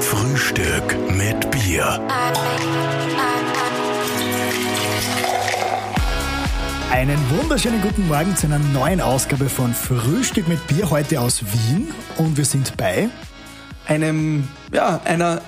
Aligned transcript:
Frühstück 0.00 0.96
mit 1.10 1.50
Bier. 1.50 2.00
Einen 6.90 7.18
wunderschönen 7.30 7.80
guten 7.82 8.06
Morgen 8.08 8.36
zu 8.36 8.46
einer 8.46 8.58
neuen 8.58 9.00
Ausgabe 9.00 9.48
von 9.48 9.74
Frühstück 9.74 10.48
mit 10.48 10.66
Bier 10.66 10.90
heute 10.90 11.20
aus 11.20 11.42
Wien 11.42 11.92
und 12.16 12.36
wir 12.36 12.44
sind 12.44 12.76
bei 12.76 13.08
einem, 13.86 14.48
ja, 14.72 15.00
einer 15.04 15.40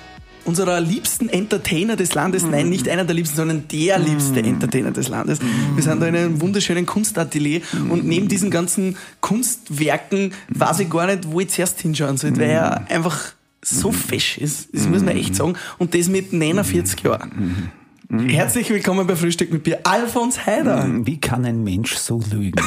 unserer 0.47 0.79
liebsten 0.79 1.29
Entertainer 1.29 1.95
des 1.95 2.13
Landes. 2.13 2.43
Nein, 2.43 2.69
nicht 2.69 2.87
einer 2.89 3.05
der 3.05 3.15
liebsten, 3.15 3.35
sondern 3.35 3.67
der 3.67 3.99
liebste 3.99 4.39
Entertainer 4.39 4.91
des 4.91 5.09
Landes. 5.09 5.39
Wir 5.75 5.83
sind 5.83 6.01
da 6.01 6.07
in 6.07 6.15
einem 6.15 6.41
wunderschönen 6.41 6.85
Kunstatelier 6.85 7.61
und 7.89 8.05
neben 8.05 8.27
diesen 8.27 8.49
ganzen 8.49 8.97
Kunstwerken 9.21 10.33
weiß 10.49 10.79
ich 10.79 10.89
gar 10.89 11.07
nicht, 11.07 11.29
wo 11.31 11.39
ich 11.41 11.49
zuerst 11.49 11.81
hinschauen 11.81 12.17
soll, 12.17 12.35
weil 12.37 12.49
er 12.49 12.89
einfach 12.89 13.33
so 13.61 13.91
fesch 13.91 14.37
ist. 14.37 14.69
Das 14.73 14.87
muss 14.87 15.03
man 15.03 15.17
echt 15.17 15.35
sagen. 15.35 15.55
Und 15.77 15.93
das 15.93 16.07
mit 16.07 16.31
49 16.31 17.03
Jahren. 17.03 17.71
Herzlich 18.09 18.69
willkommen 18.69 19.05
bei 19.05 19.17
Frühstück 19.17 19.51
mit 19.51 19.63
Bier. 19.63 19.79
Alfons 19.83 20.45
Heider. 20.45 20.87
Wie 21.03 21.19
kann 21.19 21.43
ein 21.43 21.61
Mensch 21.65 21.95
so 21.95 22.21
lügen? 22.31 22.57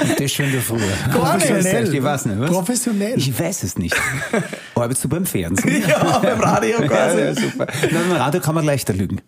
Und 0.00 0.20
das 0.20 0.32
schon 0.32 0.46
wieder 0.46 0.62
früher. 0.62 0.80
Professionell. 1.12 1.94
Ich 1.94 2.02
weiß 2.02 2.24
nicht, 2.26 2.40
was? 2.40 2.50
Professionell. 2.50 3.18
Ich 3.18 3.38
weiß 3.38 3.62
es 3.64 3.76
nicht. 3.76 3.94
Arbeitest 4.74 5.04
du 5.04 5.08
beim 5.10 5.26
Fernsehen? 5.26 5.82
Ja, 5.88 6.18
beim 6.20 6.40
Radio 6.40 6.78
quasi. 6.86 7.18
Ja, 7.20 7.34
super. 7.34 7.66
Nein, 7.82 8.04
beim 8.08 8.16
Radio 8.16 8.40
kann 8.40 8.54
man 8.54 8.64
leichter 8.64 8.94
lügen. 8.94 9.20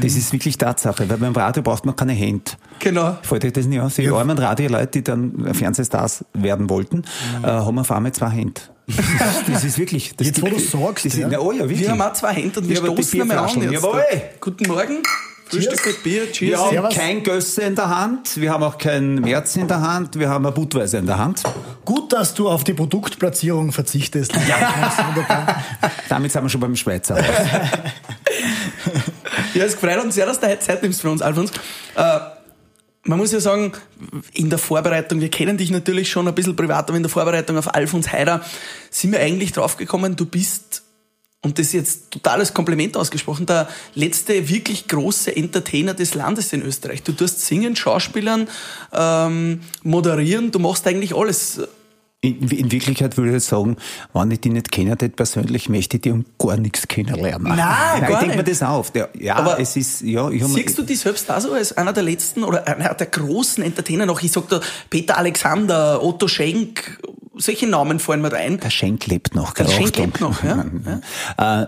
Das 0.00 0.16
ist 0.16 0.32
wirklich 0.32 0.58
Tatsache, 0.58 1.08
weil 1.08 1.18
beim 1.18 1.34
Radio 1.34 1.62
braucht 1.62 1.84
man 1.86 1.94
keine 1.94 2.12
Hände. 2.14 2.50
Genau. 2.80 3.18
Fällt 3.22 3.44
euch 3.44 3.52
das 3.52 3.66
nicht 3.66 3.80
aus? 3.80 3.94
Die 3.94 4.08
armen 4.08 4.36
Radioleute, 4.36 4.90
die 4.90 5.04
dann 5.04 5.54
Fernsehstars 5.54 6.24
werden 6.32 6.68
wollten, 6.70 7.04
äh, 7.42 7.46
haben 7.46 7.78
auf 7.78 7.92
einmal 7.92 8.10
zwei 8.12 8.30
Hände. 8.30 8.60
Das 8.86 8.98
ist, 8.98 9.48
das 9.48 9.64
ist 9.64 9.78
wirklich... 9.78 10.14
Das 10.16 10.26
Jetzt, 10.26 10.42
wo 10.42 10.46
du 10.46 10.58
sagst, 10.58 11.04
das 11.04 11.14
ist, 11.14 11.18
ja. 11.18 11.28
na, 11.28 11.38
oh 11.40 11.52
ja, 11.52 11.60
wirklich. 11.60 11.80
Wir 11.80 11.90
haben 11.90 12.02
auch 12.02 12.12
zwei 12.12 12.32
Hände 12.32 12.60
und 12.60 12.68
wir 12.68 12.80
die 12.80 13.02
stoßen 13.02 13.20
einmal 13.22 13.38
an 13.38 13.62
jetzt. 13.62 13.72
Jawohl. 13.72 14.04
Guten 14.40 14.68
Morgen. 14.68 15.02
Frühstück 15.48 15.86
mit 15.86 16.02
Bier. 16.02 16.32
Cheers. 16.32 16.50
Wir 16.50 16.58
haben 16.58 16.70
Servus. 16.70 16.94
kein 16.94 17.22
Gösse 17.22 17.62
in 17.62 17.76
der 17.76 17.88
Hand, 17.88 18.40
wir 18.40 18.50
haben 18.50 18.64
auch 18.64 18.78
kein 18.78 19.14
März 19.16 19.54
in 19.54 19.68
der 19.68 19.80
Hand, 19.80 20.18
wir 20.18 20.28
haben 20.28 20.44
ein 20.44 20.52
Budweiser 20.52 20.98
in 20.98 21.06
der 21.06 21.18
Hand. 21.18 21.44
Gut, 21.84 22.12
dass 22.12 22.34
du 22.34 22.48
auf 22.48 22.64
die 22.64 22.74
Produktplatzierung 22.74 23.70
verzichtest. 23.70 24.32
Ja. 24.34 24.96
Wunderbar. 25.06 25.62
Damit 26.08 26.32
sind 26.32 26.42
wir 26.42 26.48
schon 26.48 26.60
beim 26.60 26.74
Schweizer. 26.74 27.22
Ja, 29.54 29.64
es 29.64 29.76
freut 29.76 30.02
uns 30.02 30.16
sehr, 30.16 30.26
dass 30.26 30.40
du 30.40 30.48
heute 30.48 30.58
Zeit 30.58 30.82
nimmst 30.82 31.00
für 31.00 31.10
uns, 31.10 31.22
Alfons. 31.22 31.50
Äh, 31.94 32.18
man 33.06 33.18
muss 33.18 33.32
ja 33.32 33.40
sagen, 33.40 33.72
in 34.32 34.50
der 34.50 34.58
Vorbereitung, 34.58 35.20
wir 35.20 35.30
kennen 35.30 35.56
dich 35.56 35.70
natürlich 35.70 36.10
schon 36.10 36.28
ein 36.28 36.34
bisschen 36.34 36.56
privat, 36.56 36.88
aber 36.88 36.96
in 36.96 37.02
der 37.02 37.10
Vorbereitung 37.10 37.56
auf 37.56 37.74
Alfons 37.74 38.12
Heider 38.12 38.44
sind 38.90 39.12
wir 39.12 39.20
eigentlich 39.20 39.52
draufgekommen, 39.52 40.16
du 40.16 40.26
bist, 40.26 40.82
und 41.42 41.58
das 41.58 41.66
ist 41.66 41.72
jetzt 41.72 42.10
totales 42.10 42.52
Kompliment 42.52 42.96
ausgesprochen, 42.96 43.46
der 43.46 43.68
letzte 43.94 44.48
wirklich 44.48 44.88
große 44.88 45.34
Entertainer 45.34 45.94
des 45.94 46.14
Landes 46.14 46.52
in 46.52 46.62
Österreich. 46.62 47.02
Du 47.02 47.12
tust 47.12 47.40
singen, 47.40 47.76
Schauspielern, 47.76 48.48
ähm, 48.92 49.60
moderieren, 49.82 50.50
du 50.50 50.58
machst 50.58 50.86
eigentlich 50.86 51.14
alles. 51.14 51.60
In, 52.22 52.48
in 52.48 52.72
Wirklichkeit 52.72 53.16
würde 53.16 53.30
ich 53.30 53.34
jetzt 53.34 53.48
sagen, 53.48 53.76
wenn 54.12 54.30
ich 54.30 54.40
die 54.40 54.48
nicht 54.48 54.72
kenne, 54.72 54.96
persönlich, 54.96 55.68
möchte 55.68 55.98
ich 55.98 56.02
die 56.02 56.10
um 56.10 56.24
gar 56.38 56.56
nichts 56.56 56.88
kennenlernen. 56.88 57.48
Nein, 57.48 57.58
Nein 57.58 58.00
gar 58.00 58.10
ich 58.10 58.18
denke 58.18 58.36
mir 58.38 58.44
das 58.44 58.62
auf. 58.62 58.90
Der, 58.90 59.10
ja, 59.18 59.36
Aber 59.36 59.60
es 59.60 59.76
ist, 59.76 60.00
ja, 60.00 60.30
ich 60.30 60.42
Siehst 60.44 60.78
du 60.78 60.82
dich 60.82 60.98
selbst 60.98 61.30
auch 61.30 61.40
so 61.40 61.52
als 61.52 61.76
einer 61.76 61.92
der 61.92 62.02
letzten 62.02 62.42
oder 62.42 62.66
einer 62.66 62.94
der 62.94 63.06
großen 63.06 63.62
Entertainer 63.62 64.06
noch? 64.06 64.22
Ich 64.22 64.32
sag 64.32 64.48
da 64.48 64.60
Peter 64.88 65.18
Alexander, 65.18 66.02
Otto 66.02 66.26
Schenk, 66.26 66.98
solche 67.36 67.66
Namen 67.66 67.98
fallen 67.98 68.22
mir 68.22 68.32
rein. 68.32 68.58
Der 68.60 68.70
Schenk 68.70 69.06
lebt 69.06 69.34
noch. 69.34 69.52
Der 69.52 69.68
Schenk 69.68 69.96
lebt 69.96 70.20
noch, 70.20 70.42
ja. 70.42 70.64
Äh, 71.38 71.66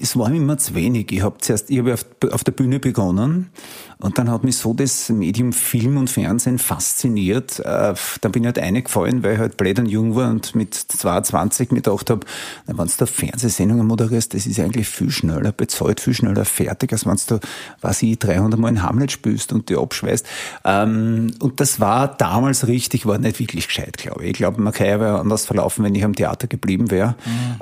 es 0.00 0.16
war 0.16 0.28
mir 0.28 0.36
immer 0.36 0.58
zu 0.58 0.74
wenig. 0.74 1.10
Ich 1.10 1.22
habe 1.22 1.38
zuerst, 1.38 1.70
ich 1.70 1.78
habe 1.78 1.94
auf, 1.94 2.04
auf 2.30 2.44
der 2.44 2.52
Bühne 2.52 2.78
begonnen 2.78 3.50
und 3.98 4.18
dann 4.18 4.30
hat 4.30 4.44
mich 4.44 4.58
so 4.58 4.74
das 4.74 5.08
Medium 5.08 5.54
Film 5.54 5.96
und 5.96 6.10
Fernsehen 6.10 6.58
fasziniert. 6.58 7.60
Äh, 7.60 7.94
dann 8.20 8.32
bin 8.32 8.42
ich 8.42 8.46
halt 8.46 8.58
eingefallen, 8.58 9.22
weil 9.22 9.34
ich 9.34 9.38
halt 9.38 9.56
blöd 9.56 9.78
und 9.78 9.86
jung 9.86 10.14
war 10.14 10.28
und 10.28 10.54
mit 10.54 10.74
22 10.74 11.70
mir 11.70 11.80
gedacht 11.80 12.10
habe, 12.10 12.26
wenn 12.66 12.76
du 12.76 12.84
da 12.98 13.06
Fernsehsendungen 13.06 13.86
moderierst, 13.86 14.34
das 14.34 14.46
ist 14.46 14.60
eigentlich 14.60 14.88
viel 14.88 15.10
schneller 15.10 15.52
bezahlt, 15.52 16.00
viel 16.00 16.12
schneller 16.12 16.44
fertig, 16.44 16.92
als 16.92 17.06
wenn 17.06 17.16
du, 17.26 17.40
was 17.80 18.02
ich, 18.02 18.18
300 18.18 18.60
Mal 18.60 18.68
in 18.68 18.82
Hamlet 18.82 19.12
spielst 19.12 19.52
und 19.52 19.70
die 19.70 19.76
abschweißt. 19.76 20.26
Ähm, 20.64 21.32
und 21.40 21.60
das 21.60 21.80
war 21.80 22.08
damals 22.08 22.66
richtig, 22.66 23.06
war 23.06 23.18
nicht 23.18 23.40
wirklich 23.40 23.66
gescheit, 23.66 23.96
glaube 23.96 24.24
ich. 24.24 24.30
Ich 24.30 24.36
glaube, 24.36 24.60
man 24.60 24.74
kann 24.74 24.86
ja 24.86 25.18
anders 25.18 25.46
verlaufen, 25.46 25.84
wenn 25.84 25.94
ich 25.94 26.04
am 26.04 26.14
Theater 26.14 26.48
geblieben 26.48 26.90
wäre. 26.90 27.14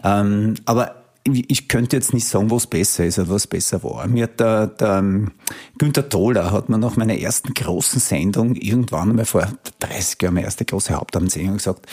Ähm, 0.03 0.55
aber 0.65 1.04
ich 1.27 1.69
könnte 1.69 1.97
jetzt 1.97 2.13
nicht 2.13 2.27
sagen, 2.29 2.51
was 2.51 2.67
besser 2.67 3.07
ist 3.07 3.19
oder 3.19 3.31
was 3.31 3.47
besser 3.47 3.83
war. 3.83 4.07
Mir 4.07 4.25
hat 4.25 4.41
der, 4.41 4.67
der 4.67 4.99
ähm, 4.99 5.31
Günther 5.79 6.09
Toller 6.11 6.53
hat 6.53 6.69
mir 6.69 6.77
nach 6.77 6.97
meiner 6.97 7.19
ersten 7.19 7.55
großen 7.55 7.99
Sendung 7.99 8.55
irgendwann 8.57 9.11
einmal 9.11 9.25
vor 9.25 9.49
30 9.79 10.21
Jahren, 10.21 10.35
meine 10.35 10.47
erste 10.47 10.67
große 10.67 10.95
Hauptabendsendung 10.95 11.57
gesagt, 11.57 11.87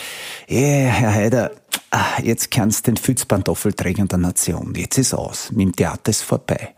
hey, 0.48 0.90
Herr 0.92 1.14
Heider, 1.14 1.52
ah, 1.92 2.22
jetzt 2.22 2.52
kannst 2.52 2.88
du 2.88 2.92
den 2.92 2.98
Fützpantoffelträger 2.98 4.06
der 4.06 4.18
Nation. 4.18 4.74
Jetzt 4.76 4.98
ist 4.98 5.14
aus. 5.14 5.52
Mit 5.52 5.62
dem 5.62 5.76
Theater 5.78 6.10
ist 6.10 6.24
vorbei. 6.24 6.74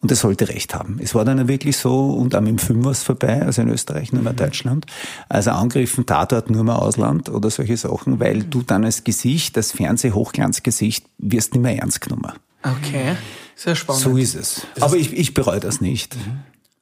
Und 0.00 0.12
er 0.12 0.16
sollte 0.16 0.48
recht 0.48 0.74
haben. 0.74 1.00
Es 1.02 1.14
war 1.16 1.24
dann 1.24 1.48
wirklich 1.48 1.76
so, 1.76 2.10
und 2.10 2.32
mit 2.34 2.46
dem 2.46 2.58
Film 2.58 2.84
war 2.84 2.92
es 2.92 3.02
vorbei, 3.02 3.42
also 3.42 3.62
in 3.62 3.68
Österreich, 3.68 4.12
nur 4.12 4.22
mehr 4.22 4.32
Deutschland. 4.32 4.86
Also 5.28 5.50
angegriffen, 5.50 6.06
Tatort 6.06 6.50
nur 6.50 6.62
mehr 6.62 6.80
Ausland 6.80 7.28
oder 7.28 7.50
solche 7.50 7.76
Sachen, 7.76 8.20
weil 8.20 8.44
du 8.44 8.62
dann 8.62 8.84
als 8.84 9.02
Gesicht, 9.02 9.56
das 9.56 9.72
Fernseh-Hochglanzgesicht, 9.72 11.04
wirst 11.18 11.54
nicht 11.54 11.62
mehr 11.62 11.76
ernst 11.78 12.00
genommen. 12.00 12.32
Okay, 12.62 13.16
sehr 13.56 13.74
spannend. 13.74 14.02
So 14.02 14.16
ist 14.16 14.36
es. 14.36 14.66
Aber 14.78 14.96
ich, 14.96 15.12
ich 15.16 15.34
bereue 15.34 15.58
das 15.58 15.80
nicht. 15.80 16.16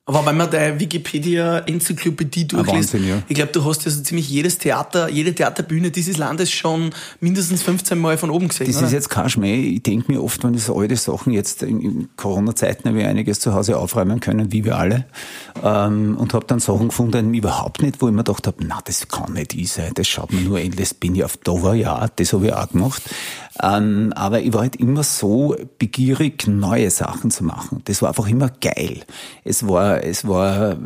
Aber 0.08 0.24
wenn 0.24 0.36
man 0.36 0.48
deine 0.48 0.78
Wikipedia-Enzyklopädie 0.78 2.46
durchliest, 2.46 2.94
Wahnsinn, 2.94 3.08
ja. 3.08 3.22
ich 3.26 3.34
glaube, 3.34 3.50
du 3.50 3.64
hast 3.64 3.84
ja 3.84 3.90
so 3.90 4.00
ziemlich 4.02 4.30
jedes 4.30 4.56
Theater, 4.58 5.10
jede 5.10 5.34
Theaterbühne 5.34 5.90
dieses 5.90 6.16
Landes 6.16 6.52
schon 6.52 6.90
mindestens 7.18 7.64
15 7.64 7.98
Mal 7.98 8.16
von 8.16 8.30
oben 8.30 8.46
gesehen. 8.46 8.68
Das 8.68 8.76
oder? 8.76 8.86
ist 8.86 8.92
jetzt 8.92 9.10
kein 9.10 9.28
Schmäh. 9.28 9.56
Ich 9.56 9.82
denke 9.82 10.12
mir 10.12 10.22
oft, 10.22 10.44
wenn 10.44 10.54
ich 10.54 10.62
so 10.62 10.78
alte 10.78 10.94
Sachen 10.94 11.32
jetzt 11.32 11.64
in, 11.64 12.08
Corona-Zeiten 12.14 12.96
ich 12.96 13.04
einiges 13.04 13.40
zu 13.40 13.52
Hause 13.52 13.78
aufräumen 13.78 14.20
können, 14.20 14.52
wie 14.52 14.64
wir 14.64 14.76
alle. 14.76 15.06
Ähm, 15.64 16.16
und 16.16 16.34
habe 16.34 16.46
dann 16.46 16.60
Sachen 16.60 16.88
gefunden, 16.88 17.32
die 17.32 17.38
überhaupt 17.38 17.82
nicht, 17.82 18.00
wo 18.00 18.06
ich 18.06 18.14
mir 18.14 18.22
gedacht 18.22 18.46
habe, 18.46 18.64
na, 18.64 18.78
das 18.84 19.08
kann 19.08 19.32
nicht 19.32 19.54
ich 19.54 19.72
sein, 19.72 19.90
das 19.94 20.06
schaut 20.06 20.32
mir 20.32 20.42
nur 20.42 20.60
endlich, 20.60 21.00
bin 21.00 21.16
ich 21.16 21.24
auf 21.24 21.36
Dover, 21.36 21.74
ja, 21.74 22.06
das 22.14 22.32
habe 22.32 22.46
ich 22.46 22.52
auch 22.52 22.68
gemacht. 22.68 23.02
Ähm, 23.62 24.12
aber 24.14 24.40
ich 24.40 24.52
war 24.52 24.62
halt 24.62 24.76
immer 24.76 25.02
so 25.02 25.56
begierig, 25.78 26.46
neue 26.46 26.90
Sachen 26.90 27.30
zu 27.30 27.44
machen. 27.44 27.82
Das 27.84 28.02
war 28.02 28.10
einfach 28.10 28.28
immer 28.28 28.50
geil. 28.60 29.02
Es 29.44 29.66
war, 29.66 30.04
es 30.04 30.26
war 30.26 30.76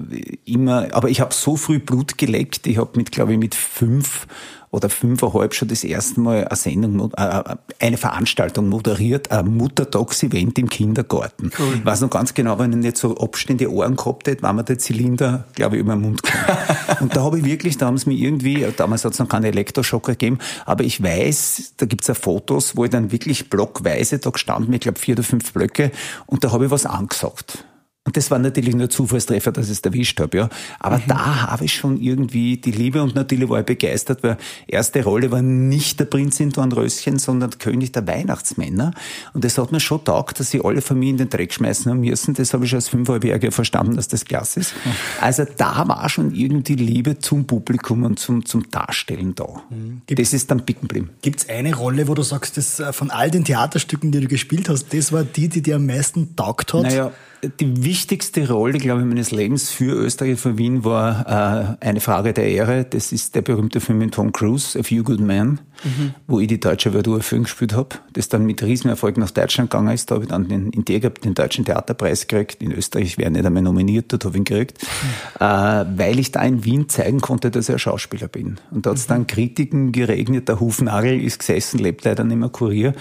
immer, 0.44 0.88
aber 0.92 1.08
ich 1.08 1.20
habe 1.20 1.34
so 1.34 1.56
früh 1.56 1.78
Blut 1.78 2.18
geleckt. 2.18 2.66
Ich 2.66 2.78
habe 2.78 2.96
mit, 2.96 3.12
glaube 3.12 3.32
ich, 3.32 3.38
mit 3.38 3.54
fünf 3.54 4.26
oder 4.72 4.88
fünfeinhalb 4.88 5.52
schon 5.54 5.68
das 5.68 5.82
erste 5.82 6.20
Mal 6.20 6.44
eine 6.46 6.56
Sendung, 6.56 6.96
mo- 6.96 7.10
äh, 7.16 7.42
eine 7.80 7.96
Veranstaltung 7.96 8.68
moderiert, 8.68 9.30
ein 9.32 9.56
Muttertagsevent 9.56 10.58
im 10.58 10.68
Kindergarten. 10.68 11.50
Ich 11.74 11.84
weiß 11.84 12.02
noch 12.02 12.10
ganz 12.10 12.34
genau, 12.34 12.58
wenn 12.58 12.70
ich 12.72 12.78
nicht 12.78 12.96
so 12.96 13.16
abstehende 13.16 13.70
Ohren 13.72 13.96
gehabt 13.96 14.28
hätte, 14.28 14.42
war 14.42 14.52
mir 14.52 14.62
der 14.62 14.78
Zylinder, 14.78 15.44
glaube 15.54 15.76
ich, 15.76 15.80
über 15.80 15.94
den 15.94 16.02
Mund 16.02 16.22
gekommen. 16.22 16.58
Und 17.00 17.16
da 17.16 17.22
habe 17.24 17.38
ich 17.38 17.44
wirklich, 17.44 17.78
da 17.78 17.86
haben 17.86 17.98
sie 17.98 18.10
mir 18.10 18.16
irgendwie, 18.18 18.66
damals 18.76 19.04
hat 19.04 19.12
es 19.14 19.18
noch 19.18 19.28
keine 19.28 19.48
Elektroschocker 19.48 20.12
gegeben, 20.12 20.38
aber 20.66 20.84
ich 20.84 21.02
weiß, 21.02 21.72
da 21.78 21.86
gibt's 21.86 22.06
ja 22.06 22.14
Fotos, 22.14 22.76
wo 22.76 22.84
ich 22.84 22.90
dann 22.90 23.10
wirklich 23.12 23.50
blockweise 23.50 24.18
da 24.18 24.30
gestanden 24.30 24.72
ich 24.74 24.80
glaube 24.80 24.98
vier 25.00 25.14
oder 25.14 25.22
fünf 25.24 25.52
Blöcke, 25.52 25.90
und 26.26 26.44
da 26.44 26.52
habe 26.52 26.66
ich 26.66 26.70
was 26.70 26.86
angesagt. 26.86 27.64
Und 28.06 28.16
das 28.16 28.30
war 28.30 28.38
natürlich 28.38 28.74
nur 28.74 28.88
Zufallstreffer, 28.88 29.52
dass 29.52 29.66
ich 29.66 29.72
es 29.72 29.80
erwischt 29.80 30.18
habe, 30.20 30.34
ja. 30.34 30.48
Aber 30.78 31.02
da 31.06 31.50
habe 31.50 31.66
ich 31.66 31.74
schon 31.74 32.00
irgendwie 32.00 32.56
die 32.56 32.70
Liebe 32.70 33.02
und 33.02 33.14
natürlich 33.14 33.46
war 33.50 33.60
ich 33.60 33.66
begeistert, 33.66 34.22
weil 34.22 34.38
erste 34.66 35.04
Rolle 35.04 35.30
war 35.30 35.42
nicht 35.42 36.00
der 36.00 36.06
Prinz 36.06 36.40
in 36.40 36.48
Dornröschen, 36.48 37.18
sondern 37.18 37.50
der 37.50 37.58
König 37.58 37.92
der 37.92 38.06
Weihnachtsmänner. 38.06 38.92
Und 39.34 39.44
das 39.44 39.58
hat 39.58 39.70
mir 39.70 39.80
schon 39.80 40.02
taugt, 40.02 40.40
dass 40.40 40.50
sie 40.50 40.64
alle 40.64 40.80
von 40.80 40.98
mir 40.98 41.10
in 41.10 41.18
den 41.18 41.28
Dreck 41.28 41.52
schmeißen 41.52 41.90
haben 41.90 42.00
müssen. 42.00 42.32
Das 42.32 42.54
habe 42.54 42.64
ich 42.64 42.70
schon 42.70 42.78
als 42.78 42.88
Fünfhalbjähriger 42.88 43.52
verstanden, 43.52 43.96
dass 43.96 44.08
das 44.08 44.24
klasse 44.24 44.60
ist. 44.60 44.74
Also 45.20 45.44
da 45.56 45.86
war 45.86 46.08
schon 46.08 46.34
irgendwie 46.34 46.74
Liebe 46.74 47.18
zum 47.18 47.46
Publikum 47.46 48.04
und 48.04 48.18
zum, 48.18 48.44
zum 48.46 48.70
Darstellen 48.70 49.34
da. 49.34 49.62
Das 50.06 50.32
ist 50.32 50.50
dann 50.50 50.64
picken 50.64 50.88
geblieben. 50.88 51.10
Gibt 51.20 51.40
es 51.40 51.48
eine 51.48 51.74
Rolle, 51.74 52.08
wo 52.08 52.14
du 52.14 52.22
sagst, 52.22 52.56
dass 52.56 52.80
äh, 52.80 52.92
von 52.92 53.10
all 53.10 53.30
den 53.30 53.44
Theaterstücken, 53.44 54.12
die 54.12 54.20
du 54.20 54.28
gespielt 54.28 54.68
hast, 54.68 54.94
das 54.94 55.12
war 55.12 55.24
die, 55.24 55.48
die 55.48 55.62
dir 55.62 55.76
am 55.76 55.86
meisten 55.86 56.34
taugt 56.36 56.72
hat? 56.72 56.82
Naja, 56.82 57.12
die 57.42 57.84
wichtigste 57.84 58.48
Rolle, 58.48 58.78
glaube 58.78 59.00
ich, 59.00 59.06
meines 59.06 59.30
Lebens 59.30 59.70
für 59.70 59.94
Österreich, 59.94 60.38
für 60.38 60.58
Wien 60.58 60.84
war 60.84 61.78
äh, 61.80 61.86
eine 61.86 62.00
Frage 62.00 62.32
der 62.32 62.48
Ehre. 62.48 62.84
Das 62.84 63.12
ist 63.12 63.34
der 63.34 63.42
berühmte 63.42 63.80
Film 63.80 63.98
mit 63.98 64.14
Tom 64.14 64.32
Cruise, 64.32 64.78
A 64.78 64.82
Few 64.82 65.02
Good 65.02 65.20
Men, 65.20 65.60
mhm. 65.82 66.14
wo 66.26 66.40
ich 66.40 66.48
die 66.48 66.60
deutsche 66.60 66.92
Verdur-Film 66.92 67.44
gespielt 67.44 67.74
habe, 67.74 67.96
das 68.12 68.28
dann 68.28 68.44
mit 68.44 68.62
Riesenerfolg 68.62 69.16
nach 69.16 69.30
Deutschland 69.30 69.70
gegangen 69.70 69.94
ist. 69.94 70.10
Da 70.10 70.16
habe 70.16 70.24
ich 70.24 70.30
dann 70.30 70.48
den, 70.48 70.70
in 70.70 70.84
der 70.84 71.00
den 71.00 71.34
Deutschen 71.34 71.64
Theaterpreis 71.64 72.26
gekriegt. 72.26 72.62
In 72.62 72.72
Österreich 72.72 73.16
wäre 73.16 73.30
nicht 73.30 73.46
einmal 73.46 73.62
nominiert, 73.62 74.12
dort 74.12 74.24
habe 74.26 74.34
ich 74.34 74.40
ihn 74.40 74.44
gekriegt, 74.44 74.82
mhm. 74.82 75.46
äh, 75.46 75.98
weil 75.98 76.18
ich 76.18 76.32
da 76.32 76.42
in 76.42 76.64
Wien 76.64 76.90
zeigen 76.90 77.20
konnte, 77.20 77.50
dass 77.50 77.68
ich 77.70 77.74
ein 77.74 77.78
Schauspieler 77.78 78.28
bin. 78.28 78.58
Und 78.70 78.84
da 78.84 78.90
hat 78.90 78.98
es 78.98 79.08
mhm. 79.08 79.12
dann 79.12 79.26
Kritiken 79.26 79.92
geregnet. 79.92 80.48
Der 80.48 80.60
Hufnagel 80.60 81.18
ist 81.18 81.38
gesessen, 81.38 81.78
lebt 81.78 82.04
leider 82.04 82.24
nicht 82.24 82.36
mehr 82.36 82.50
Kurier, 82.50 82.92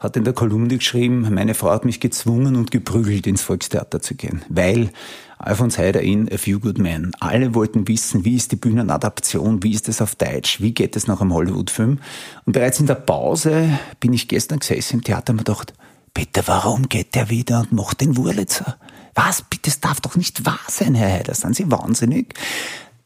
hat 0.00 0.16
in 0.16 0.24
der 0.24 0.34
Kolumne 0.34 0.76
geschrieben, 0.76 1.26
meine 1.32 1.54
Frau 1.54 1.70
hat 1.70 1.86
mich 1.86 2.00
gezwungen 2.00 2.56
und 2.56 2.70
geprügelt 2.70 3.26
ins 3.26 3.40
Volkstheater 3.40 3.85
zu 3.90 4.14
gehen, 4.14 4.42
weil 4.48 4.90
Alfons 5.38 5.78
Heider 5.78 6.00
in 6.00 6.32
A 6.32 6.38
Few 6.38 6.58
Good 6.58 6.78
Men. 6.78 7.12
Alle 7.20 7.54
wollten 7.54 7.86
wissen, 7.88 8.24
wie 8.24 8.36
ist 8.36 8.52
die 8.52 8.56
Bühnenadaption, 8.56 9.62
wie 9.62 9.72
ist 9.72 9.88
es 9.88 10.00
auf 10.00 10.14
Deutsch, 10.14 10.60
wie 10.60 10.72
geht 10.72 10.96
es 10.96 11.06
nach 11.06 11.20
einem 11.20 11.34
Hollywood-Film. 11.34 11.98
Und 12.46 12.52
bereits 12.52 12.80
in 12.80 12.86
der 12.86 12.94
Pause 12.94 13.78
bin 14.00 14.12
ich 14.12 14.28
gestern 14.28 14.60
gesessen 14.60 14.96
im 14.96 15.04
Theater 15.04 15.32
und 15.32 15.36
mir 15.36 15.44
gedacht, 15.44 15.74
bitte, 16.14 16.42
warum 16.46 16.88
geht 16.88 17.14
der 17.14 17.28
wieder 17.28 17.60
und 17.60 17.72
macht 17.72 18.00
den 18.00 18.16
Wurlitzer? 18.16 18.76
Was? 19.14 19.42
Bitte, 19.42 19.64
das 19.64 19.80
darf 19.80 20.00
doch 20.00 20.16
nicht 20.16 20.46
wahr 20.46 20.60
sein, 20.68 20.94
Herr 20.94 21.12
Heider. 21.12 21.34
Sind 21.34 21.56
Sie 21.56 21.70
wahnsinnig? 21.70 22.34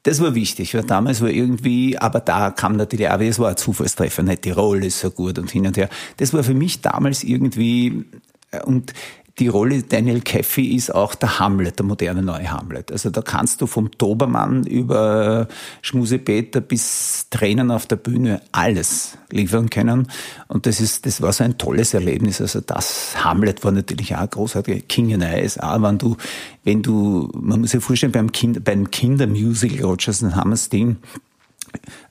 Das 0.02 0.20
war 0.20 0.34
wichtig, 0.34 0.74
weil 0.74 0.84
damals 0.84 1.20
war 1.20 1.28
irgendwie, 1.28 1.98
aber 1.98 2.20
da 2.20 2.50
kam 2.50 2.76
natürlich 2.76 3.08
auch, 3.10 3.20
es 3.20 3.38
war 3.38 3.50
ein 3.50 3.56
Zufallstreffer, 3.56 4.22
nicht 4.22 4.44
die 4.44 4.50
Rolle 4.50 4.86
ist 4.86 5.00
so 5.00 5.10
gut 5.10 5.38
und 5.38 5.50
hin 5.50 5.66
und 5.66 5.76
her. 5.76 5.90
Das 6.16 6.32
war 6.32 6.42
für 6.42 6.54
mich 6.54 6.80
damals 6.80 7.22
irgendwie, 7.22 8.06
äh, 8.50 8.62
und 8.62 8.94
die 9.38 9.48
Rolle 9.48 9.82
Daniel 9.82 10.20
Caffey 10.20 10.74
ist 10.74 10.94
auch 10.94 11.14
der 11.14 11.38
Hamlet, 11.38 11.78
der 11.78 11.86
moderne 11.86 12.22
neue 12.22 12.50
Hamlet. 12.50 12.90
Also 12.92 13.10
da 13.10 13.22
kannst 13.22 13.60
du 13.60 13.66
vom 13.66 13.90
Dobermann 13.96 14.64
über 14.64 15.48
Schmusepeter 15.82 16.60
bis 16.60 17.26
Tränen 17.30 17.70
auf 17.70 17.86
der 17.86 17.96
Bühne 17.96 18.42
alles 18.52 19.18
liefern 19.30 19.70
können. 19.70 20.08
Und 20.48 20.66
das 20.66 20.80
ist, 20.80 21.06
das 21.06 21.22
war 21.22 21.32
so 21.32 21.44
ein 21.44 21.58
tolles 21.58 21.94
Erlebnis. 21.94 22.40
Also 22.40 22.60
das 22.60 23.14
Hamlet 23.24 23.64
war 23.64 23.72
natürlich 23.72 24.16
auch 24.16 24.28
großartig. 24.28 24.88
King 24.88 25.14
and 25.14 25.24
I 25.24 25.40
ist 25.40 25.62
auch, 25.62 25.80
wenn 25.82 25.98
du, 25.98 26.16
wenn 26.64 26.82
du, 26.82 27.30
man 27.34 27.60
muss 27.60 27.70
sich 27.70 27.82
vorstellen, 27.82 28.12
beim 28.12 28.32
Kind, 28.32 28.64
beim 28.64 28.90
Kindermusical 28.90 29.84
Rogers 29.84 30.22
und 30.22 30.34
Hammerstein, 30.34 30.96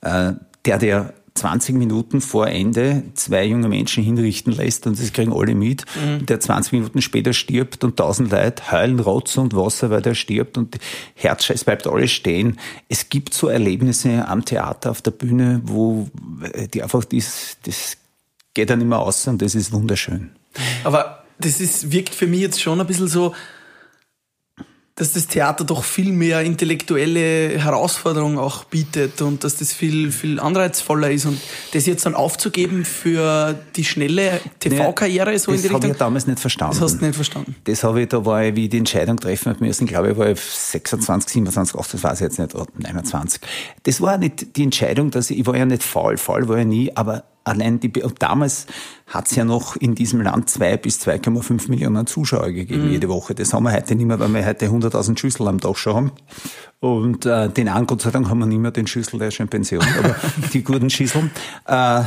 äh, 0.00 0.32
der, 0.64 0.78
der 0.78 1.14
20 1.34 1.76
Minuten 1.76 2.20
vor 2.20 2.48
Ende 2.48 3.04
zwei 3.14 3.44
junge 3.44 3.68
Menschen 3.68 4.02
hinrichten 4.02 4.52
lässt 4.52 4.86
und 4.86 4.98
das 4.98 5.12
kriegen 5.12 5.32
alle 5.32 5.54
mit, 5.54 5.84
mhm. 5.96 6.26
der 6.26 6.40
20 6.40 6.72
Minuten 6.72 7.02
später 7.02 7.32
stirbt 7.32 7.84
und 7.84 7.96
tausend 7.96 8.30
Leute 8.30 8.70
heulen 8.70 9.00
Rotz 9.00 9.36
und 9.38 9.54
Wasser, 9.54 9.90
weil 9.90 10.02
der 10.02 10.14
stirbt 10.14 10.58
und 10.58 10.78
Herz, 11.14 11.48
es 11.50 11.64
bleibt 11.64 11.86
alles 11.86 12.10
stehen. 12.10 12.58
Es 12.88 13.08
gibt 13.08 13.34
so 13.34 13.48
Erlebnisse 13.48 14.26
am 14.28 14.44
Theater, 14.44 14.90
auf 14.90 15.02
der 15.02 15.12
Bühne, 15.12 15.62
wo 15.64 16.08
die 16.74 16.82
einfach, 16.82 17.04
das, 17.04 17.56
das 17.64 17.96
geht 18.54 18.70
dann 18.70 18.80
immer 18.80 18.98
aus 18.98 19.26
und 19.26 19.40
das 19.40 19.54
ist 19.54 19.72
wunderschön. 19.72 20.30
Aber 20.84 21.24
das 21.38 21.60
ist, 21.60 21.92
wirkt 21.92 22.14
für 22.14 22.26
mich 22.26 22.40
jetzt 22.40 22.60
schon 22.60 22.80
ein 22.80 22.86
bisschen 22.86 23.08
so, 23.08 23.34
dass 25.00 25.14
das 25.14 25.26
Theater 25.26 25.64
doch 25.64 25.82
viel 25.82 26.12
mehr 26.12 26.42
intellektuelle 26.42 27.58
Herausforderungen 27.58 28.36
auch 28.36 28.64
bietet 28.64 29.22
und 29.22 29.44
dass 29.44 29.56
das 29.56 29.72
viel, 29.72 30.12
viel 30.12 30.38
anreizvoller 30.38 31.10
ist. 31.10 31.24
Und 31.24 31.40
das 31.72 31.86
jetzt 31.86 32.04
dann 32.04 32.14
aufzugeben 32.14 32.84
für 32.84 33.58
die 33.76 33.84
schnelle 33.84 34.42
TV-Karriere 34.58 35.38
so 35.38 35.52
in 35.52 35.56
die 35.56 35.68
Richtung. 35.68 35.80
Das 35.80 35.84
habe 35.84 35.92
ich 35.92 35.98
damals 35.98 36.26
nicht 36.26 36.38
verstanden. 36.38 36.74
Das 36.74 36.82
hast 36.82 37.00
du 37.00 37.06
nicht 37.06 37.14
verstanden. 37.14 37.56
Das 37.64 37.82
habe 37.82 38.02
ich, 38.02 38.08
da 38.08 38.26
war 38.26 38.44
ich, 38.44 38.54
wie 38.56 38.64
ich 38.64 38.70
die 38.70 38.76
Entscheidung 38.76 39.16
treffen 39.16 39.56
müssen, 39.60 39.86
glaube 39.86 40.10
ich, 40.10 40.18
war 40.18 40.28
ich 40.28 40.38
26, 40.38 41.32
27, 41.32 41.80
28, 41.80 42.04
weiß 42.04 42.20
ich 42.20 42.24
jetzt 42.24 42.38
nicht, 42.38 42.54
29. 42.54 43.40
Das 43.84 44.02
war 44.02 44.18
nicht 44.18 44.54
die 44.54 44.64
Entscheidung, 44.64 45.10
dass 45.10 45.30
ich, 45.30 45.38
ich 45.38 45.46
war 45.46 45.56
ja 45.56 45.64
nicht 45.64 45.82
faul, 45.82 46.18
faul 46.18 46.46
war 46.46 46.58
ich 46.58 46.66
nie, 46.66 46.94
aber 46.94 47.24
allein 47.50 47.80
die, 47.80 48.02
und 48.02 48.22
damals 48.22 48.66
hat 49.06 49.30
es 49.30 49.36
ja 49.36 49.44
noch 49.44 49.76
in 49.76 49.94
diesem 49.94 50.20
Land 50.20 50.48
zwei 50.48 50.76
bis 50.76 51.00
2,5 51.06 51.68
Millionen 51.68 52.06
Zuschauer 52.06 52.52
gegeben 52.52 52.86
mhm. 52.86 52.92
jede 52.92 53.08
Woche. 53.08 53.34
Das 53.34 53.52
haben 53.52 53.64
wir 53.64 53.72
heute 53.72 53.94
nicht 53.94 54.06
mehr, 54.06 54.18
weil 54.18 54.32
wir 54.32 54.46
heute 54.46 54.66
100.000 54.66 55.18
Schüssel 55.18 55.48
am 55.48 55.60
Tag 55.60 55.76
schon 55.76 55.94
haben. 55.94 56.12
Und 56.80 57.26
äh, 57.26 57.50
den 57.50 57.68
einen, 57.68 57.86
Gott 57.86 58.00
sei 58.00 58.10
Dank, 58.10 58.30
haben 58.30 58.38
wir 58.38 58.46
nicht 58.46 58.58
mehr 58.58 58.70
den 58.70 58.86
Schüssel, 58.86 59.18
der 59.18 59.28
ist 59.28 59.34
schon 59.34 59.44
in 59.44 59.50
Pension, 59.50 59.84
aber 59.98 60.16
die 60.54 60.64
guten 60.64 60.88
Schüsseln. 60.88 61.30
Äh, 61.66 62.02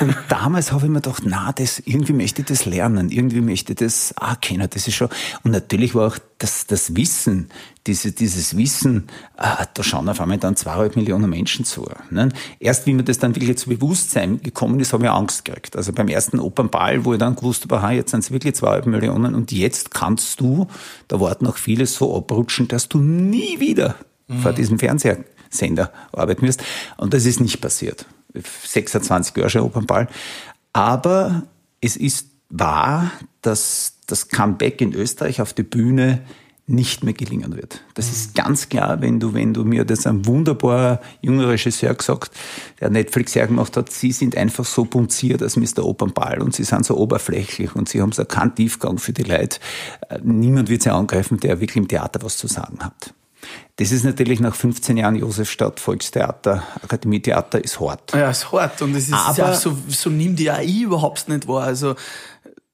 und 0.00 0.16
damals 0.28 0.70
habe 0.70 0.84
ich 0.84 0.90
mir 0.90 1.00
gedacht, 1.00 1.24
na, 1.26 1.50
das, 1.50 1.80
irgendwie 1.80 2.12
möchte 2.12 2.42
ich 2.42 2.46
das 2.46 2.64
lernen, 2.64 3.10
irgendwie 3.10 3.40
möchte 3.40 3.72
ich 3.72 3.78
das 3.78 4.14
ah, 4.16 4.36
kennen, 4.36 4.68
das 4.70 4.86
ist 4.86 4.94
schon. 4.94 5.08
Und 5.42 5.50
natürlich 5.50 5.96
war 5.96 6.06
auch 6.06 6.18
das, 6.38 6.66
das 6.68 6.94
Wissen, 6.94 7.48
diese, 7.88 8.12
dieses 8.12 8.56
Wissen, 8.56 9.08
äh, 9.36 9.66
da 9.74 9.82
schauen 9.82 10.08
auf 10.08 10.20
einmal 10.20 10.38
dann 10.38 10.54
zweieinhalb 10.54 10.94
Millionen 10.94 11.28
Menschen 11.28 11.64
zu. 11.64 11.88
Ne? 12.10 12.28
Erst 12.60 12.86
wie 12.86 12.94
mir 12.94 13.02
das 13.02 13.18
dann 13.18 13.34
wirklich 13.34 13.58
zu 13.58 13.68
Bewusstsein 13.68 14.40
gekommen 14.40 14.78
ist, 14.78 14.92
habe 14.92 15.04
ich 15.04 15.10
Angst 15.10 15.44
gekriegt. 15.44 15.76
Also 15.76 15.92
beim 15.92 16.08
ersten 16.08 16.38
Opernball, 16.38 17.04
wo 17.04 17.14
ich 17.14 17.18
dann 17.18 17.34
gewusst 17.34 17.64
habe, 17.64 17.78
aha, 17.78 17.90
jetzt 17.90 18.12
sind 18.12 18.20
es 18.20 18.30
wirklich 18.30 18.54
zweieinhalb 18.54 18.86
Millionen 18.86 19.34
und 19.34 19.50
jetzt 19.50 19.92
kannst 19.92 20.40
du, 20.40 20.68
da 21.08 21.18
warten 21.18 21.44
noch 21.44 21.56
viele 21.56 21.86
so 21.86 22.16
abrutschen, 22.16 22.68
dass 22.68 22.88
du 22.88 22.98
nie 22.98 23.58
wieder 23.58 23.96
mhm. 24.28 24.40
vor 24.40 24.52
diesem 24.52 24.78
Fernsehsender 24.78 25.92
arbeiten 26.12 26.42
wirst. 26.46 26.62
Und 26.96 27.14
das 27.14 27.26
ist 27.26 27.40
nicht 27.40 27.60
passiert. 27.60 28.06
26 28.34 29.36
Jahre 29.36 29.64
Opernball. 29.64 30.08
Aber 30.72 31.44
es 31.80 31.96
ist 31.96 32.28
wahr, 32.48 33.10
dass 33.42 33.94
das 34.06 34.28
Comeback 34.28 34.80
in 34.80 34.92
Österreich 34.92 35.40
auf 35.40 35.52
die 35.52 35.62
Bühne 35.62 36.22
nicht 36.66 37.04
mehr 37.04 37.12
gelingen 37.12 37.54
wird. 37.56 37.82
Das 37.92 38.10
ist 38.10 38.34
ganz 38.34 38.70
klar, 38.70 39.02
wenn 39.02 39.20
du, 39.20 39.34
wenn 39.34 39.52
du 39.52 39.64
mir 39.64 39.84
das 39.84 40.06
ein 40.06 40.24
wunderbarer 40.24 41.00
junger 41.20 41.48
Regisseur 41.48 41.94
gesagt, 41.94 42.30
der 42.80 42.88
Netflix 42.88 43.34
hergemacht 43.34 43.76
hat, 43.76 43.90
sie 43.90 44.12
sind 44.12 44.34
einfach 44.34 44.64
so 44.64 44.86
punziert 44.86 45.42
als 45.42 45.56
Mr. 45.56 45.84
Opernball 45.84 46.40
und 46.40 46.54
sie 46.54 46.64
sind 46.64 46.86
so 46.86 46.96
oberflächlich 46.96 47.76
und 47.76 47.90
sie 47.90 48.00
haben 48.00 48.12
so 48.12 48.24
keinen 48.24 48.54
Tiefgang 48.54 48.96
für 48.96 49.12
die 49.12 49.24
Leute. 49.24 49.58
Äh, 50.08 50.20
niemand 50.22 50.70
wird 50.70 50.82
sie 50.82 50.90
angreifen, 50.90 51.38
der 51.38 51.60
wirklich 51.60 51.76
im 51.76 51.88
Theater 51.88 52.20
was 52.22 52.38
zu 52.38 52.46
sagen 52.46 52.78
hat. 52.80 53.12
Das 53.76 53.90
ist 53.90 54.04
natürlich 54.04 54.40
nach 54.40 54.54
15 54.54 54.96
Jahren 54.96 55.16
Josefstadt 55.16 55.80
Volkstheater, 55.80 56.62
Akademietheater 56.82 57.62
ist 57.62 57.80
hart. 57.80 58.12
Ja, 58.12 58.30
ist 58.30 58.52
hart 58.52 58.82
und 58.82 58.94
es 58.94 59.08
ist 59.08 59.14
Aber, 59.14 59.36
ja 59.36 59.54
so, 59.54 59.76
so 59.88 60.10
nimmt 60.10 60.38
die 60.38 60.50
AI 60.50 60.82
überhaupt 60.82 61.28
nicht 61.28 61.48
wahr. 61.48 61.64
Also 61.64 61.96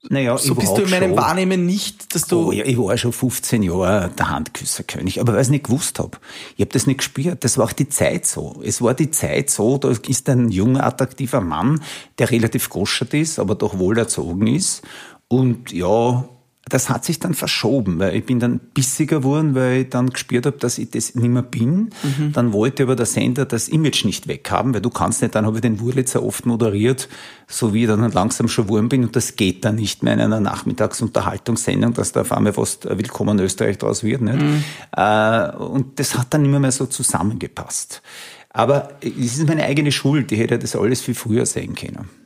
naja, 0.08 0.38
so 0.38 0.54
bist 0.54 0.78
du 0.78 0.82
in 0.82 0.90
meinem 0.90 1.10
schon. 1.10 1.18
Wahrnehmen 1.18 1.66
nicht, 1.66 2.14
dass 2.14 2.22
du. 2.22 2.48
Oh 2.48 2.52
ja, 2.52 2.64
ich 2.64 2.78
war 2.78 2.96
schon 2.96 3.12
15 3.12 3.62
Jahre 3.62 4.10
der 4.18 4.30
Handküsserkönig, 4.30 5.20
aber 5.20 5.34
weil 5.34 5.40
ich 5.40 5.48
es 5.48 5.50
nicht 5.50 5.64
gewusst 5.64 5.98
habe. 5.98 6.16
Ich 6.56 6.62
habe 6.62 6.72
das 6.72 6.86
nicht 6.86 6.98
gespürt. 6.98 7.44
Das 7.44 7.58
war 7.58 7.66
auch 7.66 7.72
die 7.72 7.88
Zeit 7.88 8.24
so. 8.24 8.62
Es 8.64 8.80
war 8.80 8.94
die 8.94 9.10
Zeit 9.10 9.50
so, 9.50 9.76
da 9.76 9.90
ist 9.90 10.28
ein 10.30 10.50
junger, 10.50 10.84
attraktiver 10.84 11.42
Mann, 11.42 11.82
der 12.18 12.30
relativ 12.30 12.70
goschert 12.70 13.12
ist, 13.12 13.38
aber 13.38 13.54
doch 13.54 13.78
wohl 13.78 13.98
erzogen 13.98 14.46
ist. 14.46 14.82
Und 15.28 15.70
ja, 15.70 16.24
das 16.68 16.88
hat 16.88 17.04
sich 17.04 17.18
dann 17.18 17.34
verschoben, 17.34 17.98
weil 17.98 18.14
ich 18.14 18.24
bin 18.24 18.38
dann 18.38 18.58
bissiger 18.58 19.18
geworden, 19.18 19.54
weil 19.54 19.82
ich 19.82 19.88
dann 19.88 20.10
gespürt 20.10 20.46
habe, 20.46 20.58
dass 20.58 20.78
ich 20.78 20.90
das 20.90 21.14
nicht 21.14 21.28
mehr 21.28 21.42
bin. 21.42 21.90
Mhm. 22.02 22.32
Dann 22.32 22.52
wollte 22.52 22.84
aber 22.84 22.96
der 22.96 23.06
Sender 23.06 23.44
das 23.44 23.68
Image 23.68 24.04
nicht 24.04 24.28
weghaben, 24.28 24.72
weil 24.74 24.80
du 24.80 24.90
kannst 24.90 25.22
nicht, 25.22 25.34
dann 25.34 25.46
habe 25.46 25.56
ich 25.56 25.62
den 25.62 25.80
Wurlitzer 25.80 26.22
oft 26.22 26.46
moderiert, 26.46 27.08
so 27.48 27.74
wie 27.74 27.82
ich 27.82 27.88
dann 27.88 28.08
langsam 28.12 28.46
schon 28.46 28.66
geworden 28.66 28.88
bin 28.88 29.04
und 29.04 29.16
das 29.16 29.36
geht 29.36 29.64
dann 29.64 29.76
nicht 29.76 30.02
mehr 30.02 30.12
in 30.12 30.20
einer 30.20 30.40
Nachmittagsunterhaltungssendung, 30.40 31.94
dass 31.94 32.12
da 32.12 32.20
auf 32.20 32.32
einmal 32.32 32.52
fast 32.52 32.84
Willkommen 32.84 33.38
in 33.38 33.44
Österreich 33.46 33.78
draus 33.78 34.04
wird. 34.04 34.20
Nicht? 34.20 34.40
Mhm. 34.40 34.62
Äh, 34.96 35.50
und 35.56 35.98
das 35.98 36.16
hat 36.16 36.32
dann 36.34 36.44
immer 36.44 36.60
mehr 36.60 36.72
so 36.72 36.86
zusammengepasst. 36.86 38.02
Aber 38.50 38.90
es 39.00 39.38
ist 39.38 39.48
meine 39.48 39.64
eigene 39.64 39.92
Schuld, 39.92 40.30
ich 40.30 40.38
hätte 40.38 40.58
das 40.58 40.76
alles 40.76 41.00
viel 41.00 41.14
früher 41.14 41.46
sehen 41.46 41.74
können. 41.74 42.19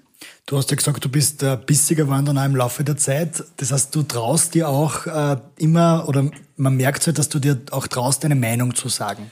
Du 0.47 0.59
hast 0.59 0.71
ja 0.71 0.77
gesagt, 0.77 1.05
du 1.05 1.09
bist 1.09 1.43
äh, 1.43 1.57
bissiger 1.57 2.05
geworden 2.05 2.37
im 2.37 2.57
Laufe 2.57 2.85
der 2.85 2.97
Zeit. 2.97 3.43
Das 3.57 3.73
heißt, 3.73 3.95
du 3.95 4.03
traust 4.03 4.55
dir 4.55 4.69
auch 4.69 5.07
äh, 5.07 5.37
immer, 5.57 6.09
oder 6.09 6.31
man 6.57 6.77
merkt 6.77 7.07
halt, 7.07 7.19
dass 7.19 7.29
du 7.29 7.39
dir 7.39 7.61
auch 7.71 7.87
traust, 7.87 8.25
deine 8.25 8.35
Meinung 8.35 8.75
zu 8.75 8.89
sagen. 8.89 9.31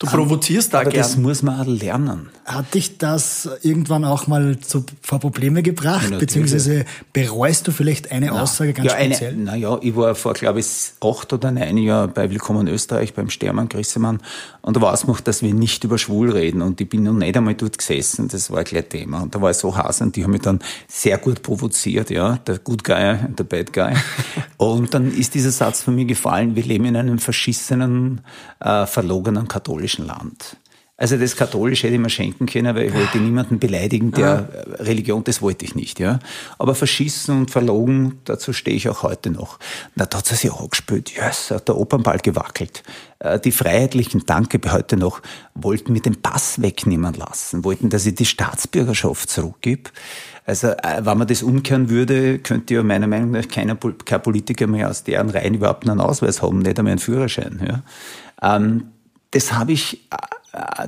Du 0.00 0.08
provozierst 0.08 0.74
da 0.74 0.80
aber 0.80 0.90
gern. 0.90 1.02
das 1.02 1.16
muss 1.16 1.42
man 1.44 1.60
auch 1.60 1.66
lernen. 1.66 2.28
Hat 2.44 2.74
dich 2.74 2.98
das 2.98 3.48
irgendwann 3.62 4.04
auch 4.04 4.26
mal 4.26 4.58
zu, 4.58 4.84
vor 5.00 5.20
Probleme 5.20 5.62
gebracht? 5.62 6.10
Ja, 6.10 6.18
beziehungsweise 6.18 6.84
bereust 7.12 7.68
du 7.68 7.70
vielleicht 7.70 8.10
eine 8.10 8.26
Na, 8.26 8.42
Aussage 8.42 8.72
ganz 8.72 8.90
ja, 8.90 8.98
speziell? 8.98 9.36
Naja, 9.36 9.78
ich 9.80 9.94
war 9.94 10.16
vor, 10.16 10.34
glaube 10.34 10.58
ich, 10.58 10.66
acht 11.00 11.32
oder 11.32 11.52
neun 11.52 11.78
Jahren 11.78 12.12
bei 12.12 12.28
Willkommen 12.28 12.66
Österreich 12.66 13.14
beim 13.14 13.30
Stermann 13.30 13.68
Grissemann 13.68 14.20
und 14.62 14.76
da 14.76 14.80
war 14.80 14.92
es 14.92 15.06
noch, 15.06 15.20
dass 15.20 15.42
wir 15.42 15.54
nicht 15.54 15.84
über 15.84 15.96
schwul 15.96 16.32
reden 16.32 16.60
und 16.60 16.80
ich 16.80 16.88
bin 16.88 17.04
noch 17.04 17.12
nicht 17.12 17.36
einmal 17.36 17.54
dort 17.54 17.78
gesessen, 17.78 18.26
das 18.26 18.50
war 18.50 18.64
gleich 18.64 18.88
Thema 18.88 19.22
und 19.22 19.34
da 19.34 19.40
war 19.40 19.52
ich 19.52 19.58
so 19.58 19.76
Hase 19.76 20.02
und 20.02 20.16
die 20.16 20.24
haben 20.24 20.32
mich 20.32 20.42
dann 20.42 20.58
sehr 20.88 21.18
gut 21.18 21.42
provoziert, 21.42 22.10
ja, 22.10 22.36
der 22.38 22.58
Good 22.58 22.82
Guy 22.82 23.16
und 23.26 23.38
der 23.38 23.44
Bad 23.44 23.72
Guy 23.72 23.94
und 24.56 24.92
dann 24.92 25.12
ist 25.12 25.34
dieser 25.34 25.52
Satz 25.52 25.82
von 25.82 25.94
mir 25.94 26.04
gefallen, 26.04 26.56
wir 26.56 26.64
leben 26.64 26.84
in 26.84 26.96
einem 26.96 27.20
verschissenen, 27.20 28.22
äh, 28.60 28.86
verlogenen 28.86 29.46
katholischen 29.46 29.83
Land. 29.86 30.56
Also 30.96 31.16
das 31.16 31.34
Katholische 31.34 31.88
hätte 31.88 31.96
ich 31.96 32.00
mir 32.00 32.08
schenken 32.08 32.46
können, 32.46 32.72
weil 32.76 32.86
ich 32.86 32.94
wollte 32.94 33.18
niemanden 33.18 33.58
beleidigen, 33.58 34.12
der 34.12 34.48
ja. 34.54 34.74
Religion, 34.84 35.24
das 35.24 35.42
wollte 35.42 35.64
ich 35.64 35.74
nicht, 35.74 35.98
ja. 35.98 36.20
Aber 36.56 36.76
verschissen 36.76 37.36
und 37.36 37.50
verlogen, 37.50 38.20
dazu 38.24 38.52
stehe 38.52 38.76
ich 38.76 38.88
auch 38.88 39.02
heute 39.02 39.30
noch. 39.30 39.58
Na, 39.96 40.06
da 40.06 40.18
hat 40.18 40.30
er 40.30 40.36
sich 40.36 40.52
auch 40.52 40.70
gespielt. 40.70 41.12
Yes, 41.16 41.50
hat 41.50 41.66
der 41.66 41.76
Opernball 41.76 42.18
gewackelt. 42.18 42.84
Äh, 43.18 43.40
die 43.40 43.50
Freiheitlichen, 43.50 44.22
danke 44.24 44.60
heute 44.70 44.96
noch, 44.96 45.20
wollten 45.56 45.92
mir 45.92 46.00
den 46.00 46.22
Pass 46.22 46.62
wegnehmen 46.62 47.14
lassen, 47.14 47.64
wollten, 47.64 47.90
dass 47.90 48.06
ich 48.06 48.14
die 48.14 48.24
Staatsbürgerschaft 48.24 49.28
zurückgebe. 49.28 49.90
Also, 50.46 50.68
äh, 50.68 51.00
wenn 51.00 51.18
man 51.18 51.26
das 51.26 51.42
umkehren 51.42 51.90
würde, 51.90 52.38
könnte 52.38 52.74
ja 52.74 52.84
meiner 52.84 53.08
Meinung 53.08 53.32
nach 53.32 53.48
keiner, 53.48 53.76
kein 54.04 54.22
Politiker 54.22 54.68
mehr 54.68 54.90
aus 54.90 55.02
deren 55.02 55.30
Reihen 55.30 55.54
überhaupt 55.54 55.88
einen 55.88 56.00
Ausweis 56.00 56.40
haben, 56.40 56.60
nicht 56.60 56.78
einmal 56.78 56.92
einen 56.92 57.00
Führerschein, 57.00 57.60
ja. 57.66 57.82
Ähm, 58.56 58.93
das 59.34 59.52
habe 59.52 59.72
ich 59.72 60.00
äh, 60.10 60.16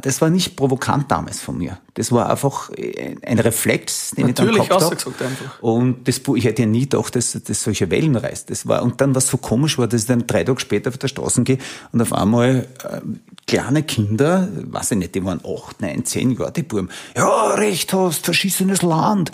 das 0.01 0.21
war 0.21 0.31
nicht 0.31 0.57
provokant 0.57 1.11
damals 1.11 1.41
von 1.41 1.59
mir. 1.59 1.79
Das 1.95 2.13
war 2.13 2.31
einfach 2.31 2.71
äh, 2.71 3.17
ein 3.23 3.39
Reflex, 3.39 4.13
den 4.13 4.29
Natürlich, 4.29 4.63
ich 4.63 4.69
dann 4.69 4.81
habe. 4.81 4.97
einfach. 4.97 5.63
Und 5.63 6.07
das, 6.07 6.21
ich 6.35 6.45
hätte 6.45 6.63
ja 6.63 6.69
nie 6.69 6.83
gedacht, 6.83 7.17
dass 7.17 7.33
das 7.33 7.63
solche 7.63 7.91
Wellen 7.91 8.17
reißt. 8.17 8.51
Das 8.51 8.69
war, 8.69 8.83
und 8.83 9.01
dann, 9.01 9.15
was 9.15 9.27
so 9.27 9.39
komisch 9.39 9.79
war, 9.79 9.89
dass 9.89 10.03
ich 10.03 10.07
dann 10.07 10.27
drei 10.27 10.45
Tage 10.45 10.61
später 10.61 10.91
auf 10.91 10.99
der 10.99 11.09
Straße 11.09 11.43
gehe 11.43 11.59
und 11.93 12.01
auf 12.01 12.13
einmal 12.13 12.69
äh, 12.85 13.01
kleine 13.47 13.83
Kinder, 13.83 14.49
weiß 14.55 14.93
ich 14.93 14.99
nicht, 14.99 15.15
die 15.15 15.25
waren 15.25 15.41
acht, 15.45 15.81
neun, 15.81 16.05
zehn 16.05 16.31
Jahre, 16.31 16.53
die 16.53 16.63
Buben, 16.63 16.91
ja, 17.17 17.55
recht 17.55 17.93
hast, 17.93 18.25
verschissenes 18.25 18.83
Land, 18.83 19.33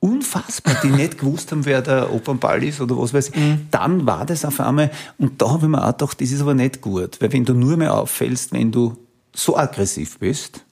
unfassbar, 0.00 0.76
die 0.82 0.90
nicht 0.90 1.18
gewusst 1.18 1.50
haben, 1.50 1.64
wer 1.64 1.82
der 1.82 2.12
Opernball 2.12 2.62
ist 2.62 2.80
oder 2.80 2.96
was 2.98 3.12
weiß 3.12 3.30
ich. 3.30 3.36
Mhm. 3.36 3.66
Dann 3.70 4.06
war 4.06 4.24
das 4.26 4.44
auf 4.44 4.60
einmal, 4.60 4.90
und 5.18 5.40
da 5.42 5.50
habe 5.50 5.66
ich 5.66 5.70
mir 5.70 5.82
auch 5.82 5.96
gedacht, 5.96 6.20
das 6.20 6.30
ist 6.30 6.40
aber 6.40 6.54
nicht 6.54 6.80
gut, 6.80 7.20
weil 7.20 7.32
wenn 7.32 7.44
du 7.44 7.54
nur 7.54 7.76
mehr 7.76 7.94
auffällst, 7.94 8.52
wenn 8.52 8.70
du 8.70 8.96
so 9.34 9.56
aggressiv 9.56 10.18
bist, 10.18 10.64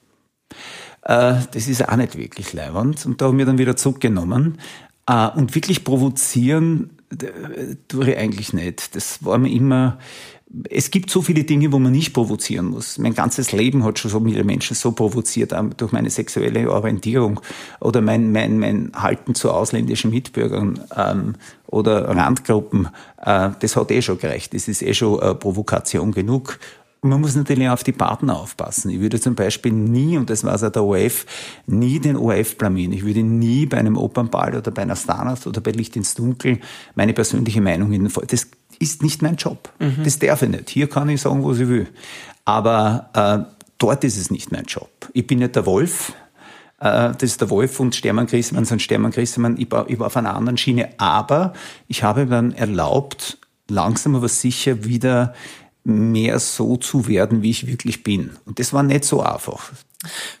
äh, 1.03 1.35
das 1.51 1.67
ist 1.67 1.87
auch 1.87 1.95
nicht 1.95 2.17
wirklich 2.17 2.53
leibend. 2.53 3.05
Und 3.05 3.21
da 3.21 3.25
haben 3.25 3.37
wir 3.37 3.45
dann 3.45 3.57
wieder 3.57 3.75
zurückgenommen. 3.75 4.59
Äh, 5.07 5.29
und 5.29 5.55
wirklich 5.55 5.83
provozieren 5.83 6.91
tue 7.87 8.11
ich 8.11 8.17
eigentlich 8.17 8.51
nicht. 8.51 8.95
Das 8.95 9.23
war 9.23 9.37
mir 9.37 9.49
immer, 9.49 9.97
es 10.69 10.91
gibt 10.91 11.09
so 11.09 11.21
viele 11.21 11.43
Dinge, 11.43 11.71
wo 11.71 11.79
man 11.79 11.91
nicht 11.91 12.13
provozieren 12.13 12.67
muss. 12.67 12.97
Mein 12.97 13.13
ganzes 13.13 13.51
Leben 13.51 13.83
hat 13.83 13.99
schon 13.99 14.11
so 14.11 14.19
viele 14.21 14.43
Menschen 14.43 14.75
so 14.75 14.93
provoziert, 14.93 15.53
durch 15.75 15.91
meine 15.91 16.09
sexuelle 16.09 16.71
Orientierung 16.71 17.41
oder 17.81 18.01
mein, 18.01 18.31
mein, 18.31 18.57
mein 18.57 18.91
Halten 18.95 19.35
zu 19.35 19.51
ausländischen 19.51 20.09
Mitbürgern 20.09 20.79
ähm, 20.95 21.35
oder 21.67 22.07
Randgruppen. 22.07 22.87
Äh, 23.21 23.49
das 23.59 23.75
hat 23.75 23.91
eh 23.91 24.01
schon 24.01 24.19
gereicht. 24.19 24.53
Das 24.53 24.67
ist 24.69 24.81
eh 24.81 24.93
schon 24.93 25.19
äh, 25.19 25.35
Provokation 25.35 26.11
genug 26.11 26.59
man 27.01 27.21
muss 27.21 27.35
natürlich 27.35 27.69
auf 27.69 27.83
die 27.83 27.91
Partner 27.91 28.37
aufpassen. 28.37 28.89
Ich 28.89 28.99
würde 28.99 29.19
zum 29.19 29.35
Beispiel 29.35 29.71
nie, 29.71 30.17
und 30.17 30.29
das 30.29 30.43
war 30.43 30.55
es 30.55 30.61
der 30.61 30.83
ORF, 30.83 31.25
nie 31.65 31.99
den 31.99 32.17
ORF 32.17 32.57
blamieren. 32.57 32.93
Ich 32.93 33.05
würde 33.05 33.23
nie 33.23 33.65
bei 33.65 33.77
einem 33.77 33.97
Opernball 33.97 34.55
oder 34.55 34.71
bei 34.71 34.81
einer 34.81 34.95
Starnacht 34.95 35.47
oder 35.47 35.61
bei 35.61 35.71
Licht 35.71 35.95
ins 35.95 36.15
Dunkel 36.15 36.59
meine 36.95 37.13
persönliche 37.13 37.61
Meinung 37.61 37.93
in 37.93 38.03
den 38.03 38.09
Fall. 38.09 38.25
Das 38.27 38.47
ist 38.79 39.03
nicht 39.03 39.21
mein 39.21 39.35
Job. 39.35 39.69
Mhm. 39.79 40.03
Das 40.03 40.19
darf 40.19 40.41
ich 40.41 40.49
nicht. 40.49 40.69
Hier 40.69 40.87
kann 40.87 41.09
ich 41.09 41.21
sagen, 41.21 41.43
was 41.43 41.59
ich 41.59 41.67
will. 41.67 41.87
Aber 42.45 43.09
äh, 43.13 43.51
dort 43.77 44.03
ist 44.03 44.17
es 44.17 44.31
nicht 44.31 44.51
mein 44.51 44.65
Job. 44.65 44.89
Ich 45.13 45.27
bin 45.27 45.39
nicht 45.39 45.55
der 45.55 45.65
Wolf. 45.65 46.13
Äh, 46.79 47.11
das 47.11 47.23
ist 47.23 47.41
der 47.41 47.49
Wolf 47.49 47.79
und 47.79 47.95
Stermann 47.95 48.27
Grissemann 48.27 48.65
sind 48.65 48.81
Stermann 48.81 49.11
Grissemann. 49.11 49.57
Ich 49.57 49.71
war, 49.71 49.89
ich 49.89 49.99
war 49.99 50.07
auf 50.07 50.17
einer 50.17 50.35
anderen 50.35 50.57
Schiene. 50.57 50.89
Aber 50.97 51.53
ich 51.87 52.03
habe 52.03 52.25
dann 52.25 52.53
erlaubt, 52.53 53.37
langsam 53.67 54.15
aber 54.15 54.29
sicher 54.29 54.85
wieder 54.85 55.33
mehr 55.83 56.39
so 56.39 56.77
zu 56.77 57.07
werden, 57.07 57.41
wie 57.41 57.49
ich 57.49 57.65
wirklich 57.65 58.03
bin. 58.03 58.31
Und 58.45 58.59
das 58.59 58.73
war 58.73 58.83
nicht 58.83 59.05
so 59.05 59.21
einfach. 59.21 59.71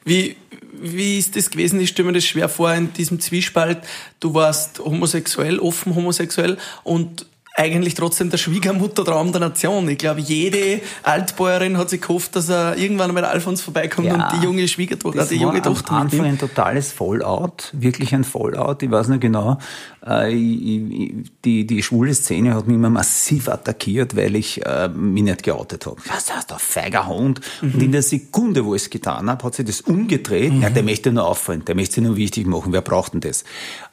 Wie, 0.03 0.35
wie 0.81 1.17
ist 1.17 1.35
das 1.35 1.49
gewesen? 1.49 1.79
Ich 1.79 1.89
stelle 1.89 2.07
mir 2.07 2.13
das 2.13 2.25
schwer 2.25 2.49
vor 2.49 2.73
in 2.73 2.93
diesem 2.93 3.19
Zwiespalt. 3.19 3.79
Du 4.19 4.33
warst 4.33 4.79
homosexuell, 4.79 5.59
offen 5.59 5.95
homosexuell 5.95 6.57
und 6.83 7.25
eigentlich 7.57 7.95
trotzdem 7.95 8.29
der 8.29 8.37
Schwiegermuttertraum 8.37 9.31
der 9.31 9.41
Nation. 9.41 9.89
Ich 9.89 9.97
glaube, 9.97 10.21
jede 10.21 10.79
Altbäuerin 11.01 11.77
hat 11.77 11.89
sich 11.89 11.99
gehofft, 12.01 12.35
dass 12.35 12.49
er 12.49 12.77
irgendwann 12.77 13.11
mal 13.15 13.25
Alfons 13.25 13.61
vorbeikommt 13.61 14.07
ja, 14.07 14.13
und 14.13 14.25
die 14.33 14.45
junge 14.45 14.67
Schwiegertochter, 14.67 15.25
die 15.25 15.37
junge 15.37 15.63
Tochter 15.63 15.93
am 15.93 16.01
Anfang 16.03 16.25
ein 16.25 16.37
totales 16.37 16.91
Fallout, 16.91 17.71
wirklich 17.73 18.13
ein 18.13 18.23
Fallout. 18.23 18.83
Ich 18.83 18.91
weiß 18.91 19.07
nicht 19.07 19.21
genau, 19.21 19.57
äh, 20.05 20.29
die, 20.29 21.25
die 21.65 21.83
schwule 21.83 22.13
Szene 22.13 22.53
hat 22.53 22.67
mich 22.67 22.75
immer 22.75 22.91
massiv 22.91 23.49
attackiert, 23.49 24.15
weil 24.15 24.35
ich 24.35 24.63
äh, 24.63 24.87
mich 24.89 25.23
nicht 25.23 25.41
geoutet 25.41 25.87
habe. 25.87 25.97
Was 26.05 26.31
heißt 26.31 26.51
der 26.51 26.59
feiger 26.59 27.07
Hund? 27.07 27.41
Mhm. 27.61 27.73
Und 27.73 27.83
in 27.83 27.91
der 27.91 28.03
Sekunde, 28.03 28.65
wo 28.65 28.75
ich 28.75 28.83
es 28.83 28.89
getan 28.91 29.31
habe, 29.31 29.43
hat 29.43 29.55
sich 29.55 29.65
das 29.65 29.81
umgedreht. 29.81 30.53
Mhm. 30.53 30.61
Ja, 30.61 30.69
der 30.69 30.83
möchte 30.83 31.11
nur 31.11 31.25
auffallen, 31.25 31.65
der 31.65 31.73
möchte 31.73 31.95
sich 31.95 32.03
nur 32.03 32.17
wichtig 32.17 32.45
machen. 32.45 32.71
Wer 32.71 32.81
braucht 32.81 33.13
denn 33.13 33.21
das? 33.21 33.43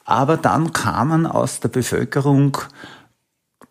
Aber 0.05 0.37
dann 0.37 0.75
kamen 0.75 1.25
aus 1.25 1.61
der 1.61 1.71
Bevölkerung 1.71 2.59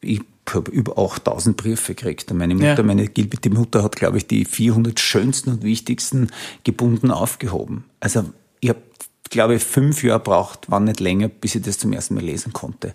ich 0.04 0.22
habe 0.52 0.72
über 0.72 0.98
8000 0.98 1.56
Briefe 1.56 1.96
gekriegt. 1.96 2.32
Und 2.32 2.38
meine 2.38 2.56
Mutter, 2.56 2.78
ja. 2.78 2.84
meine 2.84 3.08
Gilbert, 3.08 3.46
die 3.46 3.50
Mutter 3.50 3.84
hat, 3.84 3.96
glaube 3.96 4.18
ich, 4.18 4.28
die 4.28 4.46
400 4.46 5.00
schönsten 5.00 5.52
und 5.52 5.64
wichtigsten 5.64 6.30
gebunden 6.64 7.12
aufgehoben. 7.12 7.86
Also 8.00 8.26
ich 8.60 8.70
habe, 8.70 8.82
glaube 9.30 9.56
ich, 9.56 9.64
fünf 9.64 10.04
Jahre 10.04 10.20
braucht, 10.20 10.70
wann 10.70 10.86
nicht 10.86 11.00
länger, 11.00 11.30
bis 11.30 11.56
ich 11.56 11.62
das 11.62 11.78
zum 11.78 11.94
ersten 11.94 12.16
Mal 12.16 12.24
lesen 12.24 12.54
konnte. 12.54 12.94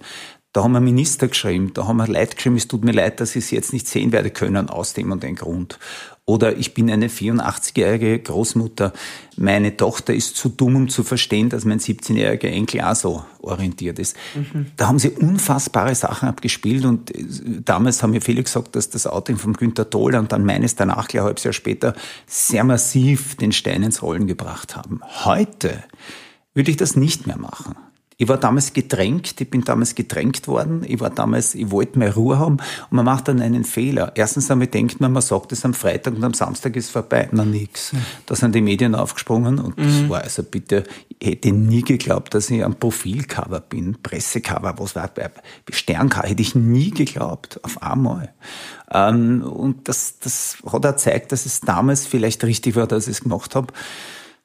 Da 0.53 0.63
haben 0.65 0.73
wir 0.73 0.81
Minister 0.81 1.29
geschrieben, 1.29 1.73
da 1.75 1.87
haben 1.87 1.99
wir 1.99 2.09
Leute 2.09 2.35
geschrieben, 2.35 2.57
es 2.57 2.69
tut 2.69 2.83
mir 2.83 2.93
leid, 2.93 3.21
dass 3.21 3.37
ich 3.37 3.45
es 3.45 3.51
jetzt 3.51 3.73
nicht 3.73 3.87
sehen 3.87 4.13
werde 4.13 4.31
können 4.31 4.71
aus 4.71 4.95
dem 4.95 5.13
und 5.13 5.23
dem 5.23 5.37
Grund. 5.37 5.79
Oder 6.29 6.59
ich 6.59 6.75
bin 6.75 6.91
eine 6.91 7.09
84-jährige 7.09 8.19
Großmutter. 8.19 8.93
Meine 9.39 9.79
Tochter 9.79 10.13
ist 10.13 10.37
zu 10.37 10.51
dumm, 10.51 10.77
um 10.77 10.89
zu 10.91 11.03
verstehen, 11.03 11.49
dass 11.49 11.65
mein 11.65 11.81
17-jähriger 11.81 12.49
Enkel 12.49 12.83
auch 12.83 12.95
so 12.95 13.25
orientiert 13.41 13.99
ist. 13.99 14.15
Mhm. 14.35 14.67
Da 14.77 14.89
haben 14.89 14.99
sie 14.99 15.09
unfassbare 15.09 15.95
Sachen 15.95 16.29
abgespielt 16.29 16.85
und 16.85 17.17
äh, 17.17 17.25
damals 17.65 18.03
haben 18.03 18.11
mir 18.11 18.21
viele 18.21 18.43
gesagt, 18.43 18.77
dass 18.77 18.91
das 18.91 19.07
Outing 19.07 19.39
von 19.39 19.55
Günter 19.55 19.89
Toller 19.89 20.19
und 20.19 20.31
dann 20.31 20.45
meines 20.45 20.77
danach, 20.77 21.09
gleich 21.09 21.23
ein 21.23 21.29
halbes 21.29 21.45
Jahr 21.45 21.55
später, 21.55 21.95
sehr 22.27 22.63
massiv 22.63 23.37
den 23.37 23.53
Stein 23.53 23.83
ins 23.83 24.03
Rollen 24.03 24.27
gebracht 24.27 24.77
haben. 24.77 25.01
Heute 25.25 25.83
würde 26.53 26.71
ich 26.71 26.77
das 26.77 26.95
nicht 26.95 27.27
mehr 27.27 27.39
machen. 27.39 27.75
Ich 28.21 28.27
war 28.27 28.37
damals 28.37 28.73
gedrängt, 28.73 29.41
ich 29.41 29.49
bin 29.49 29.63
damals 29.63 29.95
gedrängt 29.95 30.49
worden, 30.49 30.85
ich 30.85 30.99
war 30.99 31.11
damals, 31.11 31.55
ich 31.55 31.71
wollte 31.71 32.01
mehr 32.01 32.15
Ruhe 32.15 32.37
haben 32.37 32.57
und 32.57 32.93
man 32.97 33.05
macht 33.05 33.29
dann 33.29 33.41
einen 33.41 33.63
Fehler. 33.63 34.11
Erstens 34.17 34.51
einmal 34.51 34.67
denkt 34.67 35.01
man, 35.01 35.13
man 35.13 35.23
sagt 35.23 35.53
es 35.53 35.65
am 35.65 35.73
Freitag 35.73 36.17
und 36.17 36.25
am 36.25 36.35
Samstag 36.35 36.75
ist 36.75 36.91
vorbei. 36.91 37.29
Na 37.31 37.45
nix. 37.45 37.93
Da 38.27 38.35
sind 38.35 38.57
die 38.57 38.61
Medien 38.61 38.97
aufgesprungen 38.97 39.61
und 39.61 39.79
mhm. 39.79 39.85
das 39.85 40.09
war 40.09 40.23
also 40.23 40.43
bitte, 40.43 40.83
ich 41.21 41.29
hätte 41.29 41.53
nie 41.53 41.83
geglaubt, 41.83 42.35
dass 42.35 42.51
ich 42.51 42.65
am 42.65 42.75
Profilcover 42.75 43.61
bin, 43.61 43.97
Pressecover, 44.03 44.75
was 44.79 44.97
war, 44.97 45.09
Sterncover, 45.71 46.27
hätte 46.27 46.43
ich 46.43 46.57
nie 46.57 46.91
geglaubt, 46.91 47.61
auf 47.63 47.81
einmal. 47.83 48.35
Ähm, 48.91 49.43
und 49.43 49.89
das, 49.89 50.19
das 50.19 50.57
hat 50.67 50.85
auch 50.85 50.91
gezeigt, 50.91 51.31
dass 51.31 51.47
es 51.47 51.61
damals 51.61 52.05
vielleicht 52.05 52.43
richtig 52.43 52.75
war, 52.75 52.89
dass 52.89 53.07
ich 53.07 53.13
es 53.13 53.21
gemacht 53.23 53.55
habe. 53.55 53.73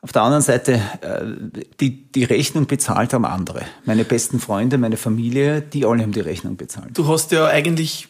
Auf 0.04 0.12
der 0.12 0.22
anderen 0.24 0.44
Seite, 0.44 0.82
äh, 1.00 1.62
die, 1.80 2.12
die 2.12 2.26
Rechnung 2.26 2.68
bezahlt 2.68 3.14
haben 3.14 3.24
andere. 3.24 3.62
Meine 3.86 4.04
besten 4.04 4.38
Freunde, 4.38 4.78
meine 4.78 4.98
Familie, 4.98 5.62
die 5.62 5.86
alle 5.86 6.04
haben 6.04 6.12
die 6.12 6.20
Rechnung 6.20 6.58
bezahlt. 6.58 6.90
Du 6.98 7.08
hast 7.08 7.32
ja 7.32 7.48
eigentlich 7.48 8.10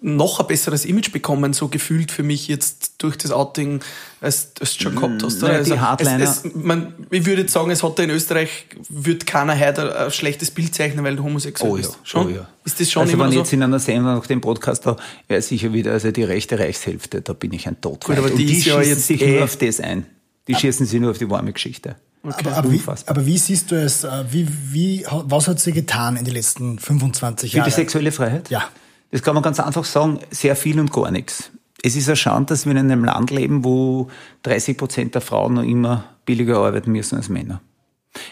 noch 0.00 0.40
ein 0.40 0.46
besseres 0.46 0.86
Image 0.86 1.12
bekommen, 1.12 1.52
so 1.52 1.68
gefühlt 1.68 2.10
für 2.12 2.22
mich 2.22 2.48
jetzt 2.48 2.94
durch 2.98 3.18
das 3.18 3.30
Outing, 3.30 3.80
als, 4.22 4.52
als 4.58 4.76
du 4.78 4.84
schon 4.84 4.94
gehabt 4.94 5.22
hast. 5.22 5.42
Naja, 5.42 5.58
also 5.58 5.74
die 5.74 5.80
Hardliner. 5.80 6.24
Es, 6.24 6.44
es, 6.46 6.54
man, 6.54 6.94
ich 7.10 7.26
würde 7.26 7.42
jetzt 7.42 7.52
sagen, 7.52 7.70
es 7.70 7.82
hat 7.82 7.98
da 7.98 8.04
in 8.04 8.10
Österreich, 8.10 8.66
wird 8.88 9.26
keiner 9.26 9.58
heute 9.58 10.06
ein 10.06 10.10
schlechtes 10.10 10.50
Bild 10.50 10.74
zeichnen, 10.74 11.04
weil 11.04 11.16
du 11.16 11.24
homosexuell 11.24 11.72
oh 11.72 11.76
ja, 11.76 11.82
bist. 11.82 11.98
Schon? 12.04 12.26
Oh 12.26 12.30
ja. 12.30 12.48
Ist 12.64 12.80
das 12.80 12.90
schon 12.90 13.02
also 13.02 13.12
immer 13.12 13.24
wenn 13.24 13.32
so? 13.32 13.38
jetzt 13.40 13.52
in 13.52 13.62
einer 13.62 13.78
Sendung 13.78 14.14
nach 14.14 14.26
dem 14.26 14.40
Podcast 14.40 14.86
da, 14.86 14.96
wäre 15.26 15.42
sicher 15.42 15.74
wieder, 15.74 15.92
also 15.92 16.10
die 16.10 16.24
rechte 16.24 16.58
Reichshälfte, 16.58 17.20
da 17.20 17.34
bin 17.34 17.52
ich 17.52 17.66
ein 17.66 17.80
Todfeind. 17.80 18.18
Gut, 18.18 18.18
aber 18.18 18.34
die, 18.34 18.44
Und 18.44 18.48
die 18.48 18.58
ist 18.58 18.66
ja 18.66 18.80
jetzt 18.80 19.06
sich 19.06 19.20
eh 19.20 19.34
nur 19.36 19.44
auf 19.44 19.56
das 19.56 19.80
ein. 19.80 20.06
Die 20.48 20.54
schießen 20.54 20.86
sich 20.86 21.00
nur 21.00 21.10
auf 21.10 21.18
die 21.18 21.30
warme 21.30 21.52
Geschichte. 21.52 21.96
Okay. 22.22 22.48
Aber, 22.48 22.56
aber, 22.56 22.72
wie, 22.72 22.80
aber, 23.06 23.26
wie, 23.26 23.38
siehst 23.38 23.70
du 23.70 23.76
es? 23.76 24.04
Äh, 24.04 24.24
wie, 24.30 24.48
wie, 24.72 25.06
was 25.08 25.46
hat 25.46 25.60
sie 25.60 25.72
getan 25.72 26.16
in 26.16 26.24
den 26.24 26.34
letzten 26.34 26.78
25 26.78 27.52
Jahren? 27.52 27.64
Für 27.64 27.70
die 27.70 27.74
sexuelle 27.74 28.12
Freiheit? 28.12 28.50
Ja. 28.50 28.64
Das 29.10 29.22
kann 29.22 29.34
man 29.34 29.42
ganz 29.42 29.60
einfach 29.60 29.84
sagen, 29.84 30.18
sehr 30.30 30.56
viel 30.56 30.80
und 30.80 30.92
gar 30.92 31.10
nichts. 31.10 31.50
Es 31.82 31.94
ist 31.94 32.08
erschauend, 32.08 32.50
dass 32.50 32.66
wir 32.66 32.72
in 32.72 32.78
einem 32.78 33.04
Land 33.04 33.30
leben, 33.30 33.64
wo 33.64 34.08
30 34.42 34.76
Prozent 34.76 35.14
der 35.14 35.22
Frauen 35.22 35.54
noch 35.54 35.62
immer 35.62 36.04
billiger 36.24 36.58
arbeiten 36.58 36.90
müssen 36.90 37.16
als 37.16 37.28
Männer. 37.28 37.60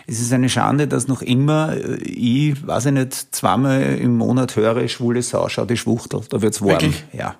Es 0.06 0.20
ist 0.20 0.32
eine 0.32 0.48
Schande, 0.48 0.88
dass 0.88 1.06
noch 1.06 1.22
immer, 1.22 1.76
äh, 1.76 1.96
ich 2.02 2.66
weiß 2.66 2.86
ich 2.86 2.92
nicht, 2.92 3.34
zweimal 3.34 3.80
im 3.82 4.16
Monat 4.16 4.56
höre, 4.56 4.88
schwule 4.88 5.22
Sau, 5.22 5.48
schau 5.48 5.64
die 5.64 5.76
Schwuchtel, 5.76 6.22
da 6.28 6.42
wird's 6.42 6.60
warm. 6.60 6.70
Wirklich? 6.70 7.04
Ja 7.12 7.36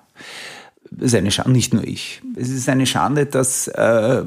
ist 0.99 1.15
eine 1.15 1.31
Schande, 1.31 1.51
nicht 1.51 1.73
nur 1.73 1.83
ich. 1.83 2.21
Es 2.35 2.49
ist 2.49 2.67
eine 2.69 2.85
Schande, 2.85 3.25
dass 3.25 3.67
äh, 3.67 3.81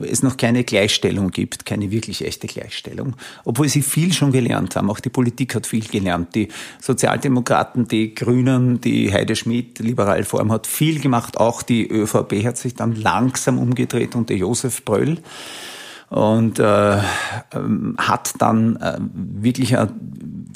es 0.07 0.23
noch 0.23 0.37
keine 0.37 0.65
Gleichstellung 0.65 1.31
gibt, 1.31 1.67
keine 1.67 1.91
wirklich 1.91 2.25
echte 2.25 2.47
Gleichstellung, 2.47 3.17
obwohl 3.45 3.69
sie 3.69 3.83
viel 3.83 4.13
schon 4.13 4.33
gelernt 4.33 4.77
haben. 4.77 4.91
Auch 4.91 5.01
die 5.01 5.09
Politik 5.09 5.55
hat 5.55 5.67
viel 5.67 5.85
gelernt. 5.85 6.35
Die 6.35 6.49
Sozialdemokraten, 6.81 7.89
die 7.89 8.15
Grünen, 8.15 8.81
die 8.81 9.13
Heide 9.13 9.37
Schmidt, 9.37 9.81
liberale 9.81 10.25
Form 10.25 10.53
hat 10.53 10.67
viel 10.67 11.01
gemacht. 11.01 11.39
Auch 11.39 11.63
die 11.63 11.89
ÖVP 11.89 12.45
hat 12.45 12.57
sich 12.57 12.75
dann 12.75 12.95
langsam 12.95 13.59
umgedreht 13.59 14.15
unter 14.15 14.35
Josef 14.35 14.85
Bröll 14.85 15.19
und 16.11 16.59
äh, 16.59 16.99
ähm, 17.53 17.95
hat 17.97 18.35
dann 18.39 18.77
äh, 18.77 18.99
wirklich 19.01 19.73
äh, 19.73 19.87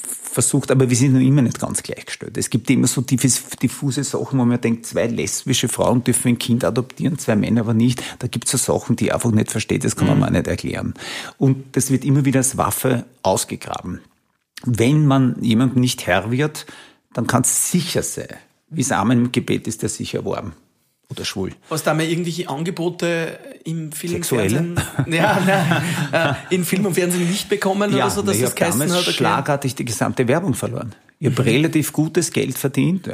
versucht, 0.02 0.73
aber 0.73 0.90
wir 0.90 0.96
sind 0.96 1.14
noch 1.14 1.20
immer 1.20 1.42
nicht 1.42 1.61
ganz 1.61 1.84
gleichgestellt. 1.84 2.37
Es 2.37 2.50
gibt 2.50 2.68
immer 2.70 2.88
so 2.88 3.00
diffuse 3.02 4.02
Sachen, 4.02 4.40
wo 4.40 4.44
man 4.44 4.61
denkt, 4.61 4.84
zwei 4.84 5.06
lesbische 5.06 5.68
Frauen 5.68 6.02
dürfen 6.02 6.30
ein 6.30 6.38
Kind 6.40 6.64
adoptieren, 6.64 7.18
zwei 7.18 7.37
Männer 7.37 7.61
aber 7.61 7.73
nicht. 7.73 8.02
Da 8.18 8.26
gibt 8.26 8.46
es 8.46 8.50
so 8.50 8.58
Sachen, 8.58 8.96
die 8.96 9.06
ich 9.06 9.14
einfach 9.14 9.30
nicht 9.30 9.52
versteht, 9.52 9.84
das 9.84 9.94
kann 9.94 10.08
man 10.08 10.16
mhm. 10.16 10.20
mal 10.23 10.30
nicht 10.30 10.49
erklären. 10.49 10.94
Und 11.38 11.76
das 11.76 11.92
wird 11.92 12.04
immer 12.04 12.25
wieder 12.25 12.40
als 12.40 12.56
Waffe 12.56 13.04
ausgegraben. 13.23 14.00
Wenn 14.64 15.06
man 15.06 15.37
jemandem 15.40 15.80
nicht 15.80 16.04
Herr 16.08 16.32
wird, 16.32 16.66
dann 17.12 17.28
kann 17.28 17.42
es 17.42 17.70
sicher 17.70 18.02
sein, 18.02 18.28
wie 18.70 18.80
es 18.80 18.90
Amen 18.90 19.26
im 19.26 19.32
Gebet 19.32 19.68
ist, 19.68 19.82
der 19.82 19.88
sicher 19.88 20.25
warm 20.25 20.52
oder 21.11 21.25
schwul. 21.25 21.52
Hast 21.70 21.87
du 21.87 21.90
da 21.90 21.94
mal 21.94 22.04
irgendwelche 22.04 22.49
Angebote 22.49 23.38
im 23.64 23.92
Film 23.92 24.14
Sexuelle? 24.14 24.58
und 24.58 24.80
Fernsehen? 24.80 25.14
Ja, 25.14 25.40
nein, 26.12 26.37
äh, 26.50 26.54
in 26.54 26.64
Film 26.64 26.87
und 26.87 26.94
Fernsehen 26.94 27.28
nicht 27.28 27.49
bekommen 27.49 27.90
ja, 27.92 28.04
oder 28.04 28.11
so, 28.11 28.23
dass 28.23 28.37
ich 28.37 28.42
das 28.42 28.54
geheißen 28.54 28.90
hat? 28.90 29.00
Okay. 29.00 29.12
schlagartig 29.12 29.75
die 29.75 29.84
gesamte 29.84 30.26
Werbung 30.28 30.54
verloren. 30.54 30.94
Ich 31.20 31.30
habe 31.30 31.42
mhm. 31.42 31.49
relativ 31.49 31.92
gutes 31.92 32.32
Geld 32.32 32.58
verdient, 32.58 33.08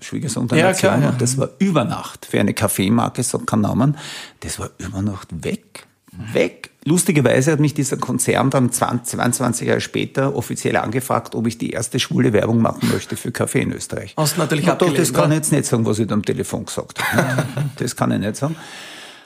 Schwiegersohn 0.00 0.48
der 0.48 0.58
ja, 0.58 0.72
ja. 0.72 1.10
und 1.10 1.20
das 1.20 1.38
war 1.38 1.50
über 1.58 1.84
Nacht 1.84 2.26
für 2.26 2.40
eine 2.40 2.54
Kaffeemarke, 2.54 3.22
so 3.22 3.38
kein 3.38 3.60
Namen, 3.60 3.96
das 4.40 4.58
war 4.58 4.70
über 4.78 5.02
Nacht 5.02 5.28
weg. 5.44 5.86
Weg. 6.32 6.70
Lustigerweise 6.86 7.52
hat 7.52 7.60
mich 7.60 7.72
dieser 7.72 7.96
Konzern 7.96 8.50
dann 8.50 8.70
20, 8.70 9.16
22 9.16 9.68
Jahre 9.68 9.80
später 9.80 10.36
offiziell 10.36 10.76
angefragt, 10.76 11.34
ob 11.34 11.46
ich 11.46 11.56
die 11.56 11.70
erste 11.70 11.98
schwule 11.98 12.32
Werbung 12.34 12.60
machen 12.60 12.90
möchte 12.92 13.16
für 13.16 13.32
Kaffee 13.32 13.62
in 13.62 13.72
Österreich. 13.72 14.14
Hast 14.18 14.36
du 14.36 14.40
natürlich 14.40 14.66
Na, 14.66 14.74
doch, 14.74 14.92
Das 14.92 15.12
kann 15.12 15.30
ich 15.32 15.36
jetzt 15.36 15.52
nicht 15.52 15.64
sagen, 15.64 15.86
was 15.86 15.98
ich 15.98 16.06
da 16.06 16.14
am 16.14 16.24
Telefon 16.24 16.66
gesagt 16.66 17.02
habe. 17.02 17.46
das 17.76 17.96
kann 17.96 18.12
ich 18.12 18.18
nicht 18.18 18.36
sagen. 18.36 18.56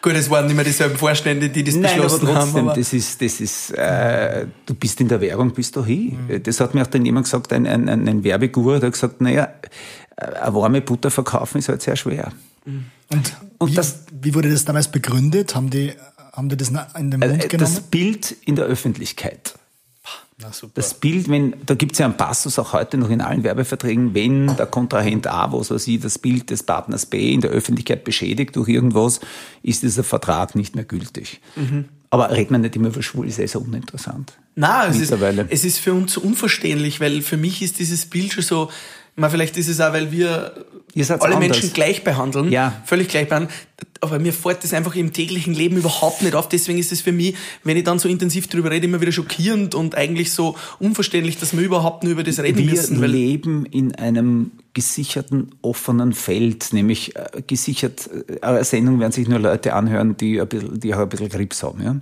Gut, 0.01 0.13
es 0.13 0.31
waren 0.31 0.47
nicht 0.47 0.55
mehr 0.55 0.65
dieselben 0.65 0.97
Vorstände, 0.97 1.49
die 1.49 1.65
das 1.65 1.75
Nein, 1.75 1.97
beschlossen 1.97 2.29
aber 2.29 2.41
trotzdem, 2.41 2.69
haben. 2.69 2.79
das 2.79 2.93
ist, 2.93 3.21
das 3.21 3.41
ist, 3.41 3.71
äh, 3.73 4.47
du 4.65 4.75
bist 4.75 5.01
in 5.01 5.09
der 5.09 5.21
Werbung, 5.21 5.53
bist 5.53 5.75
du 5.75 5.85
hin. 5.85 6.17
Mhm. 6.29 6.43
Das 6.45 6.61
hat 6.61 6.75
mir 6.75 6.83
auch 6.83 6.87
dann 6.87 7.05
jemand 7.05 7.27
gesagt, 7.27 7.53
ein, 7.53 7.67
ein, 7.67 7.89
ein 7.89 8.23
Werbeguru, 8.23 8.79
der 8.79 8.87
hat 8.87 8.93
gesagt, 8.93 9.21
naja, 9.21 9.49
eine 10.17 10.55
warme 10.55 10.81
Butter 10.81 11.11
verkaufen 11.11 11.59
ist 11.59 11.69
halt 11.69 11.83
sehr 11.83 11.97
schwer. 11.97 12.31
Mhm. 12.65 12.85
Und, 13.11 13.37
und 13.59 13.71
wie, 13.71 13.75
das, 13.75 14.05
wie 14.21 14.35
wurde 14.35 14.51
das 14.51 14.65
damals 14.65 14.89
begründet? 14.89 15.57
Haben 15.57 15.71
die 15.71 15.93
haben 16.39 16.49
die 16.49 16.57
das 16.57 16.73
in 16.97 17.11
den 17.11 17.21
Mund 17.21 17.45
äh, 17.45 17.49
genommen? 17.49 17.75
Das 17.75 17.81
Bild 17.81 18.37
in 18.45 18.57
der 18.57 18.65
Öffentlichkeit. 18.65 19.55
Na, 20.41 20.53
das 20.75 20.95
Bild, 20.95 21.29
wenn, 21.29 21.55
da 21.67 21.75
gibt 21.75 21.93
es 21.93 21.99
ja 21.99 22.07
einen 22.07 22.17
Passus 22.17 22.61
auch 22.61 22.73
heute 22.73 22.97
noch 22.97 23.11
in 23.11 23.21
allen 23.21 23.43
Werbeverträgen, 23.43 24.15
wenn 24.15 24.57
der 24.57 24.67
Kontrahent 24.67 25.27
A, 25.27 25.53
was 25.53 25.73
weiß 25.73 25.89
ich, 25.89 25.99
das 25.99 26.17
Bild 26.21 26.51
des 26.51 26.63
Partners 26.63 27.07
B 27.07 27.33
in 27.35 27.41
der 27.41 27.51
Öffentlichkeit 27.51 28.05
beschädigt 28.05 28.55
durch 28.55 28.69
irgendwas, 28.69 29.19
ist 29.65 29.83
dieser 29.83 30.05
Vertrag 30.05 30.55
nicht 30.55 30.77
mehr 30.77 30.85
gültig. 30.85 31.41
Mhm. 31.57 31.87
Aber 32.11 32.31
redet 32.31 32.53
man 32.53 32.61
nicht 32.61 32.77
immer 32.77 32.89
über 32.89 33.03
schwul, 33.03 33.27
ist 33.27 33.39
ja 33.39 33.49
so 33.49 33.59
uninteressant. 33.59 34.39
Nein, 34.55 34.93
es 34.93 35.01
ist, 35.01 35.13
es 35.13 35.65
ist 35.65 35.79
für 35.79 35.93
uns 35.93 36.17
unverständlich, 36.17 37.01
weil 37.01 37.21
für 37.23 37.37
mich 37.37 37.61
ist 37.61 37.81
dieses 37.81 38.07
Bild 38.07 38.33
schon 38.33 38.45
so, 38.45 38.71
man, 39.19 39.31
vielleicht 39.31 39.57
ist 39.57 39.69
es 39.69 39.81
auch, 39.81 39.93
weil 39.93 40.13
wir 40.13 40.53
alle 41.07 41.21
anders. 41.21 41.39
Menschen 41.39 41.73
gleich 41.73 42.03
behandeln, 42.03 42.51
ja. 42.51 42.81
völlig 42.85 43.09
gleich 43.09 43.29
behandeln. 43.29 43.53
Aber 44.01 44.19
mir 44.19 44.33
fällt 44.33 44.65
das 44.65 44.73
einfach 44.73 44.95
im 44.95 45.13
täglichen 45.13 45.55
Leben 45.55 45.77
überhaupt 45.77 46.23
nicht 46.23 46.35
auf. 46.35 46.49
Deswegen 46.49 46.79
ist 46.79 46.93
es 46.93 47.01
für 47.01 47.13
mich, 47.13 47.35
wenn 47.65 47.77
ich 47.77 47.85
dann 47.85 47.99
so 47.99 48.09
intensiv 48.09 48.47
darüber 48.47 48.71
rede, 48.71 48.87
immer 48.87 49.01
wieder 49.01 49.13
schockierend 49.13 49.75
und 49.75 49.97
eigentlich 49.97 50.33
so 50.33 50.57
unverständlich, 50.79 51.39
dass 51.39 51.57
wir 51.57 51.65
überhaupt 51.65 52.05
nur 52.05 52.13
über 52.13 52.23
das 52.23 52.39
reden 52.39 52.59
wir 52.59 52.65
müssen. 52.65 53.01
Wir 53.01 53.09
leben 53.09 53.67
in 53.67 53.95
einem 53.95 54.53
gesicherten, 54.73 55.51
offenen 55.63 56.13
Feld, 56.13 56.73
nämlich 56.73 57.17
äh, 57.17 57.43
gesichert, 57.47 58.09
äh, 58.29 58.41
eine 58.41 58.65
Sendung 58.65 59.01
werden 59.01 59.13
sich 59.13 59.29
nur 59.29 59.41
Leute 59.41 59.75
anhören, 59.75 60.17
die, 60.17 60.41
ein 60.41 60.49
bisschen, 60.49 60.79
die 60.79 60.95
auch 60.95 61.01
ein 61.01 61.09
bisschen 61.09 61.29
Krebs 61.29 61.63
haben. 61.63 61.83
Ja? 61.83 61.97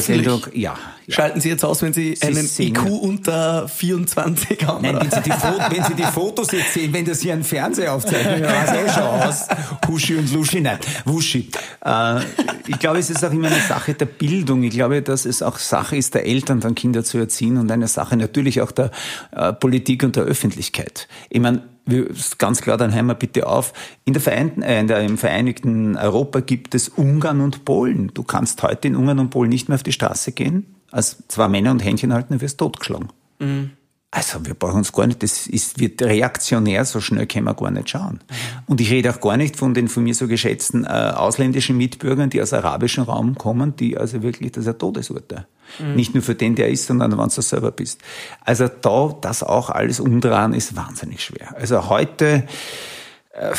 Sendung, 0.00 0.42
ja, 0.52 0.76
ja, 1.06 1.14
Schalten 1.14 1.40
Sie 1.40 1.48
jetzt 1.48 1.64
aus, 1.64 1.80
wenn 1.80 1.94
Sie, 1.94 2.14
Sie 2.14 2.26
einen 2.26 2.46
sehen, 2.46 2.74
IQ 2.76 2.84
unter 2.88 3.66
24 3.66 4.66
haben. 4.66 4.82
Nein, 4.82 4.98
wenn 5.00 5.10
Sie, 5.10 5.22
die 5.22 5.30
wenn 5.30 5.84
Sie 5.84 5.94
die 5.94 6.02
Fotos 6.02 6.52
jetzt 6.52 6.74
sehen, 6.74 6.92
wenn 6.92 7.06
das 7.06 7.20
hier 7.20 7.32
ein 7.32 7.42
Fernseher 7.42 7.94
aufzeichnet, 7.94 8.44
dann 8.44 8.66
sah 8.66 8.74
es 8.74 8.94
schon 8.94 9.02
aus. 9.02 9.48
Huschi 9.88 10.16
und 10.16 10.30
Luschi, 10.30 10.60
nein, 10.60 10.78
Wuschi. 11.06 11.48
Äh, 11.84 12.20
ich 12.66 12.78
glaube, 12.78 12.98
es 12.98 13.08
ist 13.08 13.24
auch 13.24 13.32
immer 13.32 13.48
eine 13.48 13.60
Sache 13.60 13.94
der 13.94 14.04
Bildung. 14.04 14.62
Ich 14.62 14.72
glaube, 14.72 15.00
dass 15.00 15.24
es 15.24 15.42
auch 15.42 15.58
Sache 15.58 15.96
ist, 15.96 16.14
der 16.14 16.26
Eltern 16.26 16.60
dann 16.60 16.74
Kinder 16.74 17.02
zu 17.02 17.16
erziehen 17.16 17.56
und 17.56 17.70
eine 17.70 17.88
Sache 17.88 18.18
natürlich 18.18 18.60
auch 18.60 18.72
der 18.72 18.90
äh, 19.30 19.54
Politik 19.54 20.02
und 20.02 20.16
der 20.16 20.24
Öffentlichkeit. 20.24 21.08
Ich 21.30 21.40
meine, 21.40 21.62
ganz 22.38 22.60
klar, 22.60 22.76
dann 22.76 22.94
hören 22.94 23.06
wir 23.06 23.14
bitte 23.14 23.46
auf. 23.46 23.72
In 24.04 24.12
der 24.12 24.22
Vereinten, 24.22 24.62
äh, 24.62 24.80
in 24.80 24.86
der, 24.86 25.00
Im 25.02 25.18
Vereinigten 25.18 25.96
Europa 25.96 26.40
gibt 26.40 26.74
es 26.74 26.88
Ungarn 26.88 27.40
und 27.40 27.64
Polen. 27.64 28.12
Du 28.14 28.22
kannst 28.22 28.62
heute 28.62 28.88
in 28.88 28.96
Ungarn 28.96 29.18
und 29.18 29.30
Polen 29.30 29.50
nicht 29.50 29.68
mehr 29.68 29.76
auf 29.76 29.82
die 29.82 29.92
Straße 29.92 30.32
gehen, 30.32 30.74
als 30.90 31.22
zwei 31.28 31.48
Männer 31.48 31.70
und 31.70 31.84
Händchen 31.84 32.12
halten, 32.12 32.28
dann 32.30 32.40
wirst 32.40 32.60
du 32.60 32.66
totgeschlagen. 32.66 33.08
Mhm. 33.38 33.70
Also 34.14 34.44
wir 34.44 34.52
brauchen 34.52 34.76
uns 34.76 34.92
gar 34.92 35.06
nicht, 35.06 35.22
das 35.22 35.46
ist, 35.46 35.80
wird 35.80 36.02
reaktionär, 36.02 36.84
so 36.84 37.00
schnell 37.00 37.26
können 37.26 37.46
wir 37.46 37.54
gar 37.54 37.70
nicht 37.70 37.88
schauen. 37.88 38.20
Und 38.66 38.78
ich 38.82 38.90
rede 38.90 39.10
auch 39.10 39.22
gar 39.22 39.38
nicht 39.38 39.56
von 39.56 39.72
den 39.72 39.88
von 39.88 40.04
mir 40.04 40.14
so 40.14 40.28
geschätzten 40.28 40.84
äh, 40.84 40.88
ausländischen 40.88 41.78
Mitbürgern, 41.78 42.28
die 42.28 42.42
aus 42.42 42.52
arabischem 42.52 43.04
Raum 43.04 43.36
kommen, 43.36 43.74
die 43.74 43.96
also 43.96 44.22
wirklich, 44.22 44.52
das 44.52 44.64
ist 44.64 44.68
ein 44.68 44.78
Todesurteil. 44.78 45.46
Mhm. 45.78 45.94
Nicht 45.94 46.12
nur 46.12 46.22
für 46.22 46.34
den, 46.34 46.54
der 46.56 46.68
ist, 46.68 46.86
sondern 46.86 47.16
wenn 47.16 47.28
du 47.30 47.40
selber 47.40 47.70
bist. 47.70 48.02
Also 48.42 48.68
da 48.68 49.16
das 49.18 49.42
auch 49.42 49.70
alles 49.70 49.98
umdrehen 49.98 50.52
ist 50.52 50.76
wahnsinnig 50.76 51.24
schwer. 51.24 51.56
Also 51.56 51.88
heute, 51.88 52.46
äh, 53.32 53.54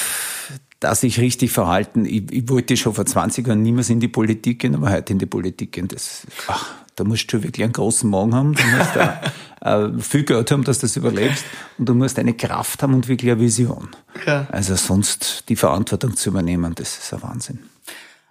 dass 0.79 1.01
ich 1.01 1.19
richtig 1.19 1.51
verhalten, 1.51 2.05
ich, 2.05 2.31
ich 2.31 2.47
wollte 2.47 2.77
schon 2.77 2.93
vor 2.93 3.07
20 3.07 3.47
Jahren 3.47 3.63
niemals 3.63 3.89
in 3.89 3.99
die 3.99 4.07
Politik 4.07 4.59
gehen, 4.59 4.75
aber 4.75 4.91
heute 4.91 5.13
in 5.13 5.19
die 5.19 5.25
Politik 5.25 5.71
gehen, 5.71 5.87
das, 5.87 6.27
ach, 6.45 6.82
da 6.95 7.03
musst 7.03 7.31
du 7.31 7.43
wirklich 7.43 7.63
einen 7.63 7.73
großen 7.73 8.09
Magen 8.09 8.35
haben, 8.35 8.53
du 8.53 8.63
musst 8.63 8.95
da, 8.95 9.21
äh, 9.61 9.99
viel 9.99 10.23
Geld 10.23 10.51
haben, 10.51 10.63
dass 10.63 10.79
du 10.79 10.85
das 10.85 10.95
überlebst 10.95 11.45
und 11.77 11.87
du 11.87 11.93
musst 11.93 12.19
eine 12.19 12.33
Kraft 12.33 12.83
haben 12.83 12.93
und 12.93 13.07
wirklich 13.07 13.31
eine 13.31 13.39
Vision. 13.39 13.89
Ja. 14.25 14.47
Also 14.51 14.75
sonst 14.75 15.49
die 15.49 15.55
Verantwortung 15.55 16.15
zu 16.15 16.29
übernehmen, 16.29 16.75
das 16.75 16.97
ist 16.97 17.13
ein 17.13 17.23
Wahnsinn. 17.23 17.59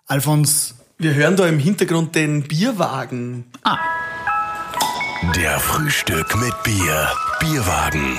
Alfons, 0.07 0.75
wir 0.98 1.14
hören 1.14 1.37
da 1.37 1.46
im 1.46 1.59
Hintergrund 1.59 2.14
den 2.14 2.42
Bierwagen. 2.42 3.44
Ah. 3.64 3.79
Der 5.37 5.59
Frühstück 5.59 6.37
mit 6.37 6.62
Bier. 6.62 7.09
Bierwagen. 7.40 8.18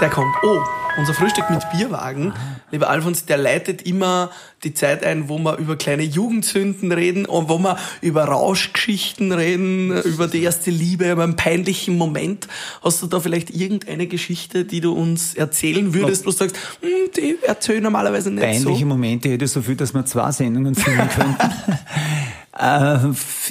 Der 0.00 0.10
kommt. 0.10 0.34
Oh, 0.42 0.60
unser 0.98 1.14
Frühstück 1.14 1.48
mit 1.48 1.62
Bierwagen, 1.70 2.32
lieber 2.72 2.90
Alfons, 2.90 3.24
der 3.24 3.36
leitet 3.36 3.82
immer 3.82 4.30
die 4.64 4.74
Zeit 4.74 5.04
ein, 5.04 5.28
wo 5.28 5.38
wir 5.38 5.56
über 5.56 5.76
kleine 5.76 6.02
Jugendsünden 6.02 6.90
reden 6.90 7.24
und 7.24 7.48
wo 7.48 7.58
wir 7.58 7.78
über 8.00 8.24
Rauschgeschichten 8.24 9.30
reden, 9.32 9.92
über 10.02 10.26
die 10.26 10.42
erste 10.42 10.70
Liebe, 10.70 11.10
über 11.10 11.22
einen 11.22 11.36
peinlichen 11.36 11.96
Moment. 11.96 12.48
Hast 12.82 13.00
du 13.00 13.06
da 13.06 13.20
vielleicht 13.20 13.50
irgendeine 13.50 14.08
Geschichte, 14.08 14.64
die 14.64 14.80
du 14.80 14.92
uns 14.92 15.34
erzählen 15.34 15.94
würdest, 15.94 16.26
wo 16.26 16.30
du 16.30 16.36
sagst, 16.36 16.56
hm, 16.80 17.10
die 17.16 17.38
erzählen 17.46 17.82
normalerweise 17.82 18.30
nicht 18.30 18.40
Peinliche 18.40 18.62
so? 18.62 18.68
Peinliche 18.70 18.86
Momente 18.86 19.28
hätte 19.28 19.46
so 19.46 19.62
viel, 19.62 19.76
dass 19.76 19.94
wir 19.94 20.04
zwei 20.04 20.32
Sendungen 20.32 20.74
filmen 20.74 21.08
könnten. 21.08 21.52
Äh, 22.58 22.98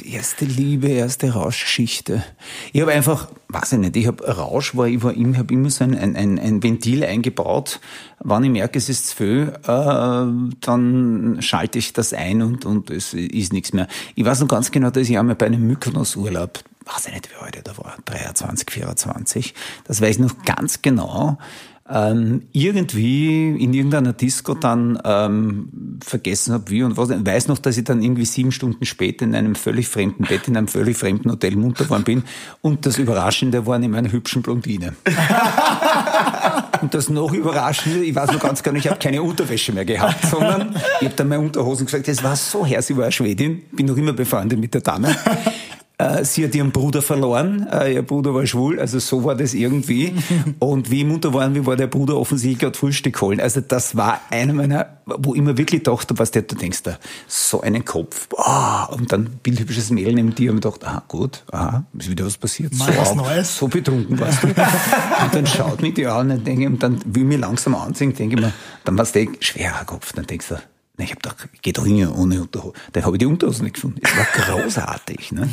erste 0.03 0.43
Liebe, 0.43 0.89
erste 0.89 1.31
Rauschgeschichte. 1.31 2.25
Ich 2.73 2.81
habe 2.81 2.91
einfach, 2.91 3.29
weiß 3.47 3.73
ich 3.73 3.79
nicht, 3.79 3.95
ich 3.95 4.05
habe 4.05 4.25
Rausch, 4.27 4.75
war, 4.75 4.87
ich 4.87 5.01
war 5.01 5.13
immer, 5.13 5.37
habe 5.37 5.53
immer 5.53 5.69
so 5.69 5.85
ein, 5.85 5.95
ein, 5.95 6.37
ein 6.37 6.61
Ventil 6.61 7.05
eingebaut. 7.05 7.79
Wenn 8.21 8.43
ich 8.43 8.51
merke, 8.51 8.77
es 8.77 8.89
ist 8.89 9.07
zu 9.07 9.15
viel, 9.15 9.53
äh, 9.63 10.57
dann 10.59 11.37
schalte 11.39 11.79
ich 11.79 11.93
das 11.93 12.11
ein 12.11 12.41
und, 12.41 12.65
und 12.65 12.89
es 12.89 13.13
ist 13.13 13.53
nichts 13.53 13.71
mehr. 13.71 13.87
Ich 14.15 14.25
weiß 14.25 14.41
noch 14.41 14.49
ganz 14.49 14.71
genau, 14.71 14.89
dass 14.89 15.07
ich 15.07 15.17
einmal 15.17 15.35
bei 15.35 15.45
einem 15.45 15.65
Mykonos-Urlaub, 15.67 16.59
weiß 16.83 17.07
ich 17.07 17.13
nicht, 17.13 17.29
wie 17.31 17.45
heute 17.45 17.61
da 17.63 17.77
war, 17.77 17.95
23, 18.03 18.69
24, 18.69 19.53
das 19.85 20.01
weiß 20.01 20.17
ich 20.17 20.19
noch 20.19 20.43
ganz 20.43 20.81
genau, 20.81 21.37
ähm, 21.89 22.43
irgendwie 22.51 23.49
in 23.51 23.73
irgendeiner 23.73 24.13
Disco 24.13 24.53
dann 24.53 24.99
ähm, 25.05 25.99
vergessen 26.03 26.53
habe, 26.53 26.69
wie 26.69 26.83
und 26.83 26.97
was. 26.97 27.09
Ich 27.09 27.25
weiß 27.25 27.47
noch, 27.47 27.57
dass 27.57 27.77
ich 27.77 27.85
dann 27.85 28.01
irgendwie 28.01 28.25
sieben 28.25 28.51
Stunden 28.51 28.85
später 28.85 29.25
in 29.25 29.35
einem 29.35 29.55
völlig 29.55 29.87
fremden 29.87 30.25
Bett, 30.25 30.47
in 30.47 30.57
einem 30.57 30.67
völlig 30.67 30.97
fremden 30.97 31.31
Hotel 31.31 31.55
munter 31.55 31.89
worden 31.89 32.03
bin. 32.03 32.23
Und 32.61 32.85
das 32.85 32.97
Überraschende 32.97 33.65
war 33.65 33.77
in 33.77 33.91
meiner 33.91 34.11
hübschen 34.11 34.41
Blondine. 34.41 34.95
und 36.81 36.93
das 36.93 37.09
noch 37.09 37.31
Überraschende, 37.31 38.03
ich 38.03 38.15
weiß 38.15 38.31
noch 38.33 38.39
ganz 38.39 38.61
genau, 38.63 38.77
ich 38.77 38.87
habe 38.87 38.99
keine 38.99 39.21
Unterwäsche 39.21 39.71
mehr 39.71 39.85
gehabt, 39.85 40.25
sondern 40.25 40.75
ich 40.99 41.07
habe 41.07 41.15
dann 41.15 41.29
meine 41.29 41.41
Unterhosen 41.41 41.85
gesagt, 41.85 42.07
das 42.07 42.23
war 42.23 42.35
so 42.35 42.65
her, 42.65 42.81
sie 42.81 42.97
war 42.97 43.11
Schwedin, 43.11 43.61
bin 43.71 43.85
noch 43.85 43.97
immer 43.97 44.13
befreundet 44.13 44.59
mit 44.59 44.73
der 44.73 44.81
Dame. 44.81 45.15
Äh, 45.99 46.25
sie 46.25 46.43
hat 46.43 46.53
ihren 46.53 46.71
Bruder 46.71 47.01
verloren, 47.01 47.67
äh, 47.71 47.95
ihr 47.95 48.03
Bruder 48.03 48.35
war 48.35 48.45
schwul, 48.45 48.79
also 48.79 48.99
so 48.99 49.23
war 49.23 49.33
das 49.33 49.55
irgendwie. 49.55 50.13
Und 50.59 50.91
wie 50.91 51.03
munter 51.03 51.33
waren 51.33 51.55
wir, 51.55 51.65
war 51.65 51.75
der 51.75 51.87
Bruder 51.87 52.17
offensichtlich 52.17 52.59
gerade 52.59 52.77
Frühstück 52.77 53.19
holen. 53.19 53.39
Also 53.39 53.61
das 53.61 53.97
war 53.97 54.21
einer 54.29 54.53
meiner, 54.53 54.99
wo 55.05 55.33
ich 55.33 55.39
immer 55.39 55.57
wirklich 55.57 55.81
dachte, 55.81 56.19
was 56.19 56.29
der, 56.29 56.43
du 56.43 56.55
denkst 56.55 56.83
da, 56.83 56.99
so 57.27 57.61
einen 57.61 57.83
Kopf, 57.83 58.27
boah, 58.27 58.89
und 58.91 59.11
dann 59.11 59.39
bildhübsches 59.41 59.89
Mädel 59.89 60.13
neben 60.13 60.35
dir 60.35 60.51
und 60.51 60.63
dachte, 60.63 60.87
ah 60.87 61.01
gut, 61.07 61.43
aha, 61.51 61.83
ist 61.97 62.11
wieder 62.11 62.27
was 62.27 62.37
passiert. 62.37 62.75
Mal 62.75 62.93
so, 62.93 62.99
was 62.99 63.15
Neues. 63.15 63.57
so 63.57 63.67
betrunken 63.67 64.19
warst 64.19 64.43
du. 64.43 64.47
und 64.49 64.55
dann 65.33 65.47
schaut 65.47 65.81
mich 65.81 65.95
die 65.95 66.05
an 66.05 66.29
und 66.29 66.45
denke, 66.45 66.67
und 66.67 66.83
dann 66.83 67.01
will 67.07 67.23
mir 67.23 67.39
langsam 67.39 67.73
anziehen, 67.73 68.13
denke 68.13 68.35
ich 68.35 68.41
mir, 68.41 68.53
dann 68.83 68.99
warst 68.99 69.15
du 69.15 69.25
schwerer 69.39 69.83
Kopf, 69.85 70.13
dann 70.13 70.27
denkst 70.27 70.49
du, 70.49 70.57
ich 70.99 71.11
habe 71.11 71.21
doch, 71.21 71.35
ich 71.61 71.73
doch 71.73 71.85
hin 71.85 72.07
ohne 72.07 72.41
Unterhose. 72.41 72.73
Dann 72.93 73.05
habe 73.05 73.15
ich 73.15 73.19
die 73.19 73.27
Unterhose 73.27 73.63
nicht 73.63 73.75
gefunden. 73.75 73.99
Das 74.01 74.17
war 74.17 74.25
großartig. 74.25 75.31
Ne? 75.31 75.47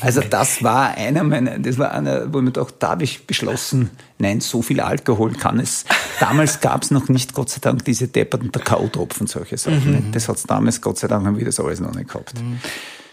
Also 0.00 0.20
das 0.20 0.62
war 0.64 0.96
einer 0.96 1.22
meiner, 1.22 1.58
das 1.58 1.78
war 1.78 1.92
einer, 1.92 2.32
wo 2.32 2.38
ich 2.38 2.44
mir 2.44 2.50
dachte, 2.50 2.74
da 2.80 2.90
habe 2.90 3.04
ich 3.04 3.24
beschlossen, 3.26 3.90
nein, 4.18 4.40
so 4.40 4.60
viel 4.60 4.80
Alkohol 4.80 5.32
kann 5.34 5.60
es. 5.60 5.84
Damals 6.18 6.60
gab 6.60 6.82
es 6.82 6.90
noch 6.90 7.08
nicht, 7.08 7.32
Gott 7.32 7.48
sei 7.50 7.58
Dank, 7.60 7.84
diese 7.84 8.08
depperten 8.08 8.50
K.O.-Tropfen, 8.50 9.28
solche 9.28 9.56
Sachen. 9.56 9.92
Ne? 9.92 10.02
Das 10.10 10.28
hat's 10.28 10.42
damals, 10.42 10.80
Gott 10.80 10.98
sei 10.98 11.06
Dank, 11.06 11.24
haben 11.26 11.38
wir 11.38 11.44
das 11.44 11.60
alles 11.60 11.78
noch 11.78 11.94
nicht 11.94 12.08
gehabt. 12.08 12.34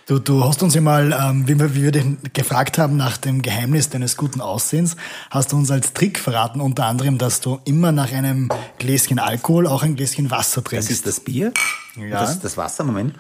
Du, 0.08 0.20
du 0.20 0.44
hast 0.44 0.62
uns 0.62 0.76
ja 0.76 0.82
mal, 0.82 1.18
ähm, 1.20 1.48
wie, 1.48 1.58
wir, 1.58 1.74
wie 1.74 1.82
wir 1.82 1.92
dich 1.92 2.06
gefragt 2.34 2.78
haben 2.78 2.96
nach 2.96 3.18
dem 3.18 3.42
Geheimnis 3.42 3.90
deines 3.90 4.18
guten 4.18 4.40
Aussehens, 4.40 4.96
hast 5.32 5.52
du 5.52 5.56
uns 5.56 5.72
als 5.72 5.94
Trick 5.94 6.20
verraten, 6.20 6.62
unter 6.62 6.86
anderem, 6.86 7.18
dass 7.18 7.42
du 7.42 7.60
immer 7.66 7.92
nach 7.92 8.12
einem 8.14 8.50
Gläschen 8.78 9.18
Alkohol 9.18 9.66
auch 9.66 9.82
ein 9.82 9.96
Gläschen 9.96 10.30
Wasser 10.30 10.64
trinkst. 10.64 10.90
Das 10.90 10.96
ist 10.96 11.08
das 11.08 11.20
Bier. 11.22 11.54
Ja. 11.96 12.20
Das 12.20 12.34
ist 12.34 12.44
das 12.44 12.56
Wasser, 12.56 12.84
Moment. 12.84 13.16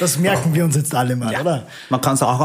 Das 0.00 0.18
merken 0.18 0.52
wir 0.54 0.64
uns 0.64 0.74
jetzt 0.74 0.94
alle 0.94 1.14
mal, 1.14 1.38
oder? 1.40 1.66
Man 1.88 2.00
kann 2.00 2.14
es 2.14 2.22
auch 2.22 2.40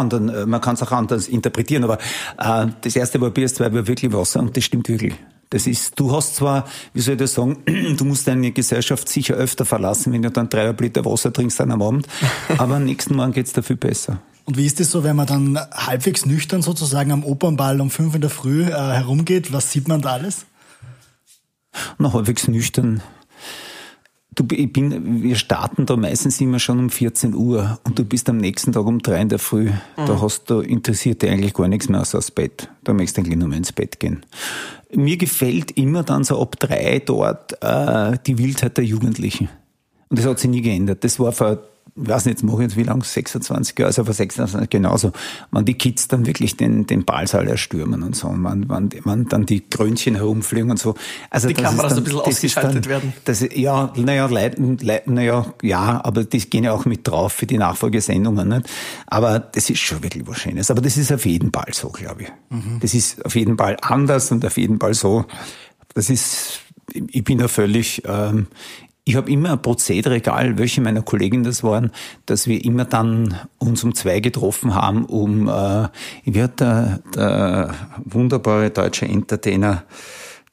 man 0.46 0.62
es 0.62 0.84
auch 0.84 0.92
anders 0.92 1.28
interpretieren, 1.28 1.84
aber 1.84 1.98
äh, 2.38 2.68
das 2.82 2.96
erste 2.96 3.20
war 3.22 3.32
Bier, 3.32 3.46
das 3.46 3.56
zweite 3.56 3.74
war 3.74 3.88
wirklich 3.88 4.14
Wasser 4.14 4.42
und 4.42 4.56
das 4.56 4.64
stimmt 4.64 4.88
wirklich. 4.90 5.16
Das 5.50 5.68
ist, 5.68 6.00
du 6.00 6.12
hast 6.12 6.36
zwar, 6.36 6.66
wie 6.94 7.02
soll 7.02 7.14
ich 7.14 7.20
das 7.20 7.34
sagen, 7.34 7.58
du 7.98 8.06
musst 8.06 8.28
deine 8.28 8.52
Gesellschaft 8.52 9.08
sicher 9.08 9.36
öfter 9.36 9.66
verlassen, 9.66 10.12
wenn 10.12 10.22
du 10.22 10.32
dann 10.32 10.50
dreieinhalb 10.50 10.82
Liter 10.82 11.06
Wasser 11.06 11.32
trinkst 11.32 11.62
an 11.62 11.72
einem 11.72 11.82
Abend, 11.82 12.08
aber 12.58 12.76
am 12.76 12.86
nächsten 12.86 13.16
Morgen 13.16 13.34
geht's 13.34 13.54
viel 13.54 13.76
besser. 13.76 14.20
Und 14.46 14.58
wie 14.58 14.66
ist 14.66 14.80
es 14.80 14.92
so, 14.92 15.04
wenn 15.04 15.16
man 15.16 15.26
dann 15.26 15.60
halbwegs 15.74 16.26
nüchtern 16.26 16.62
sozusagen 16.62 17.12
am 17.12 17.24
Opernball 17.24 17.82
um 17.82 17.90
fünf 17.90 18.14
in 18.14 18.22
der 18.22 18.30
Früh 18.30 18.64
äh, 18.64 18.72
herumgeht? 18.72 19.52
Was 19.52 19.72
sieht 19.72 19.88
man 19.88 20.02
da 20.02 20.12
alles? 20.12 20.46
Na, 21.98 22.14
halbwegs 22.14 22.48
nüchtern. 22.48 23.02
Du, 24.36 24.46
ich 24.52 24.72
bin, 24.72 25.24
wir 25.24 25.36
starten 25.36 25.86
da 25.86 25.96
meistens 25.96 26.42
immer 26.42 26.60
schon 26.60 26.80
um 26.80 26.90
14 26.90 27.34
Uhr 27.34 27.80
und 27.86 27.98
du 27.98 28.04
bist 28.04 28.30
am 28.30 28.38
nächsten 28.38 28.74
Tag 28.74 28.86
um 28.86 29.00
drei 29.00 29.22
in 29.22 29.30
der 29.30 29.40
Früh. 29.40 29.72
Da 29.96 30.22
hast 30.22 30.50
du, 30.50 30.60
interessiert 30.60 31.22
dich 31.22 31.32
eigentlich 31.32 31.54
gar 31.54 31.70
nichts 31.70 31.88
mehr 31.88 32.02
außer 32.02 32.18
das 32.18 32.32
Bett. 32.32 32.70
Da 32.84 32.94
möchtest 32.94 33.18
du 33.18 33.22
eigentlich 33.22 33.38
nur 33.38 33.48
mehr 33.48 33.58
ins 33.58 33.72
Bett 33.72 34.00
gehen. 34.00 34.26
Mir 34.94 35.16
gefällt 35.16 35.72
immer 35.72 36.04
dann 36.04 36.26
so 36.26 36.42
ab 36.42 36.60
drei 36.60 37.00
dort 37.00 37.62
äh, 37.64 38.18
die 38.26 38.38
Wildheit 38.38 38.78
der 38.78 38.84
Jugendlichen. 38.84 39.50
Und 40.10 40.20
das 40.20 40.26
hat 40.26 40.40
sich 40.40 40.50
nie 40.50 40.62
geändert. 40.62 41.04
Das 41.06 41.20
war 41.20 41.32
vor, 41.32 41.60
ich 41.98 42.10
weiß 42.10 42.26
nicht, 42.26 42.34
jetzt 42.34 42.44
mache 42.44 42.58
ich 42.58 42.62
jetzt 42.64 42.78
wie 42.78 42.84
lang, 42.84 43.04
26 43.04 43.80
Jahre, 43.80 43.88
also 43.88 44.04
vor 44.04 44.14
26 44.14 44.70
genauso. 44.70 45.14
Wenn 45.52 45.64
die 45.64 45.76
Kids 45.76 46.10
dann 46.10 46.26
wirklich 46.26 46.58
den, 46.58 46.86
den 46.86 47.06
Ballsaal 47.06 47.48
erstürmen 47.48 48.04
und 48.04 48.18
so, 48.18 48.28
und 48.28 48.44
wenn, 48.44 48.70
wenn, 48.70 48.90
wenn 49.06 49.26
dann 49.30 49.46
die 49.46 49.62
Krönchen 49.62 50.16
herumfliegen 50.16 50.72
und 50.72 50.78
so. 50.78 50.96
Also 51.30 51.48
Die 51.48 51.54
Kameras 51.54 51.94
ist 51.94 51.98
ein 52.00 52.04
bisschen 52.04 52.20
ausgeschaltet 52.20 52.90
werden. 52.90 53.14
Das, 53.24 53.46
ja, 53.54 53.94
naja, 53.96 54.26
leiten, 54.26 54.78
leiten, 54.80 55.14
naja, 55.14 55.54
ja, 55.62 56.02
aber 56.04 56.26
die 56.26 56.40
gehen 56.50 56.66
ja 56.66 56.74
auch 56.74 56.84
mit 56.84 57.08
drauf 57.08 57.32
für 57.32 57.46
die 57.46 57.58
Nachfolgesendungen, 57.58 58.50
nicht? 58.50 58.70
Aber 59.08 59.40
das 59.40 59.70
ist 59.70 59.80
schon 59.80 60.04
wirklich 60.04 60.28
was 60.28 60.40
Schönes. 60.40 60.70
Aber 60.70 60.82
das 60.82 60.98
ist 60.98 61.14
auf 61.14 61.26
jeden 61.26 61.54
Fall 61.54 61.72
so, 61.72 61.90
glaube 61.90 62.24
ich. 62.24 62.32
Das 62.82 62.94
ist 62.94 63.26
auf 63.26 63.36
jeden 63.36 63.58
Fall 63.58 63.78
anders 63.82 64.32
und 64.32 64.46
auf 64.46 64.58
jeden 64.58 64.80
Fall 64.80 64.94
so. 64.94 65.26
Das 65.94 66.10
ist, 66.10 66.60
ich 66.94 67.24
bin 67.24 67.38
da 67.38 67.48
völlig, 67.48 68.04
ähm, 68.06 68.48
ich 69.08 69.16
habe 69.16 69.32
immer 69.32 69.52
ein 69.52 69.62
Prozedere, 69.62 70.16
egal 70.16 70.58
welche 70.58 70.82
meiner 70.82 71.04
Kollegen 71.04 71.44
das 71.44 71.64
waren, 71.64 71.92
dass 72.26 72.48
wir 72.48 72.66
immer 72.66 72.86
dann 72.86 73.40
uns 73.60 73.84
um 73.84 73.94
zwei 73.94 74.20
getroffen 74.20 74.74
haben, 74.74 75.06
um, 75.06 75.48
äh, 75.48 75.88
wie 76.26 76.42
hat 76.42 76.60
der, 76.60 77.00
der 77.16 77.76
wunderbare 78.04 78.72
deutsche 78.72 79.06
Entertainer, 79.06 79.84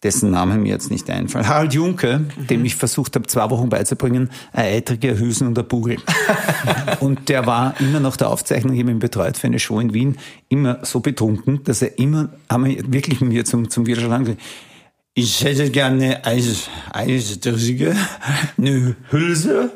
dessen 0.02 0.32
Name 0.32 0.58
mir 0.58 0.68
jetzt 0.68 0.90
nicht 0.90 1.08
einfällt, 1.08 1.48
Harald 1.48 1.72
Junke, 1.72 2.26
dem 2.50 2.64
ich 2.64 2.76
versucht 2.76 3.14
habe, 3.14 3.26
zwei 3.26 3.48
Wochen 3.48 3.70
beizubringen, 3.70 4.30
ein 4.52 4.66
Eitrige, 4.66 5.10
ein 5.10 5.18
Hülsen 5.18 5.46
und 5.46 5.58
ein 5.58 5.66
Bugel. 5.66 5.96
und 7.00 7.30
der 7.30 7.46
war 7.46 7.80
immer 7.80 8.00
nach 8.00 8.18
der 8.18 8.28
Aufzeichnung, 8.28 8.74
ich 8.74 8.82
habe 8.82 8.90
ihn 8.90 8.98
betreut 8.98 9.38
für 9.38 9.46
eine 9.46 9.60
Show 9.60 9.80
in 9.80 9.94
Wien, 9.94 10.18
immer 10.50 10.80
so 10.82 11.00
betrunken, 11.00 11.62
dass 11.64 11.80
er 11.80 11.98
immer, 11.98 12.28
haben 12.50 12.66
wir 12.66 12.92
wirklich 12.92 13.22
mir 13.22 13.46
zum, 13.46 13.70
zum 13.70 13.86
Widerstand 13.86 14.26
gesagt, 14.26 14.42
ich 15.14 15.44
hätte 15.44 15.70
gerne 15.70 16.24
Eis, 16.24 16.68
Eisdrüsige, 16.92 17.94
eine 18.56 18.96
Hülse 19.10 19.70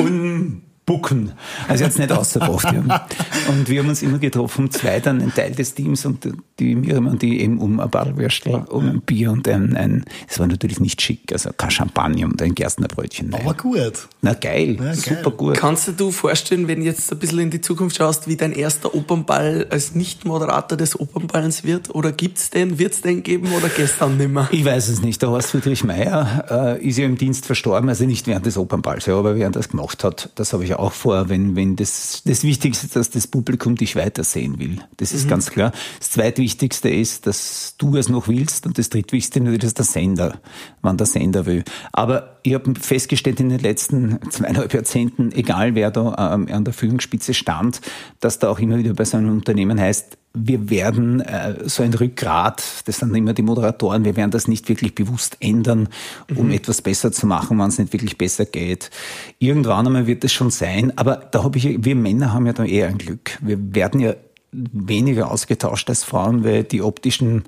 und 0.00 0.62
Bucken. 0.84 1.32
Also 1.68 1.84
es 1.84 1.98
nicht 1.98 2.12
ausgebracht. 2.12 2.66
Ja. 2.72 3.06
Und 3.48 3.68
wir 3.68 3.80
haben 3.80 3.88
uns 3.88 4.02
immer 4.02 4.18
getroffen, 4.18 4.70
zwei 4.70 5.00
dann 5.00 5.20
ein 5.20 5.32
Teil 5.32 5.52
des 5.52 5.74
Teams 5.74 6.04
und 6.04 6.28
die 6.62 6.74
Miriam 6.74 7.06
und 7.06 7.22
die 7.22 7.40
eben 7.40 7.58
um 7.58 7.80
ein 7.80 7.90
Ballwürstel, 7.90 8.54
um 8.68 8.88
ein 8.88 9.00
Bier 9.00 9.30
und 9.32 9.48
ein, 9.48 9.76
ein, 9.76 10.04
es 10.28 10.38
war 10.38 10.46
natürlich 10.46 10.80
nicht 10.80 11.00
schick, 11.02 11.32
also 11.32 11.50
kein 11.56 11.70
Champagner 11.70 12.26
und 12.26 12.40
ein 12.42 12.54
Gerstnerbrötchen. 12.54 13.30
Nein. 13.30 13.40
Aber 13.42 13.54
gut. 13.54 14.08
Na 14.20 14.34
geil, 14.34 14.76
Ja, 14.78 14.84
geil. 14.84 14.94
super 14.96 15.30
gut. 15.30 15.56
Kannst 15.56 15.88
du 15.88 15.92
dir 15.92 16.12
vorstellen, 16.12 16.68
wenn 16.68 16.80
du 16.80 16.86
jetzt 16.86 17.10
ein 17.12 17.18
bisschen 17.18 17.38
in 17.40 17.50
die 17.50 17.60
Zukunft 17.60 17.96
schaust, 17.96 18.28
wie 18.28 18.36
dein 18.36 18.52
erster 18.52 18.94
Opernball 18.94 19.66
als 19.70 19.94
Nicht-Moderator 19.94 20.76
des 20.78 20.98
Opernballens 20.98 21.64
wird? 21.64 21.94
Oder 21.94 22.12
gibt's 22.12 22.50
den, 22.50 22.78
wird's 22.78 23.00
den 23.00 23.22
geben 23.22 23.48
oder 23.52 23.68
gestern 23.68 24.16
nimmer? 24.16 24.48
Ich 24.52 24.64
weiß 24.64 24.88
es 24.88 25.02
nicht. 25.02 25.20
Der 25.22 25.30
Horst 25.30 25.50
Friedrich 25.50 25.84
Meyer 25.84 26.76
äh, 26.78 26.86
ist 26.86 26.98
ja 26.98 27.06
im 27.06 27.16
Dienst 27.18 27.46
verstorben, 27.46 27.88
also 27.88 28.04
nicht 28.04 28.26
während 28.26 28.46
des 28.46 28.56
Opernballs, 28.56 29.06
ja, 29.06 29.16
aber 29.16 29.36
während 29.36 29.56
er 29.56 29.60
das 29.60 29.68
gemacht 29.68 30.04
hat. 30.04 30.30
Das 30.36 30.52
habe 30.52 30.64
ich 30.64 30.74
auch 30.74 30.92
vor, 30.92 31.28
wenn, 31.28 31.56
wenn 31.56 31.76
das, 31.76 32.22
das 32.24 32.44
Wichtigste 32.44 32.86
ist, 32.86 32.96
dass 32.96 33.10
das 33.10 33.26
Publikum 33.26 33.74
dich 33.76 33.96
weitersehen 33.96 34.58
will. 34.58 34.78
Das 34.98 35.12
ist 35.12 35.28
ganz 35.28 35.50
klar. 35.50 35.72
Das 35.98 36.10
zweitwichtigste 36.52 36.88
ist, 36.88 37.26
dass 37.26 37.74
du 37.78 37.96
es 37.96 38.08
noch 38.08 38.28
willst 38.28 38.66
und 38.66 38.78
das 38.78 38.90
drittwichtigste 38.90 39.40
natürlich 39.40 39.64
ist 39.64 39.78
der 39.78 39.84
Sender, 39.84 40.40
wann 40.82 40.96
der 40.96 41.06
Sender 41.06 41.46
will. 41.46 41.64
Aber 41.92 42.36
ich 42.42 42.54
habe 42.54 42.74
festgestellt 42.78 43.40
in 43.40 43.48
den 43.48 43.60
letzten 43.60 44.18
zweieinhalb 44.30 44.72
Jahrzehnten, 44.72 45.32
egal 45.32 45.74
wer 45.74 45.90
da 45.90 46.34
ähm, 46.34 46.48
an 46.50 46.64
der 46.64 46.74
Führungsspitze 46.74 47.34
stand, 47.34 47.80
dass 48.20 48.38
da 48.38 48.50
auch 48.50 48.58
immer 48.58 48.78
wieder 48.78 48.94
bei 48.94 49.04
so 49.04 49.16
einem 49.16 49.30
Unternehmen 49.30 49.80
heißt, 49.80 50.18
wir 50.34 50.70
werden 50.70 51.20
äh, 51.20 51.68
so 51.68 51.82
ein 51.82 51.92
Rückgrat, 51.92 52.62
das 52.86 52.98
sind 52.98 53.14
immer 53.14 53.34
die 53.34 53.42
Moderatoren, 53.42 54.04
wir 54.04 54.16
werden 54.16 54.30
das 54.30 54.48
nicht 54.48 54.68
wirklich 54.68 54.94
bewusst 54.94 55.36
ändern, 55.40 55.88
um 56.34 56.50
etwas 56.50 56.80
besser 56.80 57.12
zu 57.12 57.26
machen, 57.26 57.58
wenn 57.58 57.68
es 57.68 57.78
nicht 57.78 57.92
wirklich 57.92 58.16
besser 58.16 58.46
geht. 58.46 58.90
Irgendwann 59.38 59.86
einmal 59.86 60.06
wird 60.06 60.24
es 60.24 60.32
schon 60.32 60.50
sein, 60.50 60.96
aber 60.96 61.16
da 61.16 61.44
habe 61.44 61.58
ich, 61.58 61.84
wir 61.84 61.94
Männer 61.94 62.32
haben 62.32 62.46
ja 62.46 62.54
da 62.54 62.64
eher 62.64 62.88
ein 62.88 62.96
Glück. 62.96 63.38
Wir 63.42 63.58
werden 63.74 64.00
ja 64.00 64.14
weniger 64.52 65.30
ausgetauscht 65.30 65.88
als 65.88 66.04
Frauen, 66.04 66.44
weil 66.44 66.64
die 66.64 66.82
optischen 66.82 67.44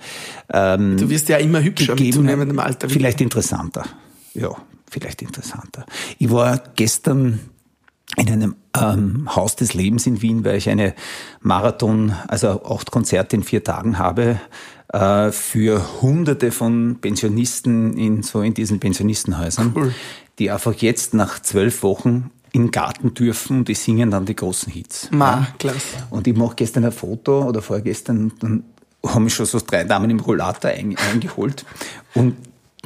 ähm, 0.52 0.96
Du 0.96 1.10
wirst 1.10 1.28
ja 1.28 1.36
immer 1.36 1.62
hübscher 1.62 1.92
mit 1.92 1.98
gegeben- 1.98 2.16
zunehmendem 2.16 2.58
Alter. 2.58 2.88
Vielleicht 2.88 3.20
interessanter. 3.20 3.84
Ja, 4.32 4.50
vielleicht 4.90 5.22
interessanter. 5.22 5.84
Ich 6.18 6.30
war 6.30 6.62
gestern 6.76 7.40
in 8.16 8.28
einem 8.30 8.56
ähm, 8.78 9.28
Haus 9.34 9.56
des 9.56 9.74
Lebens 9.74 10.06
in 10.06 10.22
Wien, 10.22 10.44
weil 10.44 10.56
ich 10.56 10.68
eine 10.68 10.94
Marathon, 11.40 12.12
also 12.28 12.64
acht 12.64 12.90
Konzerte 12.90 13.36
in 13.36 13.42
vier 13.42 13.62
Tagen 13.64 13.98
habe, 13.98 14.40
äh, 14.92 15.30
für 15.32 16.00
hunderte 16.02 16.52
von 16.52 16.98
Pensionisten 17.00 17.96
in 17.96 18.22
so 18.22 18.42
in 18.42 18.54
diesen 18.54 18.80
Pensionistenhäusern, 18.80 19.72
Cool. 19.74 19.94
die 20.38 20.50
einfach 20.50 20.74
jetzt 20.74 21.14
nach 21.14 21.40
zwölf 21.40 21.82
Wochen 21.82 22.30
in 22.54 22.66
den 22.66 22.70
Garten 22.70 23.14
dürfen 23.14 23.58
und 23.58 23.68
die 23.68 23.74
singen 23.74 24.12
dann 24.12 24.26
die 24.26 24.36
großen 24.36 24.72
Hits. 24.72 25.08
Ma, 25.10 25.48
klasse. 25.58 26.06
Und 26.10 26.28
ich 26.28 26.36
mache 26.36 26.54
gestern 26.54 26.84
ein 26.84 26.92
Foto 26.92 27.42
oder 27.42 27.60
vorgestern, 27.60 28.32
dann 28.38 28.62
haben 29.04 29.24
mich 29.24 29.34
schon 29.34 29.46
so 29.46 29.58
drei 29.58 29.82
Damen 29.82 30.08
im 30.08 30.20
Rollator 30.20 30.70
ein, 30.70 30.96
eingeholt. 30.96 31.66
Und 32.14 32.36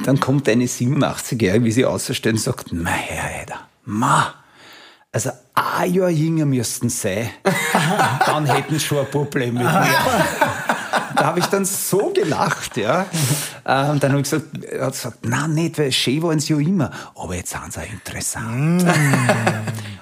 dann 0.03 0.19
kommt 0.19 0.49
eine 0.49 0.65
87-Jährige, 0.65 1.65
wie 1.65 1.71
sie 1.71 1.85
außerstellen, 1.85 2.37
und 2.37 2.43
sagt, 2.43 2.73
ma 2.73 2.89
Herr 2.89 3.41
Eider, 3.41 3.59
ma, 3.85 4.33
also 5.11 5.29
ein 5.53 5.93
Jahr 5.93 6.09
jünger 6.09 6.45
müssten 6.45 6.89
sie 6.89 6.97
sein, 6.97 7.29
dann 8.25 8.47
hätten 8.47 8.73
sie 8.73 8.79
schon 8.79 8.99
ein 8.99 9.11
Problem 9.11 9.53
mit 9.53 9.63
mir. 9.63 9.69
Da 11.19 11.25
habe 11.25 11.39
ich 11.39 11.45
dann 11.47 11.65
so 11.65 12.11
gelacht, 12.13 12.77
ja. 12.77 13.01
Und 13.63 14.01
dann 14.01 14.11
habe 14.11 14.21
ich 14.21 14.29
gesagt, 14.29 14.63
er 14.63 14.85
hat 14.85 14.93
gesagt, 14.93 15.25
nein, 15.25 15.53
nicht, 15.53 15.77
weil 15.77 15.91
schön 15.91 16.23
waren 16.23 16.39
sie 16.39 16.53
ja 16.53 16.59
immer. 16.59 16.91
Aber 17.15 17.35
jetzt 17.35 17.51
sind 17.51 17.73
sie 17.73 17.79
auch 17.81 17.91
interessant. 17.91 18.85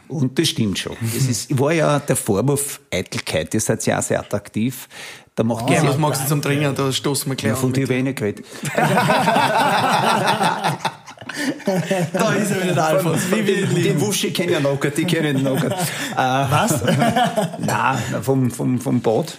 Und 0.07 0.37
das 0.39 0.49
stimmt 0.49 0.79
schon. 0.79 0.95
Das 1.01 1.25
ist, 1.25 1.59
war 1.59 1.73
ja 1.73 1.99
der 1.99 2.15
Vorwurf 2.15 2.79
Eitelkeit, 2.93 3.53
ihr 3.53 3.59
seid 3.59 3.85
ja 3.85 3.99
auch 3.99 4.03
sehr 4.03 4.19
attraktiv. 4.19 4.87
Da 5.35 5.43
macht 5.43 5.67
gerne 5.67 5.89
was 5.89 5.97
magst 5.97 6.23
du 6.23 6.27
zum 6.27 6.41
Trinken? 6.41 6.73
Da 6.73 6.91
stoßen 6.91 7.29
wir 7.31 7.35
gleich 7.35 7.51
ja, 7.51 7.55
von 7.55 7.71
dir 7.73 7.89
ich 7.89 8.03
nicht 8.03 8.17
geredet. 8.17 8.45
Da 12.13 12.33
ist 12.33 12.51
er 12.51 12.63
wieder, 12.63 12.73
der 12.73 12.85
Alfons. 12.85 13.29
Wie 13.29 13.43
Die 13.43 13.51
lieben. 13.51 14.01
Wuschi 14.01 14.31
kennen 14.31 14.53
ja 14.53 14.59
noch, 14.59 14.79
die 14.79 15.05
kennen 15.05 15.37
ihn 15.37 15.43
noch. 15.43 15.61
Äh, 15.63 15.71
Was? 16.15 16.81
Nein, 17.59 17.97
vom, 18.21 18.49
vom, 18.49 18.79
vom 18.79 19.01
Bad. 19.01 19.37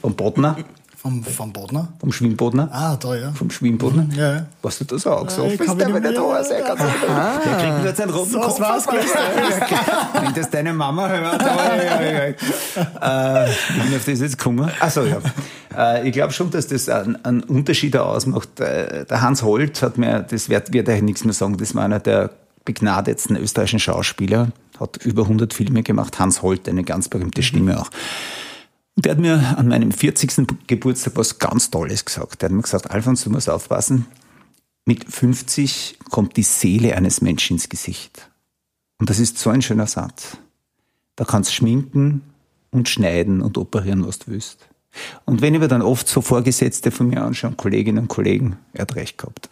Vom 0.00 0.14
Bodner, 0.14 0.56
vom, 0.96 1.22
vom 1.22 1.52
Bodner? 1.52 1.88
vom 2.00 2.10
Schwimmbodner. 2.12 2.68
Ah, 2.72 2.96
da, 2.96 3.14
ja. 3.14 3.32
Vom 3.32 3.50
Schwimmbodner. 3.50 4.06
Ja, 4.16 4.32
ja. 4.34 4.46
Was 4.62 4.78
du 4.78 4.84
das 4.84 5.04
gesagt 5.04 5.32
ich 5.32 5.38
hast, 5.60 5.66
kann 5.66 5.78
der 5.78 5.88
nicht 5.88 6.02
mehr- 6.02 6.12
da 6.12 6.44
sein. 6.44 6.62
Ganz 6.66 6.80
ah. 6.80 7.38
Der 7.44 7.56
kriegt 7.58 7.84
jetzt 7.84 8.00
einen 8.00 8.10
roten 8.10 8.30
So, 8.32 8.40
das 8.40 8.56
Kopf. 8.86 8.88
gleich. 8.88 10.22
Wenn 10.24 10.34
das 10.34 10.50
deine 10.50 10.72
Mama 10.72 11.08
hört, 11.08 11.42
oi. 11.42 12.34
Äh, 13.02 13.50
ich 13.50 13.82
bin 13.84 13.96
auf 13.96 14.04
das 14.04 14.20
jetzt 14.20 14.38
gekommen. 14.38 14.70
Achso, 14.80 15.02
ja. 15.04 15.18
Äh, 15.76 16.08
ich 16.08 16.12
glaube 16.12 16.32
schon, 16.32 16.50
dass 16.50 16.66
das 16.66 16.88
einen, 16.88 17.22
einen 17.24 17.42
Unterschied 17.42 17.96
ausmacht. 17.96 18.58
Äh, 18.60 19.04
Der 19.04 19.20
Hans 19.22 19.42
Holt 19.42 19.82
hat 19.82 19.98
mir, 19.98 20.20
das 20.28 20.48
wird, 20.48 20.72
wird 20.72 20.88
eigentlich 20.88 21.02
nichts 21.02 21.24
mehr 21.24 21.34
sagen, 21.34 21.56
das 21.56 21.74
war 21.74 21.84
einer 21.84 22.00
der 22.00 22.30
begnadetsten 22.64 23.36
österreichischen 23.36 23.78
Schauspieler, 23.78 24.48
hat 24.80 24.96
über 25.04 25.22
100 25.22 25.54
Filme 25.54 25.82
gemacht. 25.84 26.18
Hans 26.18 26.42
Holt, 26.42 26.68
eine 26.68 26.82
ganz 26.82 27.08
berühmte 27.08 27.42
Stimme 27.44 27.78
auch. 27.80 27.90
Und 28.96 29.04
der 29.04 29.12
hat 29.12 29.18
mir 29.18 29.58
an 29.58 29.68
meinem 29.68 29.92
40. 29.92 30.66
Geburtstag 30.66 31.16
was 31.16 31.38
ganz 31.38 31.70
Tolles 31.70 32.04
gesagt. 32.04 32.40
Der 32.40 32.48
hat 32.48 32.56
mir 32.56 32.62
gesagt, 32.62 32.90
Alfons, 32.90 33.24
du 33.24 33.30
musst 33.30 33.48
aufpassen, 33.50 34.06
mit 34.86 35.04
50 35.04 35.98
kommt 36.10 36.36
die 36.36 36.42
Seele 36.42 36.96
eines 36.96 37.20
Menschen 37.20 37.56
ins 37.56 37.68
Gesicht. 37.68 38.30
Und 38.98 39.10
das 39.10 39.18
ist 39.18 39.38
so 39.38 39.50
ein 39.50 39.60
schöner 39.60 39.86
Satz. 39.86 40.38
Da 41.16 41.24
kannst 41.24 41.54
schminken 41.54 42.22
und 42.70 42.88
schneiden 42.88 43.42
und 43.42 43.58
operieren, 43.58 44.06
was 44.06 44.18
du 44.20 44.28
willst. 44.28 44.68
Und 45.26 45.42
wenn 45.42 45.54
ich 45.54 45.60
mir 45.60 45.68
dann 45.68 45.82
oft 45.82 46.08
so 46.08 46.22
Vorgesetzte 46.22 46.90
von 46.90 47.08
mir 47.08 47.22
anschaue, 47.22 47.52
Kolleginnen 47.52 47.98
und 47.98 48.08
Kollegen, 48.08 48.56
er 48.72 48.82
hat 48.82 48.94
recht 48.94 49.18
gehabt. 49.18 49.50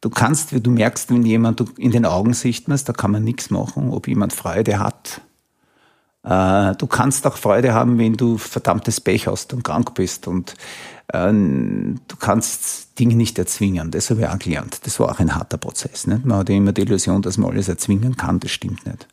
Du 0.00 0.10
kannst, 0.10 0.52
du 0.52 0.70
merkst, 0.70 1.10
wenn 1.10 1.24
jemand 1.24 1.64
in 1.78 1.90
den 1.90 2.04
Augen 2.04 2.34
sicht 2.34 2.68
man 2.68 2.78
da 2.84 2.92
kann 2.92 3.10
man 3.10 3.24
nichts 3.24 3.50
machen, 3.50 3.90
ob 3.90 4.06
jemand 4.06 4.32
Freude 4.32 4.78
hat. 4.78 5.22
Äh, 6.24 6.74
Du 6.76 6.86
kannst 6.86 7.26
auch 7.26 7.36
Freude 7.36 7.74
haben, 7.74 7.98
wenn 7.98 8.14
du 8.14 8.38
verdammtes 8.38 9.00
Pech 9.00 9.26
hast 9.26 9.52
und 9.52 9.62
krank 9.62 9.94
bist 9.94 10.26
und 10.26 10.54
ähm, 11.12 12.00
du 12.08 12.16
kannst 12.16 12.98
Dinge 12.98 13.14
nicht 13.14 13.38
erzwingen. 13.38 13.90
Das 13.90 14.10
habe 14.10 14.22
ich 14.22 14.28
auch 14.28 14.38
gelernt. 14.38 14.80
Das 14.84 14.98
war 15.00 15.10
auch 15.10 15.20
ein 15.20 15.34
harter 15.34 15.58
Prozess. 15.58 16.06
Nicht? 16.06 16.24
Man 16.24 16.38
hat 16.38 16.48
ja 16.48 16.56
immer 16.56 16.72
die 16.72 16.82
Illusion, 16.82 17.20
dass 17.22 17.36
man 17.36 17.50
alles 17.50 17.68
erzwingen 17.68 18.16
kann. 18.16 18.40
Das 18.40 18.50
stimmt 18.50 18.86
nicht. 18.86 19.06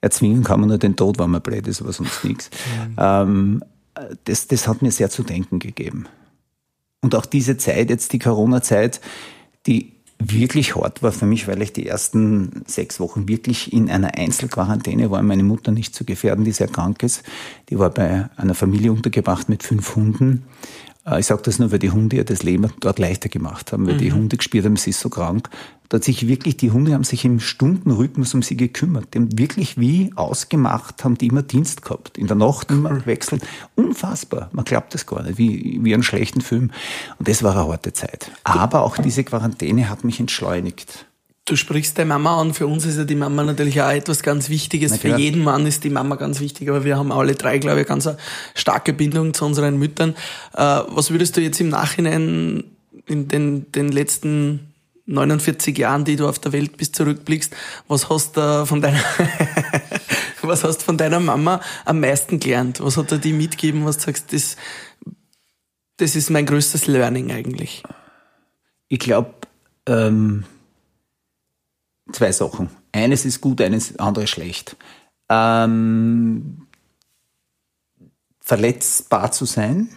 Erzwingen 0.00 0.44
kann 0.44 0.60
man 0.60 0.68
nur 0.68 0.78
den 0.78 0.96
Tod, 0.96 1.18
wenn 1.18 1.30
man 1.30 1.42
blöd 1.42 1.66
ist, 1.66 1.80
aber 1.80 1.92
sonst 1.92 2.24
nichts. 2.24 2.50
Ähm, 2.96 3.62
das, 4.24 4.46
das 4.46 4.68
hat 4.68 4.82
mir 4.82 4.92
sehr 4.92 5.10
zu 5.10 5.22
denken 5.22 5.58
gegeben. 5.58 6.06
Und 7.00 7.14
auch 7.14 7.26
diese 7.26 7.56
Zeit, 7.56 7.90
jetzt 7.90 8.12
die 8.12 8.18
Corona-Zeit, 8.18 9.00
die 9.66 9.97
wirklich 10.18 10.74
hart 10.74 11.02
war 11.02 11.12
für 11.12 11.26
mich, 11.26 11.46
weil 11.46 11.62
ich 11.62 11.72
die 11.72 11.86
ersten 11.86 12.62
sechs 12.66 12.98
Wochen 13.00 13.28
wirklich 13.28 13.72
in 13.72 13.88
einer 13.88 14.14
Einzelquarantäne 14.14 15.10
war, 15.10 15.22
meine 15.22 15.44
Mutter 15.44 15.70
nicht 15.70 15.94
zu 15.94 16.04
gefährden, 16.04 16.44
die 16.44 16.52
sehr 16.52 16.68
krank 16.68 17.02
ist. 17.02 17.22
Die 17.70 17.78
war 17.78 17.90
bei 17.90 18.28
einer 18.36 18.54
Familie 18.54 18.92
untergebracht 18.92 19.48
mit 19.48 19.62
fünf 19.62 19.94
Hunden. 19.94 20.44
Äh, 21.06 21.20
Ich 21.20 21.26
sage 21.26 21.42
das 21.44 21.58
nur, 21.58 21.70
weil 21.70 21.78
die 21.78 21.90
Hunde 21.90 22.16
ihr 22.16 22.24
das 22.24 22.42
Leben 22.42 22.72
dort 22.80 22.98
leichter 22.98 23.28
gemacht 23.28 23.72
haben, 23.72 23.86
weil 23.86 23.96
die 23.96 24.12
Hunde 24.12 24.36
gespürt 24.36 24.64
haben, 24.64 24.76
sie 24.76 24.90
ist 24.90 25.00
so 25.00 25.08
krank. 25.08 25.48
Da 25.88 25.96
hat 25.96 26.04
sich 26.04 26.28
wirklich, 26.28 26.58
die 26.58 26.70
Hunde 26.70 26.92
haben 26.92 27.04
sich 27.04 27.24
im 27.24 27.40
Stundenrhythmus 27.40 28.34
um 28.34 28.42
sie 28.42 28.58
gekümmert. 28.58 29.14
Die 29.14 29.18
haben 29.18 29.38
wirklich 29.38 29.78
wie 29.78 30.12
ausgemacht, 30.16 31.02
haben 31.02 31.16
die 31.16 31.28
immer 31.28 31.42
Dienst 31.42 31.80
gehabt. 31.80 32.18
In 32.18 32.26
der 32.26 32.36
Nacht 32.36 32.70
immer 32.70 33.06
wechseln. 33.06 33.40
Unfassbar. 33.74 34.50
Man 34.52 34.66
glaubt 34.66 34.92
das 34.92 35.06
gar 35.06 35.22
nicht, 35.22 35.38
wie, 35.38 35.78
wie 35.82 35.94
einen 35.94 36.02
schlechten 36.02 36.42
Film. 36.42 36.70
Und 37.18 37.26
das 37.26 37.42
war 37.42 37.56
eine 37.56 37.66
harte 37.66 37.94
Zeit. 37.94 38.30
Aber 38.44 38.82
auch 38.82 38.98
diese 38.98 39.24
Quarantäne 39.24 39.88
hat 39.88 40.04
mich 40.04 40.20
entschleunigt. 40.20 41.06
Du 41.46 41.56
sprichst 41.56 41.96
deine 41.96 42.08
Mama 42.08 42.38
an. 42.38 42.52
Für 42.52 42.66
uns 42.66 42.84
ist 42.84 42.98
ja 42.98 43.04
die 43.04 43.14
Mama 43.14 43.42
natürlich 43.42 43.80
auch 43.80 43.88
etwas 43.88 44.22
ganz 44.22 44.50
Wichtiges. 44.50 44.98
Für 44.98 45.16
jeden 45.16 45.42
Mann 45.42 45.64
ist 45.64 45.82
die 45.84 45.88
Mama 45.88 46.16
ganz 46.16 46.40
wichtig, 46.40 46.68
aber 46.68 46.84
wir 46.84 46.98
haben 46.98 47.10
alle 47.10 47.34
drei, 47.34 47.56
glaube 47.56 47.80
ich, 47.80 47.86
ganz 47.86 48.06
eine 48.06 48.18
starke 48.54 48.92
Bindung 48.92 49.32
zu 49.32 49.46
unseren 49.46 49.78
Müttern. 49.78 50.10
Äh, 50.52 50.82
was 50.88 51.10
würdest 51.10 51.38
du 51.38 51.40
jetzt 51.40 51.58
im 51.62 51.70
Nachhinein 51.70 52.64
in 53.06 53.28
den, 53.28 53.72
den 53.72 53.90
letzten 53.90 54.67
49 55.08 55.76
Jahren, 55.78 56.04
die 56.04 56.16
du 56.16 56.28
auf 56.28 56.38
der 56.38 56.52
Welt 56.52 56.76
bist, 56.76 56.94
zurückblickst, 56.94 57.54
was 57.88 58.10
hast 58.10 58.36
du 58.36 58.66
von 58.66 58.80
deiner, 58.80 59.00
was 60.42 60.64
hast 60.64 60.82
von 60.82 60.98
deiner 60.98 61.18
Mama 61.18 61.60
am 61.84 62.00
meisten 62.00 62.38
gelernt? 62.38 62.80
Was 62.80 62.96
hat 62.96 63.10
er 63.10 63.18
dir 63.18 63.34
mitgegeben, 63.34 63.84
was 63.84 63.96
du 63.96 64.04
sagst, 64.04 64.32
das, 64.32 64.56
das 65.96 66.14
ist 66.14 66.30
mein 66.30 66.46
größtes 66.46 66.86
Learning 66.86 67.32
eigentlich? 67.32 67.82
Ich 68.88 68.98
glaube, 68.98 69.34
ähm, 69.86 70.44
zwei 72.12 72.30
Sachen. 72.32 72.70
Eines 72.92 73.24
ist 73.24 73.40
gut, 73.40 73.60
eines 73.62 73.98
andere 73.98 74.26
schlecht. 74.26 74.76
Ähm, 75.30 76.66
verletzbar 78.40 79.32
zu 79.32 79.46
sein, 79.46 79.88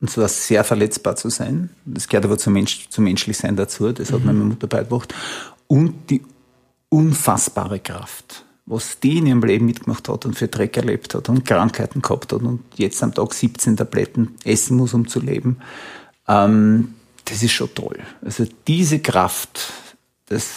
und 0.00 0.10
zwar 0.10 0.28
sehr 0.28 0.64
verletzbar 0.64 1.16
zu 1.16 1.28
sein. 1.28 1.70
Das 1.84 2.08
gehört 2.08 2.24
aber 2.24 2.38
zum, 2.38 2.52
Mensch, 2.52 2.88
zum 2.88 3.04
Menschlichsein 3.04 3.56
dazu, 3.56 3.92
das 3.92 4.12
hat 4.12 4.20
mir 4.20 4.32
meine 4.32 4.44
Mutter 4.44 4.66
beigebracht. 4.66 5.14
Und 5.66 6.10
die 6.10 6.22
unfassbare 6.88 7.80
Kraft, 7.80 8.44
was 8.64 9.00
die 9.00 9.18
in 9.18 9.26
ihrem 9.26 9.42
Leben 9.42 9.66
mitgemacht 9.66 10.08
hat 10.08 10.24
und 10.24 10.34
für 10.34 10.48
Dreck 10.48 10.76
erlebt 10.76 11.14
hat 11.14 11.28
und 11.28 11.44
Krankheiten 11.44 12.00
gehabt 12.00 12.32
hat 12.32 12.42
und 12.42 12.62
jetzt 12.76 13.02
am 13.02 13.12
Tag 13.12 13.34
17 13.34 13.76
Tabletten 13.76 14.36
essen 14.44 14.76
muss, 14.76 14.94
um 14.94 15.08
zu 15.08 15.20
leben. 15.20 15.58
Ähm, 16.28 16.94
das 17.24 17.42
ist 17.42 17.52
schon 17.52 17.74
toll. 17.74 17.98
Also 18.22 18.46
diese 18.66 19.00
Kraft, 19.00 19.72
das, 20.26 20.50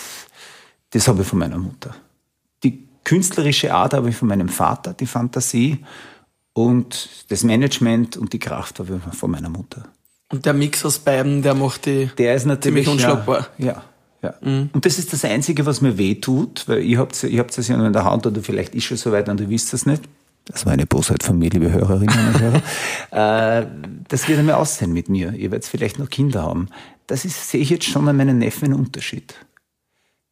das 0.92 1.08
habe 1.08 1.24
ich 1.24 1.28
von 1.28 1.40
meiner 1.40 1.58
Mutter. 1.58 1.96
Die 2.64 2.88
künstlerische 3.04 3.74
Art 3.74 3.94
habe 3.94 4.10
ich 4.10 4.16
von 4.16 4.28
meinem 4.28 4.50
Vater, 4.50 4.94
die 4.94 5.08
Fantasie 5.08 5.84
und 6.54 7.26
das 7.30 7.44
Management 7.44 8.18
und 8.18 8.34
die 8.34 8.40
Kraft 8.40 8.80
habe 8.80 9.00
ich 9.06 9.18
von 9.18 9.32
meiner 9.32 9.50
Mutter. 9.50 9.84
Und 10.32 10.46
der 10.46 10.54
Mix 10.54 10.86
aus 10.86 11.00
beiden, 11.00 11.42
der 11.42 11.54
macht 11.54 11.86
die 11.86 12.10
Der 12.18 12.36
ist 12.36 12.46
natürlich 12.46 12.86
ziemlich 12.86 12.88
unschlagbar. 12.88 13.48
Ja, 13.58 13.84
ja. 14.22 14.34
ja. 14.42 14.68
Und 14.74 14.86
das 14.86 14.98
ist 14.98 15.12
das 15.12 15.26
Einzige, 15.26 15.66
was 15.66 15.82
mir 15.82 15.98
weh 15.98 16.16
tut, 16.16 16.68
weil 16.68 16.84
ihr 16.84 17.00
habt 17.00 17.22
ihr 17.24 17.40
habt 17.40 17.58
es 17.58 17.68
ja 17.68 17.78
noch 17.78 17.86
in 17.86 17.94
der 17.94 18.06
Hand 18.06 18.26
oder 18.26 18.42
vielleicht 18.42 18.76
ist 18.76 18.86
schon 18.86 18.98
so 18.98 19.12
weit 19.12 19.28
und 19.30 19.42
ihr 19.42 19.50
wisst 19.50 19.74
es 19.74 19.86
nicht. 19.86 20.04
Das 20.46 20.66
war 20.66 20.74
eine 20.74 20.86
Bosheit 20.86 21.24
von 21.24 21.38
mir, 21.38 21.50
liebe 21.50 21.72
Hörerinnen 21.72 22.28
und 22.28 22.40
Hörer. 22.40 22.62
äh, 23.62 23.68
das 24.08 24.28
wird 24.28 24.40
einmal 24.40 24.56
aussehen 24.56 24.92
mit 24.92 25.08
mir. 25.08 25.34
Ihr 25.34 25.52
werdet 25.52 25.66
vielleicht 25.66 26.00
noch 26.00 26.10
Kinder 26.10 26.44
haben. 26.44 26.68
Das 27.08 27.26
ist, 27.26 27.50
sehe 27.50 27.62
ich 27.62 27.70
jetzt 27.70 27.86
schon 27.86 28.08
an 28.08 28.18
meinen 28.18 28.40
Neffen 28.40 28.66
einen 28.66 28.74
Unterschied. 28.74 29.36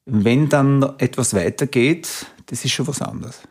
Wenn 0.05 0.49
dann 0.49 0.83
etwas 0.97 1.33
weitergeht, 1.33 2.25
das 2.47 2.65
ist 2.65 2.71
schon 2.71 2.87
was 2.87 3.01
anderes. 3.01 3.41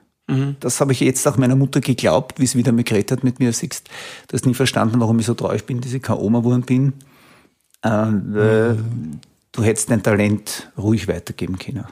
Das 0.61 0.81
habe 0.81 0.93
ich 0.93 1.01
jetzt 1.01 1.27
auch 1.27 1.37
meiner 1.39 1.57
Mutter 1.57 1.81
geglaubt, 1.81 2.39
wie 2.39 2.47
sie 2.47 2.59
wieder 2.59 2.73
mit 2.73 2.87
geredet 2.87 3.13
hat 3.13 3.25
mit 3.25 3.39
mir. 3.41 3.53
Siehst, 3.53 3.89
du 4.29 4.35
hast 4.35 4.45
nie 4.47 4.55
verstanden, 4.55 5.01
warum 5.01 5.19
ich 5.19 5.27
so 5.27 5.35
traurig 5.35 5.65
bin, 5.65 5.81
dass 5.81 5.93
ich 5.93 6.03
keine 6.03 6.21
Oma 6.21 6.41
geworden 6.41 6.63
bin. 6.63 6.93
Äh, 7.83 7.89
weil 7.91 8.79
Du 9.53 9.65
hättest 9.65 9.91
dein 9.91 10.03
Talent 10.03 10.71
ruhig 10.77 11.09
weitergeben 11.09 11.59
können. 11.59 11.85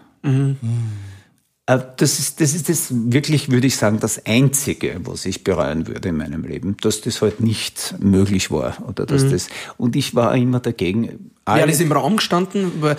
Äh, 1.67 1.79
Das 1.97 2.19
ist, 2.21 2.41
das 2.41 2.55
ist 2.55 2.69
das 2.69 2.89
wirklich, 2.91 3.51
würde 3.51 3.67
ich 3.67 3.77
sagen, 3.77 3.99
das 3.99 4.25
Einzige, 4.25 5.01
was 5.03 5.25
ich 5.25 5.43
bereuen 5.43 5.89
würde 5.89 6.11
in 6.11 6.17
meinem 6.17 6.45
Leben, 6.45 6.77
dass 6.81 7.01
das 7.01 7.23
halt 7.23 7.41
nicht 7.41 7.97
möglich 7.99 8.53
war 8.53 8.77
oder 8.87 9.05
dass 9.05 9.29
das. 9.31 9.49
Und 9.79 9.97
ich 9.97 10.15
war 10.15 10.37
immer 10.37 10.61
dagegen. 10.61 11.33
Ja, 11.49 11.67
das 11.67 11.77
ist 11.77 11.81
im 11.81 11.93
Raum 11.93 12.19
gestanden, 12.19 12.71
weil, 12.81 12.97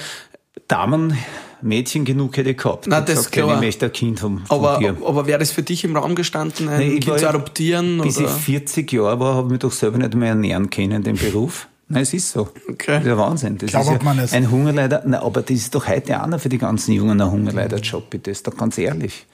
Damen, 0.67 1.17
Mädchen 1.61 2.05
genug 2.05 2.37
hätte 2.37 2.51
ich 2.51 2.57
gehabt. 2.57 2.85
Na, 2.87 2.99
Ich 2.99 3.05
das 3.05 3.31
klar. 3.31 3.55
Ich 3.55 3.61
möchte 3.61 3.85
ein 3.87 3.93
Kind 3.93 4.21
haben 4.21 4.43
aber, 4.49 4.79
aber 5.05 5.25
wäre 5.25 5.39
das 5.39 5.51
für 5.51 5.63
dich 5.63 5.83
im 5.83 5.95
Raum 5.95 6.13
gestanden, 6.15 6.69
ein 6.69 6.79
Nee, 6.79 6.93
ich 6.95 7.05
Kind 7.05 7.19
zu 7.19 7.29
adoptieren? 7.29 7.99
Bis 8.01 8.17
oder? 8.17 8.27
ich 8.27 8.31
40 8.31 8.91
Jahre 8.91 9.19
war, 9.19 9.35
habe 9.35 9.47
ich 9.47 9.51
mich 9.53 9.59
doch 9.59 9.71
selber 9.71 9.97
nicht 9.97 10.13
mehr 10.13 10.29
ernähren 10.29 10.69
können, 10.69 11.03
den 11.03 11.15
Beruf. 11.15 11.67
Nein, 11.89 12.03
es 12.03 12.13
ist 12.13 12.31
so. 12.31 12.49
Okay. 12.69 12.85
Das 12.95 13.01
ist 13.01 13.07
ja 13.07 13.17
Wahnsinn. 13.17 13.57
Das 13.57 13.69
Glaubt 13.71 13.85
ist 13.87 13.93
ja 13.93 14.03
man 14.03 14.19
es. 14.19 14.33
ein 14.33 14.51
Hungerleider. 14.51 15.03
Na, 15.05 15.21
aber 15.23 15.41
das 15.41 15.55
ist 15.55 15.73
doch 15.73 15.87
heute 15.87 16.21
auch 16.21 16.27
noch 16.27 16.39
für 16.39 16.49
die 16.49 16.57
ganzen 16.57 16.91
Jungen 16.91 17.19
ein 17.21 17.31
Hungerleider-Job, 17.31 18.09
bitte. 18.09 18.29
Ist 18.29 18.45
doch 18.45 18.57
ganz 18.57 18.77
ehrlich. 18.77 19.25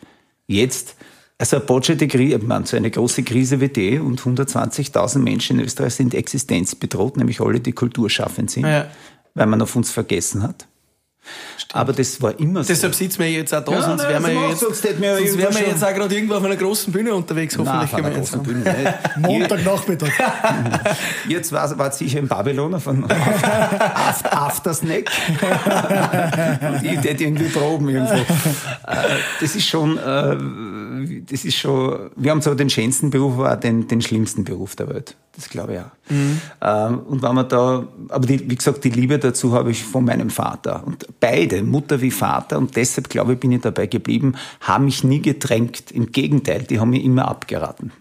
Jetzt, 0.46 0.96
also 1.40 1.56
eine 1.58 1.66
botscherte 1.66 2.08
Krise, 2.08 2.38
meine, 2.40 2.68
so 2.68 2.78
eine 2.78 2.92
große 2.92 3.24
Krise 3.24 3.60
wie 3.60 3.70
die 3.70 3.98
und 3.98 4.22
120.000 4.22 5.18
Menschen 5.18 5.58
in 5.60 5.66
Österreich 5.66 5.96
sind 5.96 6.14
existenzbedroht, 6.14 7.18
nämlich 7.18 7.42
alle, 7.42 7.60
die 7.60 7.72
kulturschaffend 7.72 8.52
sind, 8.52 8.66
Ja. 8.68 8.86
weil 9.34 9.48
man 9.48 9.60
auf 9.62 9.76
uns 9.76 9.90
vergessen 9.90 10.44
hat. 10.44 10.68
Aber 11.72 11.94
das 11.94 12.22
war 12.22 12.38
immer 12.40 12.64
so. 12.64 12.68
Deshalb 12.68 12.94
sitzen 12.94 13.20
wir 13.20 13.32
jetzt 13.32 13.54
auch 13.54 13.64
da, 13.64 13.72
Ja, 13.72 13.82
sonst 13.82 14.04
nein, 14.04 14.12
wären 14.12 14.24
wir 14.26 14.50
jetzt, 14.50 14.60
sonst 14.60 14.84
wir 14.84 15.18
sonst 15.18 15.38
wären 15.38 15.56
wir 15.56 15.68
jetzt 15.68 15.84
auch 15.84 15.94
gerade 15.94 16.14
irgendwo 16.14 16.36
auf 16.36 16.44
einer 16.44 16.56
großen 16.56 16.94
Bühne 16.94 17.14
unterwegs, 17.16 17.58
Nein, 17.58 17.66
hoffentlich 17.68 17.94
auf 17.94 18.00
einer 18.00 18.10
gemeinsam. 18.10 18.44
großen 18.44 18.64
Bühne 18.64 18.78
nicht. 18.78 19.18
Montagnachmittag. 19.18 20.10
Ihr 21.30 21.42
zwei 21.44 21.78
wart 21.78 21.96
sicher 21.96 22.20
im 22.20 22.28
Babylon 22.28 22.80
von 22.80 23.06
After, 23.10 24.34
After 24.38 24.74
Snack. 24.74 25.10
Und 26.62 26.84
ich 26.84 27.04
hätte 27.04 27.24
irgendwie 27.24 27.50
proben 27.50 27.90
irgendwo. 27.90 28.14
Äh, 28.14 28.26
Das 29.42 29.56
ist 29.56 29.68
schon 29.68 29.98
äh, 29.98 30.36
das 31.30 31.46
ist 31.46 31.56
schon, 31.58 32.12
wir 32.16 32.32
haben 32.32 32.42
zwar 32.42 32.56
den 32.56 32.70
schönsten 32.70 33.10
Beruf, 33.10 33.34
aber 33.36 33.54
auch 33.54 33.60
den, 33.60 33.88
den 33.88 34.02
schlimmsten 34.02 34.44
Beruf 34.44 34.76
der 34.76 34.90
Welt. 34.90 35.16
Das 35.36 35.50
glaube 35.50 35.74
ich 35.74 35.80
auch. 35.80 36.12
Mhm. 36.12 36.42
Ähm, 36.62 37.00
und 37.00 37.22
wenn 37.24 37.36
man 37.36 37.50
da, 37.50 37.88
aber 38.10 38.28
die, 38.28 38.50
wie 38.50 38.56
gesagt, 38.56 38.84
die 38.84 38.90
Liebe 38.90 39.18
dazu 39.18 39.54
habe 39.54 39.72
ich 39.72 39.84
von 39.84 40.06
meinem 40.06 40.30
Vater. 40.30 40.84
Und 40.86 41.08
beide, 41.20 41.64
Mutter 41.64 42.02
wie 42.02 42.12
Vater, 42.12 42.58
und 42.58 42.76
deshalb 42.76 43.10
glaube 43.10 43.34
ich, 43.34 43.40
bin 43.40 43.52
ich 43.52 43.62
dabei 43.62 43.88
geblieben, 43.88 44.36
haben 44.62 44.86
mich 44.86 45.04
nie 45.04 45.22
gedrängt. 45.22 45.92
Im 45.92 46.12
Gegenteil, 46.12 46.64
die 46.64 46.80
haben 46.80 46.90
mir 46.90 47.04
immer 47.04 47.28
abgeraten. 47.28 47.92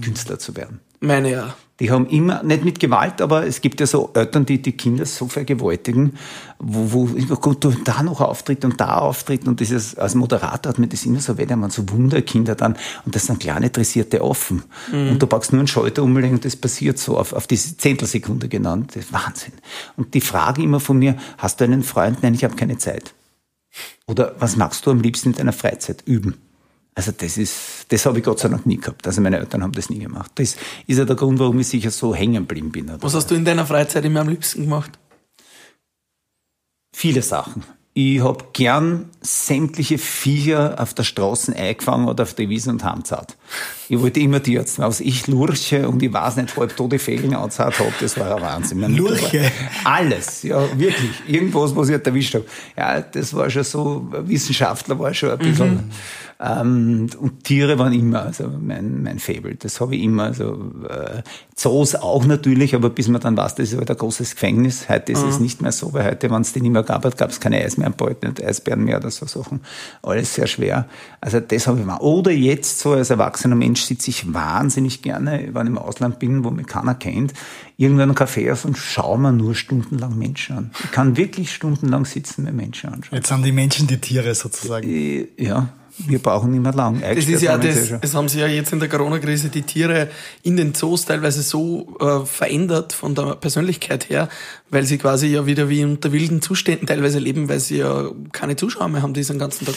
Künstler 0.00 0.38
zu 0.38 0.56
werden. 0.56 0.80
Meine 1.00 1.30
ja. 1.30 1.54
Die 1.80 1.90
haben 1.90 2.06
immer, 2.06 2.42
nicht 2.42 2.62
mit 2.62 2.78
Gewalt, 2.78 3.22
aber 3.22 3.46
es 3.46 3.62
gibt 3.62 3.80
ja 3.80 3.86
so 3.86 4.10
Eltern, 4.12 4.44
die 4.44 4.60
die 4.60 4.72
Kinder 4.72 5.06
so 5.06 5.28
vergewaltigen, 5.28 6.12
wo, 6.58 7.08
wo 7.10 7.36
Gott, 7.36 7.66
da 7.84 8.02
noch 8.02 8.20
auftritt 8.20 8.66
und 8.66 8.78
da 8.78 8.98
auftritt 8.98 9.48
und 9.48 9.60
dieses, 9.60 9.96
als 9.96 10.14
Moderator 10.14 10.70
hat 10.70 10.78
mir 10.78 10.88
das 10.88 11.06
immer 11.06 11.20
so 11.20 11.38
weh, 11.38 11.46
man 11.46 11.70
so 11.70 11.88
Wunderkinder 11.88 12.54
dann 12.54 12.76
und 13.06 13.14
das 13.14 13.26
sind 13.26 13.40
kleine 13.40 13.70
dressierte 13.70 14.22
offen. 14.22 14.62
Mhm. 14.92 15.12
Und 15.12 15.22
du 15.22 15.26
brauchst 15.26 15.52
nur 15.52 15.60
einen 15.60 15.68
Schalter 15.68 16.02
umlegen 16.02 16.34
und 16.34 16.44
das 16.44 16.54
passiert 16.54 16.98
so 16.98 17.16
auf, 17.16 17.32
auf 17.32 17.46
diese 17.46 17.78
Zehntelsekunde 17.78 18.48
genannt. 18.48 18.90
Das 18.94 19.04
ist 19.04 19.12
Wahnsinn. 19.14 19.54
Und 19.96 20.12
die 20.12 20.20
Frage 20.20 20.62
immer 20.62 20.80
von 20.80 20.98
mir, 20.98 21.16
hast 21.38 21.60
du 21.60 21.64
einen 21.64 21.82
Freund? 21.82 22.22
Nein, 22.22 22.34
ich 22.34 22.44
habe 22.44 22.56
keine 22.56 22.76
Zeit. 22.76 23.14
Oder 24.06 24.34
was 24.38 24.56
magst 24.56 24.84
du 24.84 24.90
am 24.90 25.00
liebsten 25.00 25.30
in 25.30 25.36
deiner 25.36 25.52
Freizeit? 25.52 26.02
Üben. 26.04 26.34
Also 27.00 27.12
das 27.16 27.38
ist, 27.38 27.86
das 27.88 28.04
habe 28.04 28.18
ich 28.18 28.24
Gott 28.26 28.40
sei 28.40 28.48
Dank 28.50 28.66
nie 28.66 28.76
gehabt. 28.76 29.06
Also 29.06 29.22
meine 29.22 29.38
Eltern 29.38 29.62
haben 29.62 29.72
das 29.72 29.88
nie 29.88 30.00
gemacht. 30.00 30.32
Das 30.34 30.58
ist 30.86 30.98
ja 30.98 31.06
der 31.06 31.16
Grund, 31.16 31.38
warum 31.38 31.58
ich 31.58 31.68
sicher 31.68 31.90
so 31.90 32.14
hängen 32.14 32.46
geblieben 32.46 32.70
bin. 32.70 32.92
Was 33.00 33.14
hast 33.14 33.30
du 33.30 33.34
in 33.34 33.46
deiner 33.46 33.64
Freizeit 33.64 34.04
immer 34.04 34.20
am 34.20 34.28
liebsten 34.28 34.64
gemacht? 34.64 34.98
Viele 36.94 37.22
Sachen. 37.22 37.64
Ich 37.94 38.20
habe 38.20 38.44
gern 38.52 39.08
sämtliche 39.22 39.96
Viecher 39.96 40.78
auf 40.78 40.92
der 40.92 41.04
Straße 41.04 41.56
eingefangen 41.56 42.06
oder 42.06 42.24
auf 42.24 42.34
der 42.34 42.50
Wiese 42.50 42.68
und 42.68 42.84
heimzahlt. 42.84 43.34
Ich 43.88 43.98
wollte 43.98 44.20
immer 44.20 44.40
die 44.40 44.52
jetzt, 44.52 44.78
was 44.78 45.00
ich 45.00 45.26
Lurche 45.26 45.88
und 45.88 46.02
ich 46.02 46.12
weiß 46.12 46.36
nicht, 46.36 46.54
halb 46.54 46.76
tote 46.76 46.98
Fägeln 46.98 47.34
anzahlt 47.34 47.78
habe, 47.78 47.92
das 47.98 48.18
war 48.18 48.36
ein 48.36 48.42
Wahnsinn. 48.42 48.94
Lurche? 48.94 49.50
Alles, 49.84 50.42
ja, 50.42 50.78
wirklich. 50.78 51.10
Irgendwas, 51.26 51.74
was 51.74 51.88
ich 51.88 51.94
halt 51.94 52.06
erwischt 52.06 52.34
habe. 52.34 52.44
Ja, 52.76 53.00
das 53.00 53.32
war 53.32 53.48
schon 53.48 53.64
so, 53.64 54.06
Wissenschaftler 54.10 54.98
war 54.98 55.14
schon 55.14 55.30
ein 55.30 55.38
bisschen, 55.38 55.74
mhm. 55.74 55.90
Ähm, 56.42 57.10
und 57.18 57.44
Tiere 57.44 57.78
waren 57.78 57.92
immer 57.92 58.22
also 58.22 58.48
mein, 58.48 59.02
mein 59.02 59.18
Fable. 59.18 59.56
Das 59.56 59.80
habe 59.80 59.94
ich 59.94 60.02
immer. 60.02 60.24
Also, 60.24 60.72
äh, 60.88 61.22
Zoos 61.54 61.94
auch 61.94 62.24
natürlich, 62.24 62.74
aber 62.74 62.88
bis 62.88 63.08
man 63.08 63.20
dann 63.20 63.36
weiß, 63.36 63.56
das 63.56 63.70
ist 63.70 63.78
halt 63.78 63.90
ein 63.90 63.96
großes 63.98 64.34
Gefängnis. 64.34 64.88
Heute 64.88 65.12
ist 65.12 65.22
mhm. 65.22 65.28
es 65.28 65.40
nicht 65.40 65.60
mehr 65.60 65.72
so, 65.72 65.92
weil 65.92 66.06
heute, 66.06 66.30
wenn 66.30 66.40
es 66.40 66.54
die 66.54 66.62
nicht 66.62 66.72
mehr 66.72 66.82
gab, 66.82 67.02
gab 67.18 67.30
es 67.30 67.40
keine 67.40 67.62
Eis 67.62 67.76
mehr 67.76 67.88
am 67.88 67.92
Bald, 67.92 68.22
nicht 68.22 68.42
Eisbären 68.42 68.84
mehr 68.84 68.96
oder 68.96 69.10
so 69.10 69.26
Sachen. 69.26 69.60
Alles 70.02 70.34
sehr 70.34 70.46
schwer. 70.46 70.88
Also 71.20 71.40
das 71.40 71.66
habe 71.66 71.80
ich 71.80 71.84
mal. 71.84 71.98
Oder 71.98 72.30
jetzt 72.30 72.78
so 72.78 72.92
als 72.92 73.10
erwachsener 73.10 73.56
Mensch 73.56 73.82
sitze 73.82 74.08
ich 74.08 74.32
wahnsinnig 74.32 75.02
gerne, 75.02 75.50
wenn 75.52 75.66
ich 75.66 75.72
im 75.72 75.78
Ausland 75.78 76.18
bin, 76.18 76.42
wo 76.42 76.50
mich 76.50 76.66
keiner 76.66 76.94
kennt, 76.94 77.34
irgendwann 77.76 78.10
ein 78.10 78.16
Café 78.16 78.50
auf 78.50 78.64
und 78.64 78.78
schaue 78.78 79.18
mir 79.18 79.32
nur 79.32 79.54
stundenlang 79.54 80.16
Menschen 80.16 80.56
an. 80.56 80.70
Ich 80.82 80.92
kann 80.92 81.18
wirklich 81.18 81.52
stundenlang 81.52 82.06
sitzen, 82.06 82.44
mir 82.44 82.52
Menschen 82.52 82.94
anschauen. 82.94 83.16
Jetzt 83.18 83.30
haben 83.30 83.42
die 83.42 83.52
Menschen 83.52 83.86
die 83.86 83.98
Tiere 83.98 84.34
sozusagen. 84.34 84.88
Äh, 84.88 85.28
ja, 85.36 85.68
wir 86.06 86.18
brauchen 86.18 86.50
nicht 86.50 86.62
mehr 86.62 86.72
lang. 86.72 87.00
Das 87.00 87.26
ist 87.26 87.42
ja 87.42 87.58
das, 87.58 87.94
das 88.00 88.14
haben 88.14 88.28
sie 88.28 88.40
ja 88.40 88.46
jetzt 88.46 88.72
in 88.72 88.80
der 88.80 88.88
Corona-Krise 88.88 89.48
die 89.48 89.62
Tiere 89.62 90.08
in 90.42 90.56
den 90.56 90.74
Zoos 90.74 91.04
teilweise 91.04 91.42
so 91.42 91.96
äh, 92.00 92.26
verändert 92.26 92.92
von 92.92 93.14
der 93.14 93.36
Persönlichkeit 93.36 94.08
her, 94.10 94.28
weil 94.70 94.84
sie 94.84 94.98
quasi 94.98 95.28
ja 95.28 95.46
wieder 95.46 95.68
wie 95.68 95.84
unter 95.84 96.12
wilden 96.12 96.42
Zuständen 96.42 96.86
teilweise 96.86 97.18
leben, 97.18 97.48
weil 97.48 97.60
sie 97.60 97.78
ja 97.78 98.10
keine 98.32 98.56
Zuschauer 98.56 98.88
mehr 98.88 99.02
haben, 99.02 99.14
die 99.14 99.22
den 99.22 99.38
ganzen 99.38 99.66
Tag 99.66 99.76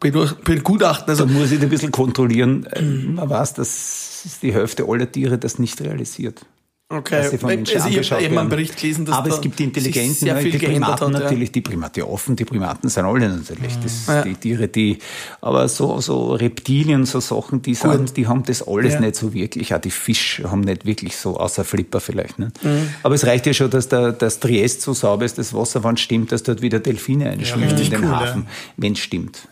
begutachten. 0.00 1.08
Also, 1.08 1.24
da 1.24 1.32
muss 1.32 1.52
ich 1.52 1.60
ein 1.60 1.68
bisschen 1.68 1.92
kontrollieren. 1.92 2.66
Man 3.14 3.28
weiß, 3.28 3.54
dass 3.54 4.38
die 4.42 4.52
Hälfte 4.52 4.84
aller 4.88 5.10
Tiere 5.10 5.38
das 5.38 5.58
nicht 5.58 5.80
realisiert. 5.80 6.44
Okay, 6.90 7.16
dass 7.18 7.30
sie 7.32 7.36
von 7.38 7.50
Menschen 7.50 7.82
also 7.82 8.00
ich 8.00 8.12
habe 8.12 8.22
eben 8.22 8.38
einen 8.38 8.48
Bericht 8.48 8.78
gelesen, 8.78 9.04
dass 9.04 9.16
Aber 9.16 9.28
es 9.28 9.42
gibt 9.42 9.58
die 9.58 9.64
Intelligenten, 9.64 10.24
die 10.24 10.58
Primaten 10.58 11.14
hat, 11.14 11.22
natürlich, 11.22 11.50
ja. 11.50 11.52
die 11.52 11.60
Primaten 11.60 12.02
offen, 12.04 12.34
die 12.34 12.46
Primaten 12.46 12.88
sind 12.88 13.04
alle 13.04 13.28
natürlich, 13.28 13.78
das 13.82 14.06
ja. 14.06 14.22
die 14.22 14.34
Tiere, 14.34 14.68
die, 14.68 14.98
aber 15.42 15.68
so, 15.68 16.00
so 16.00 16.32
Reptilien, 16.32 17.04
so 17.04 17.20
Sachen, 17.20 17.60
die 17.60 17.74
sind, 17.74 18.16
die 18.16 18.26
haben 18.26 18.42
das 18.42 18.66
alles 18.66 18.94
ja. 18.94 19.00
nicht 19.00 19.16
so 19.16 19.34
wirklich, 19.34 19.74
auch 19.74 19.80
die 19.82 19.90
Fische 19.90 20.50
haben 20.50 20.62
nicht 20.62 20.86
wirklich 20.86 21.14
so, 21.14 21.36
außer 21.36 21.62
Flipper 21.62 22.00
vielleicht, 22.00 22.38
nicht? 22.38 22.64
Mhm. 22.64 22.88
Aber 23.02 23.14
es 23.14 23.26
reicht 23.26 23.44
ja 23.44 23.52
schon, 23.52 23.68
dass 23.68 23.88
der, 23.88 24.12
das 24.12 24.40
Triest 24.40 24.80
so 24.80 24.94
sauber 24.94 25.26
ist, 25.26 25.36
das 25.36 25.52
Wasser, 25.52 25.84
wann 25.84 25.98
stimmt, 25.98 26.32
dass 26.32 26.42
dort 26.42 26.62
wieder 26.62 26.80
Delfine 26.80 27.28
einschwimmen 27.28 27.68
in 27.68 27.90
den 27.90 28.04
cool, 28.04 28.08
Hafen, 28.08 28.46
wenn 28.78 28.94
es 28.94 29.00
stimmt. 29.00 29.46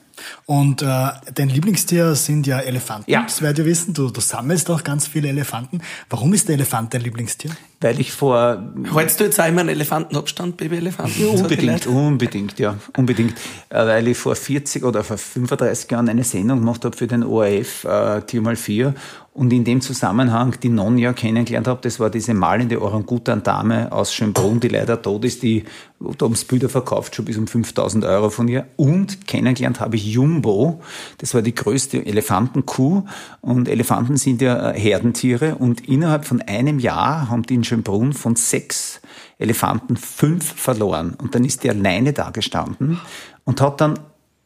Und 0.47 0.83
äh, 0.83 1.09
dein 1.35 1.49
Lieblingstier 1.49 2.15
sind 2.15 2.47
ja 2.47 2.61
Elefanten. 2.61 3.11
Ja. 3.11 3.23
Das 3.23 3.43
werdet 3.43 3.59
ihr 3.59 3.65
wissen. 3.67 3.95
Du, 3.95 4.11
du 4.11 4.21
sammelst 4.21 4.71
auch 4.71 4.85
ganz 4.85 5.07
viele 5.07 5.29
Elefanten. 5.29 5.81
Warum 6.09 6.33
ist 6.35 6.49
der 6.49 6.55
Elefant 6.55 6.95
dein 6.95 7.03
Lieblingstier? 7.03 7.51
Weil 7.81 8.01
ich 8.01 8.13
vor... 8.13 8.63
Hältst 8.95 9.21
du 9.21 9.25
jetzt 9.25 9.39
einmal 9.39 9.63
einen 9.63 9.71
Elefantenabstand, 9.71 10.57
Baby-Elefanten? 10.57 11.21
Ja, 11.21 11.29
unbedingt, 11.29 11.87
unbedingt, 11.87 12.59
ja. 12.59 12.77
Unbedingt. 12.97 13.35
Äh, 13.69 13.87
weil 13.87 14.09
ich 14.09 14.17
vor 14.17 14.35
40 14.35 14.83
oder 14.85 15.05
vor 15.05 15.19
35 15.19 15.91
Jahren 15.91 16.09
eine 16.09 16.25
Sendung 16.25 16.61
gemacht 16.61 16.85
habe 16.85 16.97
für 16.97 17.07
den 17.07 17.23
ORF, 17.23 17.85
äh, 17.85 18.23
Tier 18.23 18.41
mal 18.41 18.57
4 18.57 18.95
und 19.37 19.53
in 19.53 19.65
dem 19.65 19.83
Zusammenhang 19.83 20.55
die 20.63 20.71
Nonja 20.71 21.13
kennengelernt 21.13 21.69
habe, 21.69 21.81
das 21.83 22.01
war 22.01 22.09
diese 22.09 22.33
malende 22.33 22.81
Orangutan-Dame 22.81 23.93
aus 23.93 24.15
Schönbrunn, 24.15 24.61
die 24.61 24.69
leider 24.69 25.03
tot 25.03 25.27
ist, 25.27 25.43
die 25.43 25.65
da 26.01 26.25
ums 26.25 26.45
Bilder 26.45 26.71
verkauft, 26.71 27.15
schon 27.15 27.27
bis 27.27 27.37
um 27.37 27.47
5000 27.47 28.07
Euro 28.07 28.31
von 28.31 28.49
ihr. 28.49 28.67
Und 28.77 29.27
kennengelernt 29.27 29.79
habe 29.79 29.97
ich 29.97 30.07
Jumbo, 30.07 30.81
das 31.19 31.35
war 31.35 31.43
die 31.43 31.55
größte 31.55 32.07
Elefantenkuh. 32.07 33.03
Und 33.43 33.69
Elefanten 33.69 34.17
sind 34.17 34.41
ja 34.41 34.71
äh, 34.71 34.81
Herdentiere. 34.81 35.57
Und 35.57 35.87
innerhalb 35.87 36.25
von 36.25 36.41
einem 36.41 36.79
Jahr 36.79 37.29
haben 37.29 37.43
die 37.43 37.57
in 37.57 37.65
Schönbrunn 37.65 37.76
von 37.85 38.37
sechs 38.37 39.01
Elefanten 39.39 39.97
fünf 39.97 40.45
verloren. 40.55 41.15
Und 41.15 41.35
dann 41.35 41.45
ist 41.45 41.65
die 41.65 41.71
alleine 41.71 42.13
da 42.13 42.31
gestanden 42.31 43.01
und 43.45 43.61
hat 43.61 43.81
dann 43.81 43.99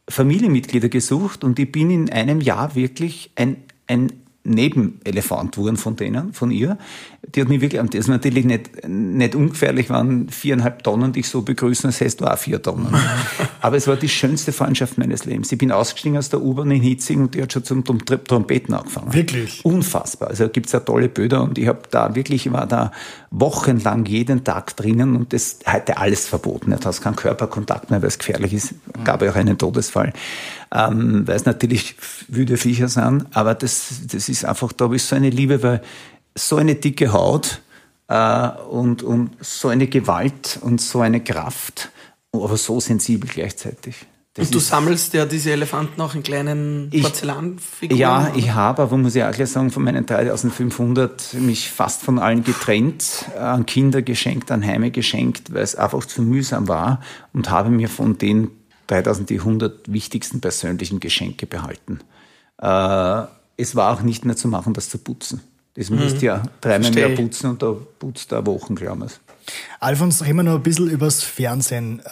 Familienmitglieder 0.09 0.89
gesucht. 0.89 1.45
Und 1.45 1.59
ich 1.59 1.71
bin 1.71 1.91
in 1.91 2.11
einem 2.11 2.41
Jahr 2.41 2.75
wirklich 2.75 3.31
ein, 3.37 3.57
ein 3.87 4.13
Nebenelefant 4.43 5.59
wurden 5.59 5.77
von 5.77 5.97
denen, 5.97 6.33
von 6.33 6.51
ihr. 6.51 6.79
Die 7.35 7.43
hat 7.43 7.49
mich 7.49 7.61
wirklich, 7.61 7.81
das 7.81 7.95
ist 7.95 8.09
natürlich 8.09 8.45
nicht, 8.45 8.89
nicht 8.89 9.35
ungefährlich, 9.35 9.91
waren 9.91 10.29
viereinhalb 10.31 10.83
Tonnen 10.83 11.13
dich 11.13 11.29
so 11.29 11.43
begrüßen, 11.43 11.91
das 11.91 12.01
heißt, 12.01 12.21
du 12.21 12.25
auch 12.25 12.39
vier 12.39 12.63
Tonnen. 12.63 12.89
Aber 13.61 13.77
es 13.77 13.87
war 13.87 13.97
die 13.97 14.09
schönste 14.09 14.53
Freundschaft 14.53 14.99
meines 14.99 15.27
Lebens. 15.27 15.53
Ich 15.53 15.59
bin 15.59 15.71
ausgestiegen 15.71 16.17
aus 16.17 16.31
der 16.31 16.41
U-Bahn 16.41 16.71
in 16.71 16.81
Hitzing 16.81 17.23
und 17.23 17.35
die 17.35 17.43
hat 17.43 17.53
schon 17.53 17.63
zum 17.63 17.85
Trompeten 17.85 18.75
angefangen. 18.75 19.13
Wirklich? 19.13 19.65
Unfassbar. 19.65 20.31
Also 20.31 20.45
da 20.45 20.51
gibt's 20.51 20.73
ja 20.73 20.81
tolle 20.81 21.09
Bilder 21.09 21.43
und 21.43 21.59
ich 21.59 21.69
habe 21.69 21.83
da 21.91 22.15
wirklich, 22.15 22.47
ich 22.47 22.53
war 22.53 22.67
da 22.67 22.91
wochenlang 23.31 24.07
jeden 24.07 24.43
Tag 24.43 24.75
drinnen 24.77 25.15
und 25.15 25.33
das 25.33 25.59
heute 25.71 25.99
alles 25.99 26.27
verboten. 26.27 26.71
Du 26.71 26.85
hast 26.85 27.03
keinen 27.03 27.17
Körperkontakt 27.17 27.91
mehr, 27.91 28.01
weil 28.01 28.09
es 28.09 28.19
gefährlich 28.19 28.55
ist. 28.55 28.75
Gab 29.05 29.23
ja 29.23 29.31
auch 29.31 29.37
einen 29.37 29.59
Todesfall 29.59 30.13
ähm, 30.73 31.27
weil 31.27 31.37
es 31.37 31.45
natürlich 31.47 31.97
wüde 32.29 32.57
Viecher 32.57 32.89
sind, 32.89 33.27
aber 33.33 33.55
das, 33.55 34.03
das 34.11 34.29
ist 34.29 34.45
einfach, 34.45 34.73
da 34.73 34.85
habe 34.85 34.97
ich 34.97 35.03
so 35.03 35.17
eine 35.17 35.31
Liebe, 35.31 35.63
weil 35.63 35.83
so 36.35 36.57
eine 36.57 36.75
dicke 36.75 37.13
Haut 37.13 37.61
äh, 38.09 38.49
und, 38.71 39.03
und 39.03 39.31
so 39.41 39.69
eine 39.69 39.87
Gewalt 39.87 40.59
und 40.63 40.81
so 40.81 41.01
eine 41.01 41.23
Kraft, 41.23 41.91
aber 42.33 42.57
so 42.57 42.81
sensibel 42.81 43.29
gleichzeitig. 43.29 44.07
Das 44.35 44.47
und 44.47 44.55
du 44.55 44.59
sammelst 44.61 45.13
ja 45.15 45.27
diese 45.27 45.51
Elefanten 45.51 46.01
auch 46.01 46.15
in 46.15 46.23
kleinen 46.23 46.89
Porzellanfiguren? 46.91 47.99
Ja, 47.99 48.33
ich 48.37 48.53
habe, 48.53 48.83
aber 48.83 48.97
muss 48.97 49.17
ich 49.17 49.25
auch 49.25 49.33
gleich 49.33 49.51
sagen, 49.51 49.73
von 49.73 49.83
meinen 49.83 50.07
3500 50.07 51.35
mich 51.35 51.69
fast 51.71 52.03
von 52.03 52.21
allen 52.21 52.45
getrennt, 52.45 53.25
an 53.37 53.67
Kinder 53.67 54.03
geschenkt, 54.03 54.53
an 54.53 54.65
Heime 54.65 54.93
geschenkt, 54.93 55.53
weil 55.53 55.63
es 55.63 55.75
einfach 55.75 56.05
zu 56.05 56.23
mühsam 56.23 56.69
war 56.69 57.01
und 57.33 57.51
habe 57.51 57.71
mir 57.71 57.89
von 57.89 58.19
den 58.19 58.53
3000 58.87 59.31
die 59.31 59.39
100 59.41 59.93
wichtigsten 59.93 60.41
persönlichen 60.41 61.01
Geschenke 61.01 61.47
behalten. 61.47 61.99
Äh, 62.63 63.25
es 63.57 63.75
war 63.75 63.93
auch 63.93 64.03
nicht 64.03 64.25
mehr 64.25 64.37
zu 64.37 64.47
machen, 64.47 64.75
das 64.75 64.89
zu 64.89 64.99
putzen. 64.99 65.41
Das 65.75 65.91
mhm. 65.91 66.01
musst 66.01 66.23
ja 66.23 66.43
dreimal 66.61 66.91
mehr 66.91 67.11
putzen 67.11 67.51
und 67.51 67.63
da 67.63 67.75
putzt 67.99 68.33
er 68.33 68.45
Wochen, 68.47 68.75
wir 68.75 68.97
Alfons, 69.79 70.25
reden 70.25 70.37
wir 70.37 70.43
noch 70.45 70.57
ein 70.57 70.63
bisschen 70.63 70.91
übers 70.91 71.23
Fernsehen. 71.23 72.03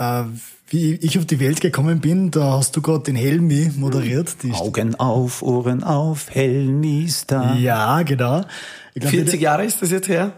Wie 0.70 0.94
ich 0.94 1.18
auf 1.18 1.24
die 1.24 1.40
Welt 1.40 1.62
gekommen 1.62 2.00
bin, 2.00 2.30
da 2.30 2.58
hast 2.58 2.76
du 2.76 2.82
gerade 2.82 3.04
den 3.04 3.16
Helmi 3.16 3.70
moderiert. 3.76 4.36
Augen 4.52 4.94
auf, 4.96 5.42
Ohren 5.42 5.82
auf, 5.82 6.26
Helmi 6.30 7.04
ist 7.04 7.32
da. 7.32 7.54
Ja, 7.54 8.02
genau. 8.02 8.44
Glaub, 8.94 9.10
40 9.10 9.40
Jahre 9.40 9.64
ist 9.64 9.80
das 9.80 9.90
jetzt 9.90 10.08
her? 10.08 10.32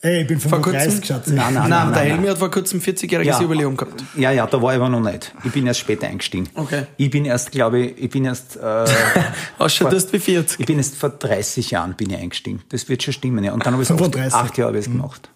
Ey, 0.00 0.22
ich 0.22 0.26
bin 0.26 0.40
35, 0.40 1.04
Schatz. 1.04 1.26
Nein, 1.28 1.36
nein, 1.36 1.54
nein, 1.54 1.68
nein, 1.68 1.92
der 1.92 2.02
Helmi 2.02 2.26
hat 2.26 2.38
vor 2.38 2.50
kurzem 2.50 2.80
40-jähriges 2.80 3.24
ja, 3.24 3.40
Jubiläum 3.40 3.76
gehabt. 3.76 4.02
Ja, 4.16 4.32
ja, 4.32 4.46
da 4.46 4.60
war 4.60 4.72
ich 4.72 4.80
aber 4.80 4.88
noch 4.88 5.00
nicht. 5.00 5.32
Ich 5.44 5.52
bin 5.52 5.66
erst 5.66 5.80
später 5.80 6.06
eingestiegen. 6.08 6.48
Okay. 6.54 6.86
Ich 6.96 7.10
bin 7.10 7.24
erst, 7.24 7.52
glaube 7.52 7.80
ich, 7.80 8.02
ich 8.02 8.10
bin 8.10 8.24
erst... 8.24 8.56
Äh, 8.56 8.84
Ausschaut 9.58 9.92
das 9.92 10.12
wie 10.12 10.18
40. 10.18 10.58
Ich 10.58 10.66
bin 10.66 10.78
erst 10.78 10.96
vor 10.96 11.10
30 11.10 11.70
Jahren 11.70 11.94
bin 11.94 12.10
ich 12.10 12.16
eingestiegen. 12.16 12.62
Das 12.70 12.88
wird 12.88 13.02
schon 13.02 13.14
stimmen, 13.14 13.44
ja. 13.44 13.52
Und 13.52 13.64
dann 13.64 13.74
habe 13.74 13.82
ich 13.82 13.90
es 13.90 14.34
acht 14.34 14.58
Jahre 14.58 14.72
mhm. 14.72 14.82
gemacht. 14.82 15.30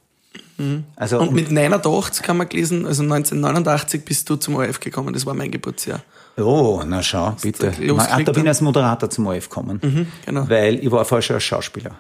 Mhm. 0.63 0.85
Also, 0.97 1.21
und 1.21 1.33
mit 1.33 1.51
89 1.51 2.29
haben 2.29 2.39
wir 2.39 2.47
gelesen, 2.47 2.87
also 2.87 3.03
1989 3.03 4.05
bist 4.05 4.29
du 4.31 4.37
zum 4.37 4.57
ORF 4.57 4.81
gekommen, 4.81 5.13
das 5.13 5.27
war 5.27 5.35
mein 5.35 5.51
Geburtsjahr. 5.51 6.03
Oh, 6.37 6.83
na 6.87 7.03
schau, 7.03 7.37
bitte. 7.43 7.73
Na, 7.81 7.95
ah, 8.11 8.23
da 8.23 8.33
bin 8.33 8.43
ich 8.45 8.49
als 8.49 8.61
Moderator 8.61 9.11
zum 9.11 9.27
ORF 9.27 9.49
gekommen. 9.49 10.09
genau. 10.25 10.49
Weil 10.49 10.77
ich 10.77 10.91
war 10.91 11.05
vorher 11.05 11.23
schon 11.23 11.35
als 11.35 11.45
Schauspieler. 11.45 11.97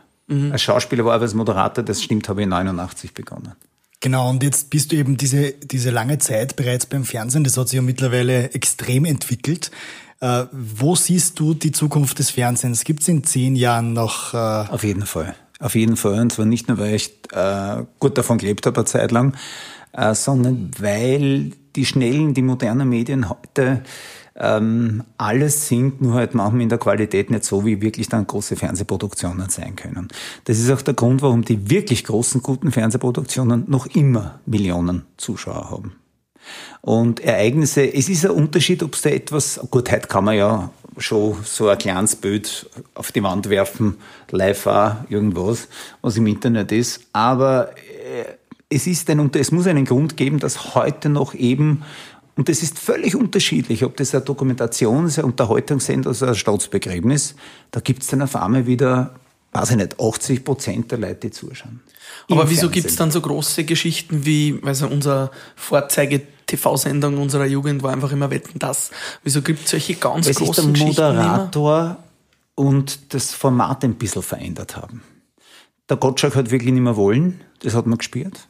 Als 0.50 0.62
Schauspieler 0.62 1.04
war 1.04 1.16
ich 1.16 1.22
als 1.22 1.34
Moderator, 1.34 1.84
das 1.84 2.02
stimmt, 2.02 2.28
habe 2.28 2.40
ich 2.42 2.48
89 2.48 3.12
begonnen. 3.12 3.52
Genau, 4.00 4.30
und 4.30 4.42
jetzt 4.42 4.70
bist 4.70 4.90
du 4.90 4.96
eben 4.96 5.16
diese, 5.16 5.52
diese 5.52 5.90
lange 5.90 6.18
Zeit 6.18 6.56
bereits 6.56 6.86
beim 6.86 7.04
Fernsehen. 7.04 7.44
Das 7.44 7.56
hat 7.56 7.68
sich 7.68 7.76
ja 7.76 7.82
mittlerweile 7.82 8.50
extrem 8.52 9.04
entwickelt. 9.04 9.70
Äh, 10.20 10.46
wo 10.50 10.96
siehst 10.96 11.38
du 11.38 11.54
die 11.54 11.70
Zukunft 11.70 12.18
des 12.18 12.30
Fernsehens? 12.30 12.84
Gibt 12.84 13.02
es 13.02 13.08
in 13.08 13.24
zehn 13.24 13.54
Jahren 13.56 13.92
noch... 13.92 14.34
Äh, 14.34 14.36
Auf 14.36 14.82
jeden 14.82 15.06
Fall. 15.06 15.34
Auf 15.62 15.76
jeden 15.76 15.96
Fall. 15.96 16.20
Und 16.20 16.32
zwar 16.32 16.44
nicht 16.44 16.66
nur, 16.66 16.78
weil 16.78 16.96
ich 16.96 17.12
äh, 17.32 17.84
gut 18.00 18.18
davon 18.18 18.38
gelebt 18.38 18.66
habe 18.66 18.78
eine 18.78 18.84
Zeit 18.84 19.12
lang, 19.12 19.36
äh, 19.92 20.12
sondern 20.12 20.72
weil 20.76 21.52
die 21.76 21.86
schnellen, 21.86 22.34
die 22.34 22.42
modernen 22.42 22.88
Medien 22.88 23.30
heute 23.30 23.84
ähm, 24.34 25.04
alles 25.18 25.68
sind, 25.68 26.02
nur 26.02 26.14
halt 26.14 26.34
manchmal 26.34 26.62
in 26.62 26.68
der 26.68 26.78
Qualität 26.78 27.30
nicht 27.30 27.44
so, 27.44 27.64
wie 27.64 27.80
wirklich 27.80 28.08
dann 28.08 28.26
große 28.26 28.56
Fernsehproduktionen 28.56 29.50
sein 29.50 29.76
können. 29.76 30.08
Das 30.46 30.58
ist 30.58 30.68
auch 30.70 30.82
der 30.82 30.94
Grund, 30.94 31.22
warum 31.22 31.44
die 31.44 31.70
wirklich 31.70 32.02
großen, 32.02 32.42
guten 32.42 32.72
Fernsehproduktionen 32.72 33.64
noch 33.68 33.86
immer 33.86 34.40
Millionen 34.46 35.04
Zuschauer 35.16 35.70
haben. 35.70 35.92
Und 36.80 37.20
Ereignisse, 37.20 37.92
es 37.94 38.08
ist 38.08 38.24
ein 38.24 38.32
Unterschied, 38.32 38.82
ob 38.82 38.94
es 38.94 39.02
da 39.02 39.10
etwas, 39.10 39.60
gut, 39.70 39.90
heute 39.90 40.08
kann 40.08 40.24
man 40.24 40.36
ja 40.36 40.70
schon 40.98 41.36
so 41.44 41.68
ein 41.68 41.78
kleines 41.78 42.16
Bild 42.16 42.68
auf 42.94 43.12
die 43.12 43.22
Wand 43.22 43.48
werfen, 43.48 43.96
live 44.30 44.66
auch, 44.66 44.96
irgendwas, 45.08 45.68
was 46.00 46.16
im 46.16 46.26
Internet 46.26 46.72
ist. 46.72 47.06
Aber 47.12 47.70
äh, 47.76 48.24
es 48.68 48.86
ist 48.86 49.08
ein, 49.10 49.30
es 49.34 49.52
muss 49.52 49.66
einen 49.66 49.84
Grund 49.84 50.16
geben, 50.16 50.38
dass 50.38 50.74
heute 50.74 51.08
noch 51.08 51.34
eben, 51.34 51.82
und 52.36 52.48
das 52.48 52.62
ist 52.62 52.78
völlig 52.78 53.14
unterschiedlich, 53.14 53.84
ob 53.84 53.96
das 53.96 54.14
eine 54.14 54.24
Dokumentation 54.24 55.06
ist, 55.06 55.18
ein 55.18 55.26
Unterhaltungssender 55.26 56.10
oder 56.10 56.28
ein 56.28 56.34
Staatsbegräbnis, 56.34 57.34
da 57.70 57.80
gibt 57.80 58.02
es 58.02 58.08
dann 58.08 58.22
auf 58.22 58.36
einmal 58.36 58.66
wieder, 58.66 59.14
weiß 59.52 59.70
ich 59.70 59.76
nicht, 59.76 60.00
80 60.00 60.44
Prozent 60.44 60.90
der 60.90 60.98
Leute, 60.98 61.28
die 61.28 61.30
zuschauen. 61.30 61.80
Aber 62.30 62.48
wieso 62.48 62.70
gibt 62.70 62.88
es 62.88 62.96
dann 62.96 63.10
so 63.10 63.20
große 63.20 63.64
Geschichten 63.64 64.24
wie, 64.24 64.60
also 64.64 64.86
unser 64.86 65.30
Vorzeige-TV-Sendung 65.56 67.18
unserer 67.18 67.46
Jugend 67.46 67.82
war 67.82 67.92
einfach 67.92 68.12
immer 68.12 68.30
Wetten 68.30 68.58
das. 68.58 68.90
Wieso 69.22 69.42
gibt 69.42 69.64
es 69.64 69.70
solche 69.70 69.94
ganz 69.94 70.26
der 70.26 70.34
großen 70.34 70.72
Geschichten 70.72 71.00
immer? 71.00 71.12
Moderator 71.12 71.96
und 72.54 73.14
das 73.14 73.32
Format 73.32 73.84
ein 73.84 73.94
bisschen 73.94 74.22
verändert 74.22 74.76
haben. 74.76 75.02
Der 75.88 75.96
Gottschalk 75.96 76.36
hat 76.36 76.50
wirklich 76.50 76.72
nicht 76.72 76.82
mehr 76.82 76.96
wollen, 76.96 77.40
das 77.60 77.74
hat 77.74 77.86
man 77.86 77.98
gespürt. 77.98 78.46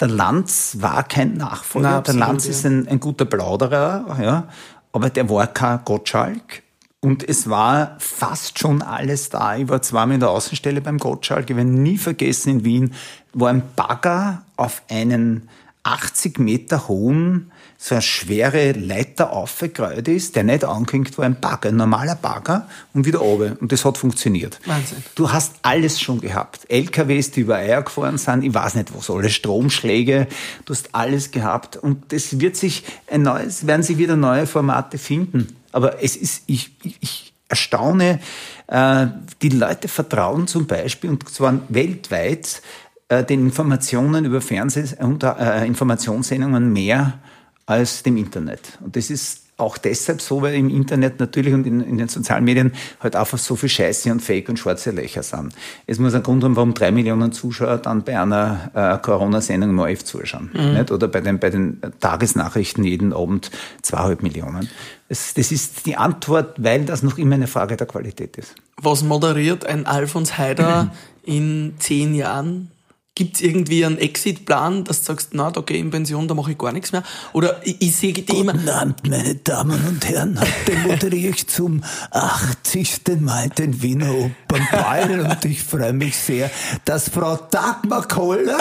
Der 0.00 0.08
Lanz 0.08 0.76
war 0.80 1.02
kein 1.02 1.34
Nachfolger. 1.34 1.88
Na, 1.88 1.90
der 1.90 1.98
absolut, 1.98 2.20
Lanz 2.20 2.44
ja. 2.44 2.50
ist 2.50 2.66
ein, 2.66 2.86
ein 2.86 3.00
guter 3.00 3.24
Plauderer, 3.24 4.16
ja, 4.20 4.48
aber 4.92 5.10
der 5.10 5.28
war 5.28 5.48
kein 5.48 5.84
Gottschalk. 5.84 6.62
Und 7.00 7.28
es 7.28 7.48
war 7.48 7.96
fast 7.98 8.58
schon 8.58 8.82
alles 8.82 9.28
da. 9.28 9.56
Ich 9.56 9.68
war 9.68 9.80
zweimal 9.82 10.14
in 10.14 10.20
der 10.20 10.30
Außenstelle 10.30 10.80
beim 10.80 10.98
Gottschalk. 10.98 11.48
Ich 11.48 11.56
werde 11.56 11.70
nie 11.70 11.96
vergessen, 11.96 12.50
in 12.50 12.64
Wien, 12.64 12.94
wo 13.32 13.46
ein 13.46 13.62
Bagger 13.76 14.42
auf 14.56 14.82
einen 14.90 15.48
80 15.84 16.40
Meter 16.40 16.88
hohen, 16.88 17.52
so 17.78 17.94
eine 17.94 18.02
schwere 18.02 18.72
Leiter 18.72 19.32
aufgekreuzt 19.32 20.08
ist, 20.08 20.34
der 20.34 20.42
nicht 20.42 20.64
angehängt 20.64 21.16
war, 21.16 21.24
ein 21.24 21.38
Bagger, 21.40 21.68
ein 21.68 21.76
normaler 21.76 22.16
Bagger 22.16 22.66
und 22.92 23.06
wieder 23.06 23.22
oben. 23.22 23.52
Und 23.52 23.70
das 23.70 23.84
hat 23.84 23.96
funktioniert. 23.96 24.58
Wahnsinn. 24.66 25.04
Du 25.14 25.30
hast 25.30 25.54
alles 25.62 26.00
schon 26.00 26.20
gehabt. 26.20 26.68
LKWs, 26.68 27.30
die 27.30 27.42
über 27.42 27.56
Eier 27.56 27.82
gefahren 27.82 28.18
sind, 28.18 28.42
ich 28.42 28.52
weiß 28.52 28.74
nicht 28.74 28.92
was, 28.92 29.08
alle 29.08 29.30
Stromschläge, 29.30 30.26
du 30.64 30.74
hast 30.74 30.92
alles 30.92 31.30
gehabt. 31.30 31.76
Und 31.76 32.12
das 32.12 32.40
wird 32.40 32.56
sich 32.56 32.82
ein 33.06 33.22
neues, 33.22 33.68
werden 33.68 33.84
sich 33.84 33.98
wieder 33.98 34.16
neue 34.16 34.48
Formate 34.48 34.98
finden. 34.98 35.56
Aber 35.78 36.02
es 36.02 36.16
ist, 36.16 36.42
ich, 36.48 36.72
ich, 36.82 37.32
erstaune, 37.48 38.18
äh, 38.66 39.06
die 39.42 39.50
Leute 39.50 39.86
vertrauen 39.86 40.48
zum 40.48 40.66
Beispiel, 40.66 41.10
und 41.10 41.28
zwar 41.28 41.60
weltweit, 41.68 42.62
äh, 43.08 43.22
den 43.22 43.42
Informationen 43.42 44.24
über 44.24 44.40
Fernseh- 44.40 45.00
und 45.00 45.22
äh, 45.22 45.64
Informationssendungen 45.64 46.72
mehr 46.72 47.20
als 47.64 48.02
dem 48.02 48.16
Internet. 48.16 48.76
Und 48.80 48.96
das 48.96 49.08
ist 49.08 49.44
auch 49.58 49.76
deshalb 49.76 50.22
so, 50.22 50.40
weil 50.40 50.54
im 50.54 50.70
Internet 50.70 51.18
natürlich 51.18 51.52
und 51.52 51.66
in, 51.66 51.80
in 51.80 51.98
den 51.98 52.08
sozialen 52.08 52.44
Medien 52.44 52.72
halt 53.00 53.16
einfach 53.16 53.38
so 53.38 53.56
viel 53.56 53.68
Scheiße 53.68 54.10
und 54.10 54.22
Fake 54.22 54.48
und 54.48 54.56
schwarze 54.56 54.92
Löcher 54.92 55.24
sind. 55.24 55.52
Es 55.86 55.98
muss 55.98 56.14
ein 56.14 56.22
Grund 56.22 56.44
haben, 56.44 56.54
warum 56.54 56.74
drei 56.74 56.92
Millionen 56.92 57.32
Zuschauer 57.32 57.78
dann 57.78 58.04
bei 58.04 58.18
einer 58.18 58.70
äh, 58.72 58.98
Corona-Sendung 58.98 59.70
im 59.70 59.78
ORF 59.80 60.04
zuschauen. 60.04 60.50
Nicht? 60.54 60.92
Oder 60.92 61.08
bei 61.08 61.20
den, 61.20 61.40
bei 61.40 61.50
den 61.50 61.80
Tagesnachrichten 61.98 62.84
jeden 62.84 63.12
Abend 63.12 63.50
zweieinhalb 63.82 64.22
Millionen. 64.22 64.70
Das, 65.08 65.34
das 65.34 65.50
ist 65.50 65.86
die 65.86 65.96
Antwort, 65.96 66.54
weil 66.58 66.84
das 66.84 67.02
noch 67.02 67.18
immer 67.18 67.34
eine 67.34 67.48
Frage 67.48 67.76
der 67.76 67.88
Qualität 67.88 68.36
ist. 68.36 68.54
Was 68.76 69.02
moderiert 69.02 69.66
ein 69.66 69.86
Alfons 69.86 70.38
Heider 70.38 70.92
in 71.24 71.74
zehn 71.80 72.14
Jahren? 72.14 72.70
Gibt 73.18 73.34
es 73.34 73.42
irgendwie 73.42 73.84
einen 73.84 73.98
Exit-Plan, 73.98 74.84
dass 74.84 75.00
du 75.00 75.06
sagst, 75.06 75.30
na, 75.32 75.50
da 75.50 75.60
gehe 75.60 75.78
ich 75.78 75.82
in 75.82 75.90
Pension, 75.90 76.28
da 76.28 76.34
mache 76.34 76.52
ich 76.52 76.58
gar 76.58 76.70
nichts 76.70 76.92
mehr? 76.92 77.02
Oder 77.32 77.60
ich, 77.64 77.74
ich 77.80 77.96
sehe 77.96 78.12
die 78.12 78.22
immer, 78.38 78.54
Abend, 78.72 79.08
meine 79.10 79.34
Damen 79.34 79.84
und 79.88 80.08
Herren. 80.08 80.38
Heute 80.40 80.78
moderiere 80.86 81.30
ich 81.34 81.48
zum 81.48 81.82
80. 82.12 83.00
Mal 83.18 83.48
den 83.48 83.82
Wiener 83.82 84.12
Opernball 84.14 85.18
und 85.30 85.44
ich 85.50 85.60
freue 85.64 85.92
mich 85.92 86.16
sehr, 86.16 86.48
dass 86.84 87.08
Frau 87.08 87.34
Dagmar 87.50 88.06
Koller 88.06 88.56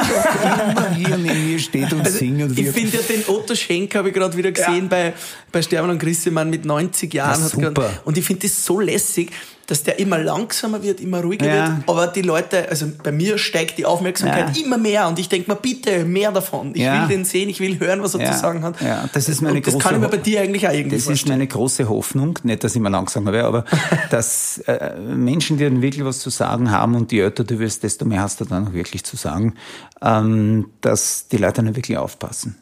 immer 0.72 0.90
hier 0.96 1.18
neben 1.20 1.52
mir 1.52 1.60
steht 1.60 1.94
und 1.94 2.08
singt. 2.08 2.42
Und 2.42 2.50
Also, 2.50 2.62
ich 2.64 2.70
finde 2.72 2.98
ja 2.98 3.04
den 3.04 3.24
Otto 3.28 3.54
Schenk 3.54 3.94
habe 3.94 4.08
ich 4.10 4.16
gerade 4.16 4.36
wieder 4.36 4.52
gesehen 4.52 4.90
bei, 4.90 5.14
bei 5.52 5.62
Sterben 5.62 5.92
und 5.92 6.00
Grissemann 6.00 6.50
mit 6.50 6.66
90 6.66 7.14
Jahren. 7.14 7.40
Ja, 7.40 7.46
hat 7.46 7.52
grad- 7.54 7.64
super. 7.76 7.90
und 8.06 8.18
ich 8.18 8.26
finde 8.26 8.48
das 8.48 8.66
so 8.66 8.80
lässig, 8.80 9.30
dass 9.68 9.84
der 9.84 10.00
immer 10.00 10.18
langsamer 10.18 10.82
wird, 10.82 11.00
immer 11.02 11.22
ruhiger 11.22 11.46
Ja. 11.46 11.54
wird. 11.78 11.90
Aber 11.90 12.08
die 12.08 12.22
Leute, 12.22 12.68
also 12.70 12.88
bei 13.04 13.12
mir 13.12 13.38
steigt 13.38 13.78
die 13.78 13.86
Aufmerksamkeit 13.86 14.56
Ja. 14.58 14.64
immer 14.66 14.78
mehr 14.78 15.08
und 15.08 15.20
ich 15.20 15.28
denke 15.30 15.52
mir, 15.52 15.58
bitte, 15.58 16.06
mehr 16.06 16.32
davon. 16.32 16.72
Ich 16.74 16.82
Ja. 16.82 17.02
will 17.02 17.08
den 17.18 17.26
sehen, 17.26 17.50
ich 17.50 17.60
will 17.60 17.78
hören, 17.80 18.02
was 18.02 18.16
er 18.16 18.32
zu 18.32 18.40
sagen 18.40 18.64
hat. 18.64 18.82
Ja, 18.82 19.10
das 19.12 19.28
ist 19.30 19.42
meine 19.42 19.58
und 19.58 19.68
das 19.68 19.74
große 19.74 19.84
kann 19.84 19.96
ich 19.96 20.02
mir 20.02 20.08
bei 20.10 20.18
dir 20.18 20.42
eigentlich 20.42 20.68
auch 20.68 20.72
irgendwie 20.74 20.96
Das 20.96 21.02
ist 21.02 21.08
vorstellen. 21.08 21.34
meine 21.38 21.48
große 21.48 21.90
Hoffnung, 21.90 22.40
nicht, 22.44 22.64
dass 22.64 22.76
ich 22.76 22.82
mal 22.82 22.90
langsamer 22.90 23.34
wäre, 23.34 23.46
aber 23.48 23.66
dass 24.10 24.60
äh, 24.68 24.98
Menschen, 25.00 25.58
die 25.58 25.66
dann 25.66 25.82
wirklich 25.82 26.06
was 26.06 26.20
zu 26.20 26.30
sagen 26.30 26.72
haben 26.72 26.96
und 26.96 27.12
je 27.12 27.20
älter 27.20 27.44
du 27.44 27.60
wirst, 27.60 27.84
desto 27.84 28.06
mehr 28.06 28.22
hast 28.22 28.40
du 28.40 28.46
dann 28.46 28.70
auch 28.70 28.74
wirklich 28.74 29.04
zu 29.04 29.18
sagen, 29.18 29.56
ähm, 30.02 30.70
dass 30.82 31.28
die 31.28 31.38
Leute 31.38 31.62
dann 31.62 31.76
wirklich 31.76 31.98
aufpassen. 31.98 32.56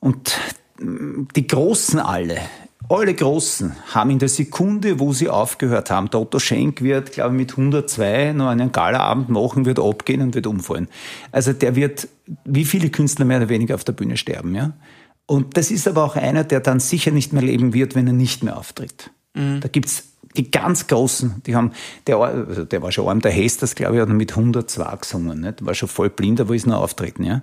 Und 0.00 0.32
mm, 0.78 1.24
die 1.34 1.46
Großen 1.46 1.98
alle, 1.98 2.38
alle 2.88 3.12
Großen 3.12 3.74
haben 3.92 4.10
in 4.10 4.18
der 4.18 4.28
Sekunde, 4.28 4.98
wo 4.98 5.12
sie 5.12 5.28
aufgehört 5.28 5.90
haben, 5.90 6.10
der 6.10 6.20
Otto 6.20 6.38
Schenk 6.38 6.80
wird, 6.80 7.12
glaube 7.12 7.34
ich, 7.34 7.38
mit 7.38 7.50
102 7.50 8.32
noch 8.32 8.48
einen 8.48 8.72
Galaabend 8.72 9.28
machen, 9.28 9.66
wird 9.66 9.78
abgehen 9.78 10.22
und 10.22 10.34
wird 10.34 10.46
umfallen. 10.46 10.88
Also 11.32 11.52
der 11.52 11.76
wird, 11.76 12.08
wie 12.44 12.64
viele 12.64 12.90
Künstler 12.90 13.24
mehr 13.24 13.38
oder 13.38 13.48
weniger 13.48 13.74
auf 13.74 13.84
der 13.84 13.92
Bühne 13.92 14.16
sterben, 14.16 14.54
ja. 14.54 14.72
Und 15.26 15.58
das 15.58 15.70
ist 15.70 15.86
aber 15.86 16.04
auch 16.04 16.16
einer, 16.16 16.42
der 16.44 16.60
dann 16.60 16.80
sicher 16.80 17.10
nicht 17.10 17.34
mehr 17.34 17.42
leben 17.42 17.74
wird, 17.74 17.94
wenn 17.94 18.06
er 18.06 18.14
nicht 18.14 18.42
mehr 18.42 18.56
auftritt. 18.56 19.10
Da 19.60 19.68
gibt's 19.68 20.04
die 20.36 20.50
ganz 20.50 20.86
Großen, 20.86 21.42
die 21.46 21.56
haben, 21.56 21.72
der, 22.06 22.18
also 22.18 22.64
der 22.64 22.82
war 22.82 22.92
schon 22.92 23.08
arm, 23.08 23.20
der 23.20 23.32
Hesters, 23.32 23.74
glaube 23.74 23.96
ich, 23.96 24.00
hat 24.00 24.08
mit 24.08 24.30
102 24.30 24.96
gesungen, 24.96 25.40
nicht? 25.40 25.64
war 25.64 25.74
schon 25.74 25.88
voll 25.88 26.10
blind, 26.10 26.40
aber 26.40 26.54
ist 26.54 26.66
noch 26.66 26.80
auftreten. 26.80 27.24
Ja? 27.24 27.42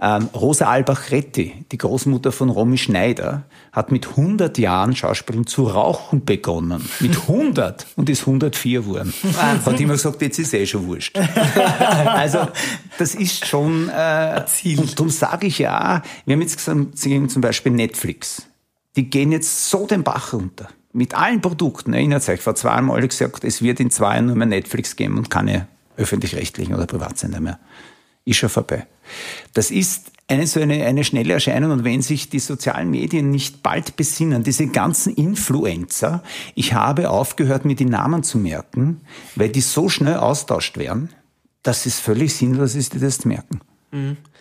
Ähm, 0.00 0.28
Rosa 0.34 0.66
Albach-Retti, 0.66 1.64
die 1.72 1.78
Großmutter 1.78 2.32
von 2.32 2.50
Romy 2.50 2.76
Schneider, 2.76 3.44
hat 3.72 3.92
mit 3.92 4.08
100 4.08 4.58
Jahren 4.58 4.94
Schauspielern 4.94 5.46
zu 5.46 5.64
rauchen 5.64 6.24
begonnen. 6.24 6.84
Mit 7.00 7.16
100 7.28 7.86
und 7.96 8.10
ist 8.10 8.20
104 8.20 8.82
geworden. 8.82 9.14
Hat 9.36 9.80
immer 9.80 9.94
gesagt, 9.94 10.20
jetzt 10.20 10.38
ist 10.38 10.52
eh 10.54 10.66
schon 10.66 10.86
wurscht. 10.86 11.18
also 12.06 12.48
das 12.98 13.14
ist 13.14 13.46
schon 13.46 13.88
äh, 13.88 14.44
Ziel. 14.46 14.80
Und 14.80 14.98
darum 14.98 15.10
sage 15.10 15.46
ich 15.46 15.58
ja, 15.58 16.02
wir 16.26 16.34
haben 16.34 16.42
jetzt 16.42 16.58
gesagt, 16.58 16.98
zum 16.98 17.40
Beispiel 17.40 17.72
Netflix. 17.72 18.46
Die 18.96 19.08
gehen 19.08 19.32
jetzt 19.32 19.70
so 19.70 19.86
den 19.86 20.04
Bach 20.04 20.32
runter. 20.32 20.68
Mit 20.94 21.14
allen 21.14 21.40
Produkten. 21.40 21.92
Erinnert 21.92 22.28
euch, 22.28 22.40
vor 22.40 22.54
zwei 22.54 22.70
Jahren 22.70 22.88
alle 22.88 23.08
gesagt, 23.08 23.42
es 23.42 23.60
wird 23.60 23.80
in 23.80 23.90
zwei 23.90 24.14
Jahren 24.14 24.26
nur 24.26 24.36
mehr 24.36 24.46
Netflix 24.46 24.94
geben 24.94 25.18
und 25.18 25.28
keine 25.28 25.66
öffentlich-rechtlichen 25.96 26.72
oder 26.72 26.86
Privatsender 26.86 27.40
mehr. 27.40 27.58
Ist 28.24 28.36
schon 28.36 28.48
vorbei. 28.48 28.86
Das 29.52 29.72
ist 29.72 30.12
eine 30.28 30.46
so 30.46 30.60
eine, 30.60 30.86
eine 30.86 31.04
schnelle 31.04 31.34
Erscheinung 31.34 31.72
und 31.72 31.84
wenn 31.84 32.00
sich 32.00 32.30
die 32.30 32.38
sozialen 32.38 32.90
Medien 32.90 33.30
nicht 33.30 33.62
bald 33.62 33.96
besinnen, 33.96 34.44
diese 34.44 34.68
ganzen 34.68 35.14
Influencer, 35.14 36.22
ich 36.54 36.72
habe 36.72 37.10
aufgehört, 37.10 37.64
mir 37.64 37.74
die 37.74 37.84
Namen 37.84 38.22
zu 38.22 38.38
merken, 38.38 39.00
weil 39.34 39.50
die 39.50 39.60
so 39.60 39.88
schnell 39.88 40.16
austauscht 40.16 40.78
werden, 40.78 41.10
dass 41.62 41.86
es 41.86 42.00
völlig 42.00 42.34
sinnlos 42.34 42.74
ist, 42.74 42.94
die 42.94 43.00
das 43.00 43.18
zu 43.18 43.28
merken. 43.28 43.60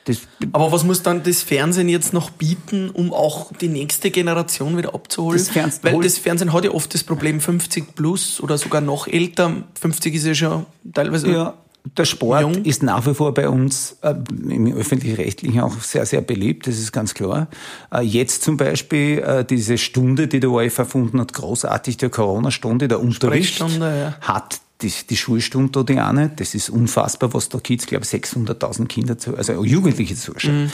Das, 0.05 0.17
Aber 0.51 0.71
was 0.71 0.83
muss 0.83 1.01
dann 1.01 1.23
das 1.23 1.43
Fernsehen 1.43 1.87
jetzt 1.87 2.13
noch 2.13 2.29
bieten, 2.29 2.89
um 2.89 3.13
auch 3.13 3.51
die 3.53 3.69
nächste 3.69 4.11
Generation 4.11 4.77
wieder 4.77 4.93
abzuholen? 4.93 5.37
Das 5.37 5.49
Fernsehen- 5.49 5.83
Weil 5.83 6.01
das 6.01 6.17
Fernsehen 6.17 6.51
hat 6.51 6.65
ja 6.65 6.71
oft 6.71 6.93
das 6.93 7.03
Problem 7.03 7.39
50 7.39 7.95
plus 7.95 8.41
oder 8.41 8.57
sogar 8.57 8.81
noch 8.81 9.07
älter. 9.07 9.63
50 9.79 10.15
ist 10.15 10.25
ja 10.25 10.35
schon 10.35 10.65
teilweise 10.93 11.31
Ja, 11.31 11.53
der 11.97 12.05
Sport 12.05 12.41
Jung. 12.41 12.65
ist 12.65 12.81
nach 12.83 13.05
wie 13.07 13.13
vor 13.13 13.33
bei 13.33 13.47
uns 13.49 13.97
äh, 14.01 14.13
im 14.49 14.73
öffentlich-rechtlichen 14.73 15.59
auch 15.61 15.79
sehr, 15.81 16.05
sehr 16.05 16.21
beliebt, 16.21 16.67
das 16.67 16.79
ist 16.79 16.91
ganz 16.91 17.13
klar. 17.13 17.47
Äh, 17.93 18.01
jetzt 18.01 18.43
zum 18.43 18.57
Beispiel 18.57 19.19
äh, 19.19 19.45
diese 19.45 19.77
Stunde, 19.77 20.27
die 20.27 20.39
der 20.39 20.49
ORF 20.49 20.77
erfunden 20.79 21.19
hat, 21.19 21.33
großartig, 21.33 21.97
der 21.97 22.09
Corona-Stunde, 22.09 22.87
der 22.87 23.01
Unterricht, 23.01 23.59
ja. 23.59 24.15
hat 24.21 24.59
die, 24.83 24.93
die 25.09 25.17
Schulstunde 25.17 25.71
da 25.71 25.83
die 25.83 25.99
eine. 25.99 26.29
Das 26.29 26.53
ist 26.53 26.69
unfassbar, 26.69 27.33
was 27.33 27.49
da 27.49 27.59
Kids, 27.59 27.85
glaube 27.85 28.05
ich, 28.05 28.11
600.000 28.11 28.85
Kinder, 28.87 29.17
zu, 29.17 29.35
also 29.35 29.63
Jugendliche 29.63 30.15
zuschauen. 30.15 30.71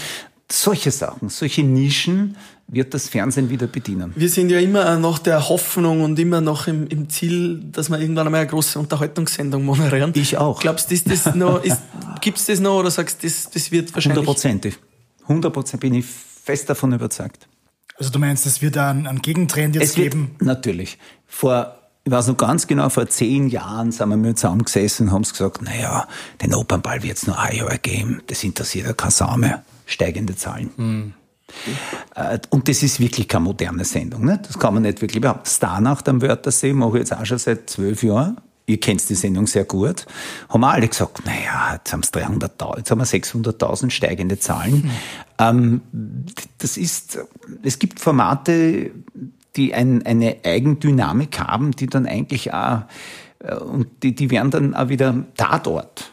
Solche 0.51 0.89
Sachen, 0.89 1.29
solche 1.29 1.63
Nischen 1.63 2.35
wird 2.67 2.95
das 2.95 3.07
Fernsehen 3.07 3.51
wieder 3.51 3.67
bedienen. 3.67 4.13
Wir 4.15 4.29
sind 4.29 4.49
ja 4.49 4.59
immer 4.59 4.97
nach 4.97 5.19
der 5.19 5.47
Hoffnung 5.47 6.01
und 6.01 6.17
immer 6.17 6.41
noch 6.41 6.65
im, 6.67 6.87
im 6.87 7.07
Ziel, 7.07 7.61
dass 7.71 7.89
wir 7.89 7.99
irgendwann 7.99 8.25
einmal 8.25 8.41
eine 8.41 8.49
große 8.49 8.79
Unterhaltungssendung 8.79 9.63
moderieren. 9.63 10.11
Ich 10.15 10.37
auch. 10.37 10.59
Glaubst 10.59 10.89
du, 10.89 10.95
ist 10.95 11.09
das 11.09 11.35
noch, 11.35 11.63
ist, 11.63 11.77
gibt's 12.21 12.45
das 12.45 12.59
noch 12.59 12.79
oder 12.79 12.89
sagst 12.89 13.21
du, 13.21 13.27
das, 13.27 13.49
das 13.51 13.71
wird 13.71 13.93
wahrscheinlich... 13.93 14.17
Hundertprozentig. 14.17 14.79
Hundertprozentig 15.27 15.79
bin 15.79 15.99
ich 15.99 16.05
fest 16.05 16.67
davon 16.69 16.93
überzeugt. 16.93 17.47
Also 17.97 18.11
du 18.11 18.17
meinst, 18.17 18.45
es 18.45 18.61
wird 18.61 18.77
einen, 18.77 19.05
einen 19.05 19.21
Gegentrend 19.21 19.75
jetzt 19.75 19.91
Es 19.91 19.97
wird, 19.97 20.13
geben? 20.13 20.35
natürlich. 20.39 20.97
Vor, 21.27 21.78
ich 22.09 22.15
weiß 22.15 22.27
noch 22.27 22.37
ganz 22.37 22.65
genau, 22.65 22.89
vor 22.89 23.07
zehn 23.07 23.49
Jahren 23.49 23.91
sind 23.91 24.09
wir 24.09 24.17
mit 24.17 24.39
zusammengesessen 24.39 25.07
und 25.09 25.13
haben 25.13 25.21
gesagt, 25.21 25.61
naja, 25.61 26.07
den 26.41 26.55
Opernball 26.55 27.03
wird 27.03 27.17
es 27.17 27.27
nur 27.27 27.37
ein 27.37 27.55
Jahr 27.55 27.77
geben. 27.77 28.23
Das 28.25 28.43
interessiert 28.43 28.87
ja 28.87 28.93
keine 28.93 29.11
Sau 29.11 29.37
mehr. 29.37 29.63
Steigende 29.85 30.35
Zahlen. 30.35 31.13
Äh, 32.15 32.39
Und 32.49 32.67
das 32.67 32.81
ist 32.81 32.99
wirklich 32.99 33.27
keine 33.27 33.43
moderne 33.43 33.85
Sendung. 33.85 34.25
Ne? 34.25 34.39
Das 34.41 34.57
kann 34.57 34.73
man 34.73 34.81
nicht 34.81 35.01
wirklich 35.01 35.21
behaupten. 35.21 35.47
Starnacht 35.47 36.09
am 36.09 36.19
Wörthersee 36.23 36.73
mache 36.73 36.93
ich 36.93 37.09
jetzt 37.09 37.13
auch 37.13 37.25
schon 37.27 37.37
seit 37.37 37.69
zwölf 37.69 38.01
Jahren. 38.01 38.37
Ihr 38.65 38.79
kennt 38.79 39.07
die 39.07 39.15
Sendung 39.15 39.45
sehr 39.45 39.65
gut. 39.65 40.07
Haben 40.47 40.61
wir 40.61 40.71
alle 40.71 40.87
gesagt, 40.87 41.23
naja, 41.27 41.73
jetzt 41.73 41.93
haben 41.93 42.01
es 42.01 42.11
300.000, 42.11 42.77
jetzt 42.77 42.89
haben 42.89 42.99
wir 42.99 43.05
600.000 43.05 43.91
steigende 43.91 44.39
Zahlen. 44.39 44.89
Ähm, 45.37 45.81
das 46.57 46.75
ist, 46.75 47.19
es 47.61 47.77
gibt 47.77 47.99
Formate, 47.99 48.91
die 49.55 49.73
ein, 49.73 50.05
eine 50.05 50.37
Eigendynamik 50.43 51.39
haben, 51.39 51.71
die 51.71 51.87
dann 51.87 52.05
eigentlich 52.05 52.53
auch, 52.53 52.83
äh, 53.39 53.55
und 53.55 53.87
die, 54.03 54.13
die 54.15 54.29
werden 54.31 54.51
dann 54.51 54.75
auch 54.75 54.89
wieder 54.89 55.15
Tatort. 55.35 56.11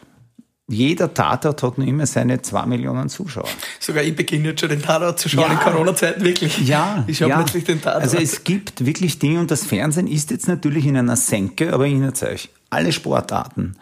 Jeder 0.69 1.15
Tatort 1.15 1.63
hat 1.63 1.79
nur 1.79 1.87
immer 1.87 2.07
seine 2.07 2.43
zwei 2.43 2.67
Millionen 2.67 3.09
Zuschauer. 3.09 3.49
Sogar 3.79 4.03
ich 4.03 4.17
beginne 4.17 4.49
jetzt 4.49 4.61
schon 4.61 4.69
den 4.69 4.83
Tatort 4.83 5.21
zu 5.21 5.29
schauen 5.29 5.45
Ja. 5.45 5.53
in 5.53 5.59
Corona-Zeiten, 5.61 6.25
wirklich. 6.25 6.59
Ja, 6.67 7.05
Ich 7.07 7.19
schaue 7.19 7.29
ja. 7.29 7.37
plötzlich 7.37 7.63
den 7.65 7.81
Tatort. 7.81 8.03
Also 8.03 8.17
es 8.19 8.43
gibt 8.43 8.85
wirklich 8.85 9.21
Dinge 9.21 9.39
und 9.39 9.53
das 9.53 9.65
Fernsehen 9.65 10.09
ist 10.09 10.33
jetzt 10.33 10.49
natürlich 10.49 10.85
in 10.87 10.97
einer 10.97 11.15
Senke, 11.15 11.73
aber 11.73 11.87
ich 11.87 11.95
euch, 12.23 12.49
alle 12.69 12.91
Sportarten, 12.91 13.77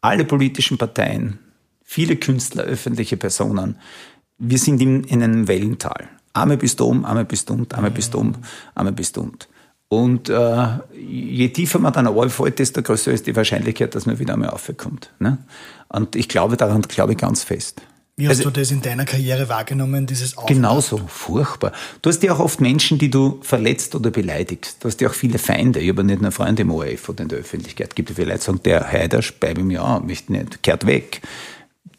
alle 0.00 0.24
politischen 0.24 0.78
Parteien, 0.78 1.38
viele 1.84 2.16
Künstler, 2.16 2.62
öffentliche 2.62 3.18
Personen, 3.18 3.76
wir 4.38 4.56
sind 4.56 4.80
in, 4.80 5.04
in 5.04 5.22
einem 5.22 5.46
Wellental. 5.46 6.08
Einmal 6.40 6.56
bist 6.56 6.80
du 6.80 6.86
um, 6.86 7.04
einmal 7.04 7.24
bist 7.24 7.48
du 7.48 7.54
um, 7.54 7.66
einmal 7.72 7.90
bist 7.90 8.14
du 8.14 8.18
um, 8.18 8.34
einmal 8.74 8.92
bist 8.92 9.16
du 9.16 9.22
um. 9.22 9.32
Und 9.88 10.28
äh, 10.28 10.66
je 10.96 11.48
tiefer 11.48 11.80
man 11.80 11.92
dann 11.92 12.06
runterfällt, 12.06 12.60
desto 12.60 12.80
größer 12.80 13.10
ist 13.10 13.26
die 13.26 13.34
Wahrscheinlichkeit, 13.34 13.94
dass 13.94 14.06
man 14.06 14.18
wieder 14.20 14.34
einmal 14.34 14.50
aufkommt. 14.50 15.10
Ne? 15.18 15.38
Und 15.88 16.14
ich 16.14 16.28
glaube 16.28 16.56
daran, 16.56 16.82
glaube 16.82 17.12
ich 17.12 17.18
ganz 17.18 17.42
fest. 17.42 17.82
Wie 18.16 18.28
hast 18.28 18.38
Also- 18.38 18.50
du 18.50 18.60
das 18.60 18.70
in 18.70 18.82
deiner 18.82 19.04
Karriere 19.04 19.48
wahrgenommen, 19.48 20.06
dieses 20.06 20.36
Auf 20.36 20.46
Genauso, 20.46 20.98
furchtbar. 21.08 21.72
Du 22.02 22.10
hast 22.10 22.22
ja 22.22 22.32
auch 22.34 22.38
oft 22.38 22.60
Menschen, 22.60 22.98
die 22.98 23.10
du 23.10 23.40
verletzt 23.42 23.94
oder 23.94 24.10
beleidigst. 24.10 24.76
Du 24.84 24.88
hast 24.88 25.00
ja 25.00 25.08
auch 25.08 25.14
viele 25.14 25.38
Feinde. 25.38 25.80
Ich 25.80 25.88
habe 25.88 26.04
nicht 26.04 26.20
nur 26.22 26.30
Freunde 26.30 26.62
im 26.62 26.70
ORF 26.70 27.08
oder 27.08 27.22
in 27.22 27.28
der 27.28 27.38
Öffentlichkeit. 27.38 27.88
Es 27.88 27.94
gibt 27.94 28.10
ja 28.10 28.14
viele 28.14 28.28
Leute, 28.28 28.40
die 28.40 28.44
sagen, 28.44 28.60
der 28.62 28.92
Heidersch 28.92 29.32
bei 29.40 29.54
mir 29.54 29.82
an, 29.82 30.06
möchte 30.06 30.32
nicht, 30.32 30.62
kehrt 30.62 30.86
weg. 30.86 31.22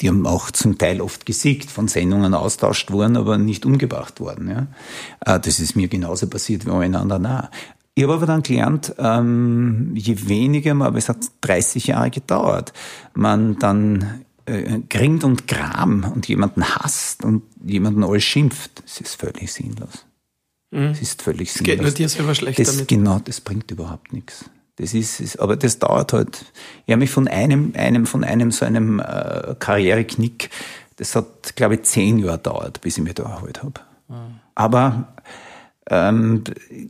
Die 0.01 0.09
haben 0.09 0.25
auch 0.25 0.51
zum 0.51 0.77
Teil 0.77 0.99
oft 0.99 1.25
gesiegt, 1.25 1.69
von 1.69 1.87
Sendungen 1.87 2.33
austauscht 2.33 2.91
worden, 2.91 3.17
aber 3.17 3.37
nicht 3.37 3.65
umgebracht 3.65 4.19
worden. 4.19 4.49
Ja. 4.49 4.67
Äh, 5.35 5.39
Das 5.39 5.59
ist 5.59 5.75
mir 5.75 5.87
genauso 5.87 6.27
passiert 6.27 6.65
wie 6.65 6.71
allen 6.71 6.95
anderen 6.95 7.25
auch. 7.25 7.49
Ich 7.93 8.03
habe 8.03 8.13
aber 8.13 8.25
dann 8.25 8.41
gelernt, 8.41 8.95
ähm, 8.99 9.91
je 9.95 10.27
weniger 10.27 10.73
man, 10.73 10.87
aber 10.87 10.97
es 10.97 11.09
hat 11.09 11.17
30 11.41 11.87
Jahre 11.87 12.09
gedauert, 12.09 12.71
man 13.13 13.59
dann 13.59 14.23
äh, 14.45 14.79
gringt 14.89 15.23
und 15.23 15.47
gram 15.47 16.09
und 16.15 16.27
jemanden 16.27 16.63
hasst 16.63 17.23
und 17.25 17.43
jemanden 17.63 18.03
alles 18.03 18.23
schimpft, 18.23 18.81
es 18.85 19.01
ist 19.01 19.15
völlig 19.15 19.51
sinnlos. 19.51 20.05
Es 20.73 21.01
ist 21.01 21.21
völlig 21.21 21.51
sinnlos. 21.51 21.65
geht 21.65 21.81
nur 21.81 21.91
dir 21.91 22.07
selber 22.07 22.33
schlecht 22.33 22.59
das, 22.59 22.71
damit. 22.71 22.87
Genau, 22.87 23.19
das 23.19 23.41
bringt 23.41 23.69
überhaupt 23.71 24.13
nichts. 24.13 24.45
Das 24.81 24.93
ist, 24.95 25.19
ist, 25.19 25.39
aber 25.39 25.55
das 25.57 25.77
dauert 25.77 26.11
halt. 26.11 26.43
Ich 26.87 26.91
habe 26.91 26.99
mich 27.01 27.11
von 27.11 27.27
einem, 27.27 27.73
einem, 27.77 28.07
von 28.07 28.23
einem 28.23 28.49
so 28.49 28.65
einem 28.65 28.99
äh, 28.99 29.53
Karriereknick, 29.59 30.49
das 30.95 31.15
hat, 31.15 31.55
glaube 31.55 31.75
ich, 31.75 31.83
zehn 31.83 32.17
Jahre 32.17 32.37
gedauert, 32.37 32.81
bis 32.81 32.97
ich 32.97 33.03
mich 33.03 33.13
da 33.13 33.23
erholt 33.23 33.61
habe. 33.61 33.79
Aber 34.55 35.13
ähm, 35.89 36.43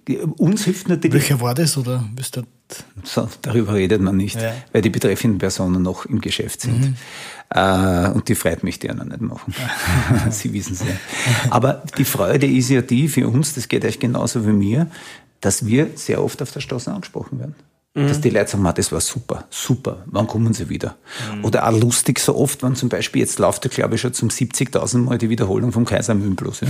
die- 0.07 0.17
uns 0.19 0.63
hilft 0.63 0.87
natürlich 0.89 1.29
Welcher 1.29 1.41
war 1.41 1.53
das 1.53 1.77
oder 1.77 2.03
bist 2.15 2.37
du 2.37 2.43
so, 3.03 3.27
darüber 3.41 3.73
redet 3.73 4.01
man 4.01 4.15
nicht, 4.15 4.41
Ja. 4.41 4.53
weil 4.71 4.81
die 4.81 4.89
betreffenden 4.89 5.39
Personen 5.39 5.81
noch 5.81 6.05
im 6.05 6.21
Geschäft 6.21 6.61
sind. 6.61 6.95
Äh, 7.49 8.09
und 8.11 8.29
die 8.29 8.35
Freude 8.35 8.59
möchte 8.63 8.87
ich 8.87 8.93
ja 8.93 8.97
noch 8.97 9.03
nicht 9.05 9.19
machen. 9.19 9.53
Sie 10.29 10.53
wissen 10.53 10.73
es 10.73 10.79
ja. 10.79 10.95
Aber 11.49 11.83
die 11.97 12.05
Freude 12.05 12.47
ist 12.47 12.69
ja 12.69 12.81
die 12.81 13.09
für 13.09 13.27
uns, 13.27 13.53
das 13.55 13.67
geht 13.67 13.83
euch 13.83 13.99
genauso 13.99 14.47
wie 14.47 14.53
mir, 14.53 14.87
dass 15.41 15.65
wir 15.65 15.89
sehr 15.95 16.23
oft 16.23 16.41
auf 16.41 16.51
der 16.51 16.61
Straße 16.61 16.93
angesprochen 16.93 17.39
werden. 17.39 17.55
Dass 17.93 18.21
die 18.21 18.29
Leute 18.29 18.51
sagen, 18.51 18.63
"Ma, 18.63 18.71
das 18.71 18.89
war 18.93 19.01
super, 19.01 19.43
super, 19.49 20.03
wann 20.05 20.25
kommen 20.25 20.53
sie 20.53 20.69
wieder? 20.69 20.95
Oder 21.43 21.67
auch 21.67 21.77
lustig 21.77 22.19
so 22.19 22.37
oft, 22.37 22.63
wenn 22.63 22.73
zum 22.73 22.87
Beispiel, 22.87 23.21
jetzt 23.21 23.37
läuft 23.37 23.65
ja 23.65 23.69
glaube 23.69 23.95
ich 23.95 24.01
schon 24.01 24.13
zum 24.13 24.29
70.000 24.29 25.03
Mal 25.03 25.17
die 25.17 25.29
Wiederholung 25.29 25.73
vom 25.73 25.83
Kaiser 25.83 26.13
Mühlenblues. 26.13 26.61
Ja? 26.61 26.69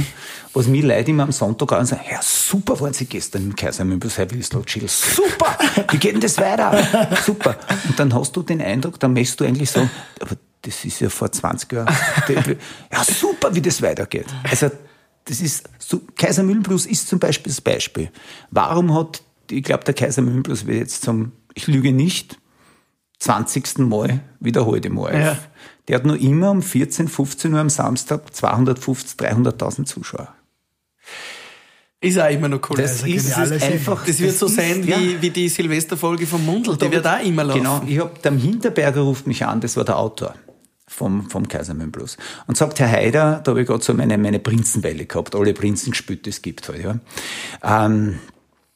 Was 0.54 0.66
mir 0.66 0.84
Leute 0.84 1.12
immer 1.12 1.24
am 1.24 1.32
Sonntag 1.32 1.74
an 1.74 1.86
sagen, 1.86 2.02
ja 2.10 2.20
super 2.24 2.80
waren 2.80 2.94
sie 2.94 3.06
gestern 3.06 3.44
im 3.44 3.56
Kaiser 3.56 3.86
Mühlenblues, 3.86 4.18
Herr 4.18 4.32
Wilslot 4.32 4.68
Schill, 4.68 4.88
super, 4.88 5.60
wie 5.92 5.98
geht 5.98 6.14
denn 6.14 6.22
das 6.22 6.40
weiter? 6.40 7.18
Super. 7.24 7.56
Und 7.88 8.00
dann 8.00 8.16
hast 8.16 8.36
du 8.36 8.42
den 8.42 8.60
Eindruck, 8.60 9.00
dann 9.00 9.14
möchtest 9.14 9.40
du 9.42 9.46
eigentlich 9.46 9.70
sagen, 9.70 9.92
aber 10.20 10.36
das 10.64 10.84
ist 10.86 11.02
ja 11.02 11.10
vor 11.10 11.32
20 11.32 11.72
Jahren. 11.72 11.96
Ja, 12.92 13.04
super, 13.04 13.54
wie 13.54 13.62
das 13.62 13.82
weitergeht. 13.84 14.26
Also, 14.50 14.72
das 15.26 15.40
ist, 15.40 15.70
so, 15.78 16.02
Kaiser 16.18 16.42
Mühlenblues 16.42 16.88
ist 16.88 17.08
zum 17.08 17.20
Beispiel 17.20 17.52
das 17.52 17.62
Beispiel. 17.62 18.10
Warum 18.50 18.94
hat, 18.96 19.22
ich 19.52 19.64
glaube, 19.64 19.84
der 19.84 19.94
Kaiser 19.94 20.22
Mühlenblues 20.22 20.66
wird 20.68 20.78
jetzt 20.80 21.04
zum, 21.04 21.32
ich 21.54 21.68
lüge 21.68 21.92
nicht, 21.92 22.38
20. 23.20 23.80
Mal 23.80 24.22
wiederholt 24.40 24.86
im 24.86 24.98
ORF. 24.98 25.14
Ja. 25.16 25.38
Der 25.88 25.96
hat 25.98 26.06
nur 26.06 26.18
immer 26.20 26.52
um 26.52 26.62
14, 26.62 27.08
15 27.08 27.54
Uhr 27.54 27.60
am 27.60 27.70
Samstag 27.70 28.34
250, 28.34 29.20
300.000 29.20 29.86
Zuschauer. 29.86 30.34
Ist 32.04 32.18
auch 32.20 32.30
immer 32.32 32.48
noch 32.48 32.62
cool. 32.70 32.78
Das 32.78 33.04
Also 33.04 33.06
ist 33.08 33.38
einfach. 33.38 34.06
Das 34.08 34.20
wird 34.20 34.36
so 34.36 34.48
ist- 34.48 34.56
sein 34.56 34.84
ja. 34.88 35.00
wie, 35.00 35.22
wie 35.22 35.30
die 35.30 35.50
Silvesterfolge 35.50 36.26
vom 36.26 36.44
Mundl. 36.46 36.76
Die 36.78 36.90
wird 36.92 37.06
auch 37.06 37.24
immer 37.24 37.44
laufen. 37.44 37.60
Genau, 37.60 37.82
ich 37.86 38.00
hab, 38.00 38.22
der 38.24 38.32
Hinterberger 38.32 39.02
ruft 39.02 39.28
mich 39.28 39.46
an, 39.46 39.62
das 39.62 39.78
war 39.78 39.84
der 39.84 39.98
Autor 40.00 40.34
vom, 40.88 41.30
vom 41.30 41.48
Kaisermühlen 41.48 41.92
Blues. 41.92 42.18
Und 42.48 42.58
sagt, 42.58 42.80
Herr 42.80 42.90
Haider, 42.90 43.42
da 43.44 43.52
habe 43.52 43.62
ich 43.62 43.68
gerade 43.68 43.84
so 43.84 43.94
meine, 43.94 44.18
meine 44.18 44.40
Prinzenwelle 44.40 45.06
gehabt, 45.06 45.36
alle 45.36 45.54
Prinzen 45.54 45.92
gespielt, 45.92 46.26
die 46.26 46.32
es 46.32 46.42
gibt 46.42 46.68
halt, 46.70 46.84
ja. 46.84 46.98
Ähm, 47.64 48.18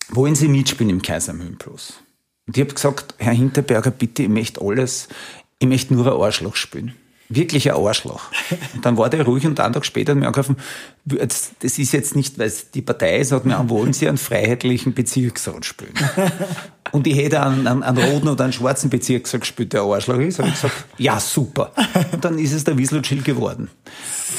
wollen 0.10 0.36
Sie 0.36 0.48
mitspielen 0.48 0.90
im 0.90 1.02
Kaisermühlen 1.02 1.58
Blues? 1.58 1.94
Und 2.48 2.58
ich 2.58 2.62
habe 2.62 2.74
gesagt, 2.74 3.16
Herr 3.18 3.34
Hinterberger, 3.34 3.92
bitte, 3.92 4.24
ich 4.24 4.30
möchte 4.30 4.62
alles, 4.62 5.08
ich 5.60 5.68
möchte 5.68 5.94
nur 5.94 6.06
ein 6.06 6.22
Arschloch 6.22 6.56
spielen. 6.56 6.94
Wirklich 7.28 7.72
ein 7.72 7.78
Arschloch. 7.78 8.22
Und 8.76 8.86
dann 8.86 8.98
war 8.98 9.10
der 9.10 9.24
ruhig 9.26 9.48
und 9.48 9.60
einen 9.60 9.74
Tag 9.74 9.84
später 9.84 10.12
hat 10.12 10.20
mir 10.20 10.28
angerufen, 10.28 10.58
das 11.06 11.54
ist 11.60 11.92
jetzt 11.92 12.16
nicht, 12.16 12.38
weil 12.38 12.48
es 12.48 12.70
die 12.70 12.84
Partei 12.84 13.18
ist, 13.18 13.32
hat 13.32 13.46
mir 13.46 13.58
an, 13.58 13.68
wollen 13.72 13.94
Sie 13.94 14.08
einen 14.08 14.20
freiheitlichen 14.20 14.94
Bezirksrat 14.94 15.66
spielen? 15.66 15.94
Und 16.92 17.08
ich 17.08 17.18
hätte 17.18 17.42
einen, 17.42 17.66
einen, 17.66 17.82
einen 17.82 17.98
roten 17.98 18.28
oder 18.28 18.44
einen 18.44 18.54
schwarzen 18.54 18.92
Bezirksrat 18.92 19.42
gespielt, 19.42 19.74
der 19.74 19.82
ein 19.82 19.92
Arschloch 19.92 20.20
ist, 20.20 20.38
habe 20.38 20.50
ich 20.50 20.54
gesagt, 20.54 20.86
ja, 21.00 21.20
super. 21.20 21.72
Und 22.12 22.24
dann 22.24 22.38
ist 22.38 22.54
es 22.54 22.64
der 22.64 22.78
Wieselchill 22.78 23.24
geworden. 23.24 23.70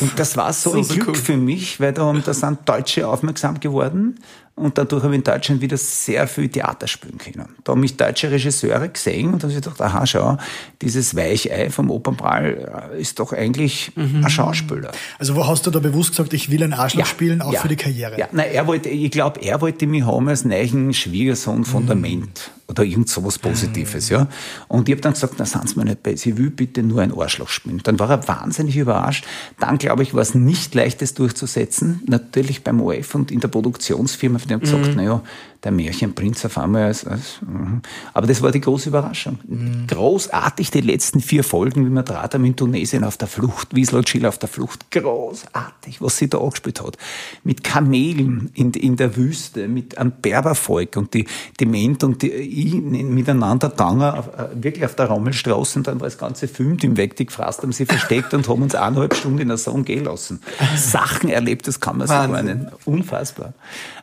Und 0.01 0.17
das 0.17 0.37
war 0.37 0.53
so, 0.53 0.71
So, 0.71 0.79
ein 0.79 0.85
so 0.85 0.95
Glück 0.95 1.09
cool. 1.09 1.15
für 1.17 1.37
mich, 1.37 1.81
weil 1.81 1.93
da 1.93 2.15
sind 2.33 2.61
Deutsche 2.69 3.09
aufmerksam 3.09 3.59
geworden 3.59 4.21
und 4.57 4.77
dadurch 4.79 5.05
habe 5.05 5.15
ich 5.15 5.19
in 5.19 5.25
Deutschland 5.25 5.61
wieder 5.61 5.77
sehr 5.77 6.27
viel 6.27 6.49
Theater 6.49 6.89
spielen 6.89 7.19
können. 7.19 7.47
Da 7.63 7.73
haben 7.73 7.81
mich 7.81 7.97
deutsche 7.97 8.31
Regisseure 8.31 8.89
gesehen 8.89 9.33
und 9.33 9.43
haben 9.43 9.51
sich 9.51 9.61
gedacht, 9.61 9.81
aha, 9.81 10.07
schau, 10.07 10.39
dieses 10.83 11.15
Weichei 11.15 11.71
vom 11.71 11.91
Opernball 11.91 12.91
äh, 12.93 13.01
ist 13.01 13.19
doch 13.21 13.33
eigentlich 13.33 13.93
Mhm. 13.95 14.25
ein 14.25 14.31
Schauspieler. 14.31 14.91
Also 15.19 15.37
wo 15.37 15.47
hast 15.47 15.67
du 15.67 15.71
da 15.71 15.79
bewusst 15.79 16.11
gesagt, 16.11 16.33
ich 16.33 16.51
will 16.51 16.63
ein 16.63 16.73
Arschloch 16.73 17.07
spielen, 17.07 17.43
auch 17.43 17.53
ja, 17.53 17.61
für 17.61 17.69
die 17.69 17.77
Karriere? 17.77 18.19
Ja, 18.19 18.29
nein, 18.33 18.49
er 18.53 18.67
wollte, 18.67 18.89
ich 18.89 19.11
glaube, 19.11 19.41
er 19.43 19.61
wollte 19.61 19.87
mich 19.87 20.05
haben 20.05 20.29
als 20.29 20.45
neuen 20.45 20.93
Schwiegersohn 20.95 21.65
von 21.65 21.87
der 21.87 21.97
Ment 21.97 22.51
oder 22.69 22.85
irgend 22.85 23.09
sowas 23.09 23.39
Positives, 23.39 24.09
ja. 24.09 24.27
Und 24.69 24.89
ich 24.89 24.95
habe 24.95 25.03
dann 25.03 25.13
gesagt, 25.13 25.35
na, 25.39 25.45
sind 25.45 25.69
Sie 25.69 25.79
mir 25.79 25.85
nicht 25.85 26.03
bei, 26.03 26.17
sie 26.17 26.37
will 26.37 26.51
bitte 26.51 26.83
nur 26.83 27.01
ein 27.01 27.17
Arschloch 27.17 27.49
spielen. 27.49 27.81
Dann 27.85 27.99
war 27.99 28.11
er 28.11 28.27
wahnsinnig 28.27 28.77
überrascht. 28.77 29.25
Dann, 29.61 29.79
glaube 29.79 30.03
ich, 30.03 30.15
war 30.15 30.23
es 30.23 30.35
nicht 30.35 30.75
leicht, 30.75 31.01
das 31.01 31.15
durchzusetzen. 31.15 32.03
Natürlich 32.07 32.65
beim 32.65 32.81
OF 32.81 33.15
und 33.15 33.31
in 33.31 33.41
der 33.41 33.49
Produktionsfirma, 33.49 34.39
die 34.39 34.55
haben 34.55 34.61
gesagt, 34.61 34.91
na 34.97 35.03
ja, 35.03 35.23
der 35.67 35.73
Märchenprinz 35.73 36.45
auf 36.45 36.59
einmal 36.59 36.85
als, 36.85 37.05
als 37.05 37.43
mhm. 37.43 37.83
aber 38.15 38.29
das 38.29 38.41
war 38.41 38.53
die 38.53 38.61
große 38.61 38.89
Überraschung. 38.89 39.41
Mhm. 39.49 39.89
Großartig 39.89 40.71
die 40.71 40.81
letzten 40.81 41.21
vier 41.21 41.43
Folgen, 41.43 41.85
wie 41.85 41.91
man 41.91 42.05
Draht 42.05 42.35
haben 42.35 42.45
in 42.45 42.55
Tunesien 42.55 43.03
auf 43.03 43.17
der 43.17 43.27
Flucht, 43.27 43.75
Wiesel 43.75 44.05
Chill 44.05 44.27
auf 44.27 44.39
der 44.39 44.49
Flucht. 44.49 44.93
Großartig, 44.93 46.01
was 46.01 46.19
sie 46.19 46.31
da 46.31 46.39
angespielt 46.39 46.81
hat. 46.81 46.97
Mit 47.43 47.65
Kamelen 47.65 48.51
in, 48.55 48.71
in 48.75 48.97
der 48.97 49.17
Wüste, 49.17 49.67
mit 49.67 49.99
einem 49.99 50.13
Berbervolk 50.23 50.97
und 50.97 51.15
die, 51.15 51.27
die 51.59 51.67
Ment 51.67 52.05
und 52.05 52.23
die, 52.23 52.31
ich 52.31 52.75
miteinander 52.75 53.69
gegangen, 53.69 54.03
äh, 54.03 54.63
wirklich 54.63 54.85
auf 54.85 54.95
der 54.95 55.07
Rommelstraße 55.07 55.81
und 55.81 55.89
dann 55.89 55.99
war 55.99 56.07
das 56.07 56.17
ganze 56.17 56.47
Film 56.47 56.79
im 56.83 56.97
Weg, 56.97 57.17
die 57.17 57.27
gefrasst 57.27 57.63
haben 57.63 57.73
sie 57.73 57.87
versteckt 57.87 58.35
und 58.35 58.49
haben 58.49 58.63
uns 58.63 58.77
eineinhalb 58.77 59.17
Stunden 59.17 59.41
in 59.41 59.49
der 59.49 59.57
Sonne 59.57 59.83
gehen 59.83 60.05
lassen. 60.05 60.41
Sachen 60.77 61.29
erlebt, 61.29 61.67
das 61.67 61.81
kann 61.81 61.99
man 61.99 62.07
so 62.07 62.15
meinen. 62.15 62.69
Unfassbar. 62.85 63.53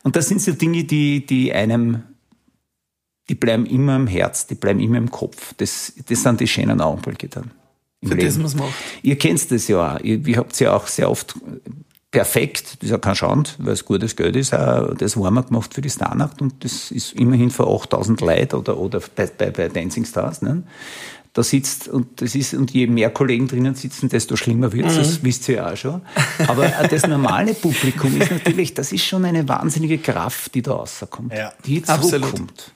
Und 0.04 0.18
das 0.18 0.28
sind 0.28 0.42
so 0.42 0.52
Dinge, 0.52 0.84
die, 0.84 1.26
die 1.26 1.53
einem, 1.54 2.04
die 3.30 3.36
bleiben 3.36 3.66
immer 3.66 3.96
im 3.96 4.08
Herz, 4.08 4.48
die 4.48 4.56
bleiben 4.56 4.80
immer 4.80 4.98
im 4.98 5.12
Kopf. 5.12 5.54
Das, 5.58 5.94
das 6.08 6.24
sind 6.24 6.40
die 6.40 6.48
schönen 6.48 6.82
Augenblicke 6.82 7.28
dann. 7.30 7.52
Für 8.04 8.16
Leben. 8.16 8.44
das 8.44 8.56
man 8.56 8.68
macht. 8.68 8.74
Ihr 9.02 9.18
kennt 9.18 9.50
das 9.50 9.68
ja 9.68 9.96
auch. 9.96 10.00
Ihr, 10.02 10.26
ihr 10.28 10.38
habt 10.38 10.60
ja 10.60 10.76
auch 10.76 10.88
sehr 10.88 11.10
oft 11.10 11.36
perfekt, 12.14 12.78
das 12.80 12.84
ist 12.84 12.92
ja 12.92 13.00
kein 13.00 13.16
Schand, 13.16 13.58
weil 13.60 13.74
es 13.74 13.86
gutes 13.86 14.16
Geld 14.16 14.36
ist, 14.36 14.54
auch 14.54 14.94
das 14.94 15.18
wir 15.18 15.32
gemacht 15.32 15.74
für 15.74 15.82
die 15.82 15.90
Starnacht 15.90 16.42
und 16.44 16.64
das 16.64 16.92
ist 16.92 17.14
immerhin 17.14 17.50
für 17.50 17.66
8000 17.66 18.22
Leute 18.22 18.60
oder, 18.60 18.78
oder 18.78 19.02
bei, 19.16 19.26
bei, 19.26 19.50
bei 19.50 19.68
Dancing 19.68 20.06
Stars. 20.06 20.44
Ne? 20.44 20.62
Da 21.34 21.42
sitzt 21.42 21.88
und 21.88 22.22
das 22.22 22.36
ist 22.36 22.54
und 22.54 22.72
je 22.72 22.86
mehr 22.86 23.10
Kollegen 23.10 23.48
drinnen 23.48 23.74
sitzen, 23.74 24.08
desto 24.08 24.36
schlimmer 24.36 24.72
wird 24.72 24.86
es, 24.86 24.94
mhm. 24.94 24.98
das 25.00 25.24
wisst 25.24 25.50
ihr 25.50 25.56
ja 25.56 25.72
auch 25.72 25.78
schon. 25.78 26.02
Aber 26.48 26.68
das 26.90 27.08
normale 27.08 27.56
Publikum 27.56 28.22
ist 28.22 28.32
natürlich, 28.32 28.76
das 28.76 28.92
ist 28.92 29.04
schon 29.04 29.26
eine 29.26 29.48
wahnsinnige 29.48 29.98
Kraft, 29.98 30.54
die 30.54 30.62
da 30.62 30.74
rauskommt, 30.74 31.34
ja, 31.34 31.52
die 31.66 31.82
zurückkommt. 31.82 32.74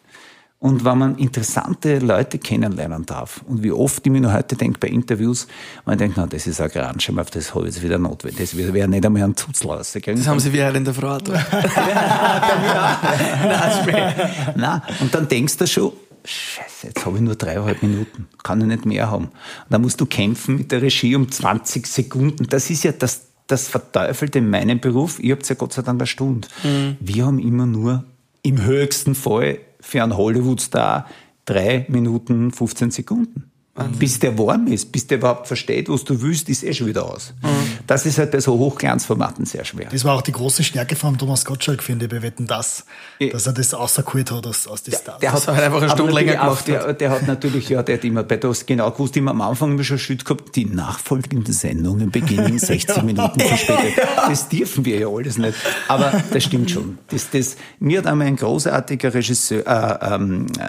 Und 0.59 0.83
wenn 0.83 0.97
man 0.97 1.19
interessante 1.19 1.99
Leute 1.99 2.39
kennenlernen 2.39 3.05
darf, 3.05 3.43
und 3.47 3.61
wie 3.61 3.71
oft 3.71 4.03
ich 4.03 4.11
mir 4.11 4.21
noch 4.21 4.33
heute 4.33 4.55
denke 4.55 4.79
bei 4.79 4.87
Interviews, 4.87 5.45
man 5.85 5.99
denkt, 5.99 6.17
na, 6.17 6.25
das 6.25 6.47
ist 6.47 6.59
ein 6.59 7.19
auf 7.19 7.29
das 7.29 7.53
habe 7.53 7.67
ich 7.67 7.75
jetzt 7.75 7.83
wieder 7.83 7.99
notwendig. 7.99 8.49
Das 8.49 8.57
wäre 8.57 8.87
nicht 8.87 9.05
einmal 9.05 9.21
ein 9.21 9.35
Zuzl 9.35 9.67
rausgegangen. 9.67 10.19
Das 10.19 10.27
haben 10.27 10.39
sie 10.39 10.51
wieder 10.51 10.73
in 10.73 10.83
der 10.83 10.95
Frau. 10.95 11.19
Nein, 14.55 14.81
und 14.99 15.13
dann 15.13 15.27
denkst 15.27 15.57
du 15.57 15.67
schon, 15.67 15.91
Scheiße, 16.29 16.87
jetzt 16.87 17.05
habe 17.05 17.15
ich 17.15 17.23
nur 17.23 17.35
dreieinhalb 17.35 17.81
Minuten, 17.81 18.27
kann 18.43 18.59
ich 18.59 18.67
nicht 18.67 18.85
mehr 18.85 19.09
haben. 19.09 19.25
Und 19.25 19.31
dann 19.69 19.81
musst 19.81 20.01
du 20.01 20.05
kämpfen 20.05 20.57
mit 20.57 20.73
der 20.73 20.81
Regie 20.81 21.15
um 21.15 21.31
20 21.31 21.87
Sekunden. 21.87 22.47
Das 22.47 22.69
ist 22.69 22.83
ja 22.83 22.91
das, 22.91 23.27
das 23.47 23.69
Verteufelte 23.69 24.39
in 24.39 24.49
meinem 24.49 24.81
Beruf. 24.81 25.19
Ihr 25.21 25.35
habt 25.35 25.47
ja 25.47 25.55
Gott 25.55 25.71
sei 25.71 25.83
Dank 25.83 26.01
eine 26.01 26.07
Stunde. 26.07 26.49
Mhm. 26.63 26.97
Wir 26.99 27.25
haben 27.25 27.39
immer 27.39 27.65
nur 27.65 28.03
im 28.43 28.61
höchsten 28.61 29.15
Fall 29.15 29.59
für 29.79 30.03
einen 30.03 30.17
Hollywood-Star 30.17 31.07
drei 31.45 31.85
Minuten 31.87 32.51
15 32.51 32.91
Sekunden. 32.91 33.46
Mhm. 33.77 33.97
Bis 33.97 34.19
der 34.19 34.37
warm 34.37 34.67
ist, 34.67 34.91
bis 34.91 35.05
der 35.07 35.19
überhaupt 35.19 35.47
versteht, 35.47 35.89
was 35.89 36.03
du 36.03 36.19
willst, 36.21 36.49
ist 36.49 36.63
eh 36.63 36.73
schon 36.73 36.87
wieder 36.87 37.05
aus. 37.05 37.33
Mhm. 37.43 37.47
Das 37.85 38.05
ist 38.05 38.17
halt 38.17 38.31
bei 38.31 38.39
so 38.39 38.57
Hochglanzformaten 38.57 39.45
sehr 39.45 39.65
schwer. 39.65 39.87
Das 39.91 40.03
war 40.03 40.15
auch 40.15 40.21
die 40.21 40.31
große 40.31 40.63
Stärke 40.63 40.95
von 40.95 41.17
Thomas 41.17 41.45
Gottschalk, 41.45 41.83
finde 41.83 42.05
ich, 42.05 42.11
bei 42.11 42.21
Wetten, 42.21 42.47
das, 42.47 42.85
dass 43.31 43.45
er 43.45 43.53
das 43.53 43.73
rausgeholt 43.73 44.31
hat 44.31 44.47
aus, 44.47 44.67
aus 44.67 44.83
den 44.83 44.95
Stars. 44.95 45.19
Der, 45.19 45.31
hat 45.31 45.47
halt 45.47 45.59
einfach 45.59 45.81
eine 45.81 45.91
Stunde 45.91 46.13
länger 46.13 46.33
gemacht. 46.33 46.67
Der, 46.67 46.93
der, 46.93 47.09
hat 47.11 47.27
natürlich, 47.27 47.69
ja, 47.69 47.83
der 47.83 47.97
hat 47.97 48.03
immer 48.03 48.23
bei 48.23 48.37
das 48.37 48.65
genau 48.65 48.89
gewusst, 48.91 49.15
immer 49.15 49.31
am 49.31 49.41
Anfang 49.41 49.71
immer 49.71 49.83
schon 49.83 49.99
Schütt 49.99 50.25
gehabt, 50.25 50.55
die 50.55 50.65
nachfolgenden 50.65 51.53
Sendungen 51.53 52.09
beginnen 52.09 52.57
60 52.57 53.03
Minuten 53.03 53.39
verspätet. 53.39 53.93
Das 54.27 54.49
dürfen 54.49 54.85
wir 54.85 54.99
ja 54.99 55.07
alles 55.07 55.37
nicht. 55.37 55.55
Aber 55.87 56.23
das 56.31 56.43
stimmt 56.43 56.71
schon. 56.71 56.97
Das, 57.09 57.29
das, 57.29 57.57
mir 57.79 57.99
hat 57.99 58.07
einmal 58.07 58.27
ein 58.27 58.35
großartiger 58.35 59.13
Regisseur, 59.13 59.65
äh, 59.65 60.15
ähm, 60.15 60.47
äh, 60.57 60.61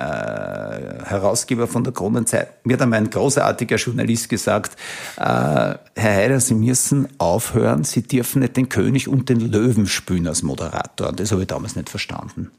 Herausgeber 1.04 1.66
von 1.66 1.84
der 1.84 1.92
Kronenzeit, 1.92 2.64
mir 2.64 2.74
hat 2.74 2.82
einmal 2.82 2.97
ein 2.98 3.10
großartiger 3.10 3.76
Journalist 3.76 4.28
gesagt, 4.28 4.76
äh, 5.16 5.20
Herr 5.20 5.78
Heider, 5.96 6.40
Sie 6.40 6.54
müssen 6.54 7.08
aufhören, 7.18 7.84
Sie 7.84 8.02
dürfen 8.02 8.40
nicht 8.40 8.56
den 8.56 8.68
König 8.68 9.08
und 9.08 9.28
den 9.28 9.40
Löwen 9.40 9.86
spielen 9.86 10.26
als 10.26 10.42
Moderator. 10.42 11.12
Das 11.12 11.32
habe 11.32 11.42
ich 11.42 11.48
damals 11.48 11.76
nicht 11.76 11.88
verstanden. 11.88 12.50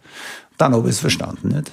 Dann 0.58 0.74
habe 0.74 0.90
ich 0.90 0.96
es 0.96 1.00
verstanden. 1.00 1.50
Nicht? 1.50 1.72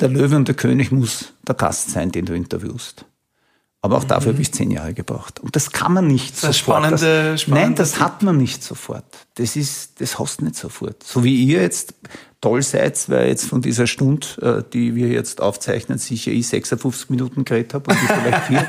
Der 0.00 0.08
Löwe 0.08 0.36
und 0.36 0.48
der 0.48 0.54
König 0.54 0.90
muss 0.90 1.32
der 1.46 1.54
Gast 1.54 1.90
sein, 1.90 2.10
den 2.10 2.24
du 2.24 2.34
interviewst. 2.34 3.04
Aber 3.84 3.98
auch 3.98 4.04
dafür 4.04 4.32
mhm. 4.32 4.36
habe 4.36 4.42
ich 4.42 4.52
zehn 4.52 4.70
Jahre 4.70 4.94
gebraucht. 4.94 5.40
Und 5.40 5.54
das 5.56 5.70
kann 5.70 5.92
man 5.92 6.06
nicht 6.06 6.42
das 6.42 6.56
sofort. 6.56 6.56
Spannende, 6.56 7.32
das, 7.32 7.42
spannende 7.42 7.66
nein, 7.66 7.74
das 7.74 8.00
hat 8.00 8.22
man 8.22 8.38
nicht 8.38 8.62
sofort. 8.62 9.04
Das 9.34 9.56
ist, 9.56 10.00
das 10.00 10.18
hast 10.18 10.40
du 10.40 10.46
nicht 10.46 10.56
sofort. 10.56 11.02
So 11.02 11.22
wie 11.22 11.44
ihr 11.44 11.60
jetzt 11.60 11.92
toll 12.40 12.62
seid, 12.62 13.10
weil 13.10 13.28
jetzt 13.28 13.44
von 13.44 13.60
dieser 13.60 13.86
Stunde, 13.86 14.26
äh, 14.40 14.72
die 14.72 14.94
wir 14.94 15.08
jetzt 15.08 15.42
aufzeichnen, 15.42 15.98
sicher 15.98 16.30
ich 16.30 16.48
56 16.48 17.10
Minuten 17.10 17.44
geredet 17.44 17.74
habe 17.74 17.90
und 17.90 17.98
ich 18.02 18.10
vielleicht 18.10 18.46
vier, 18.46 18.68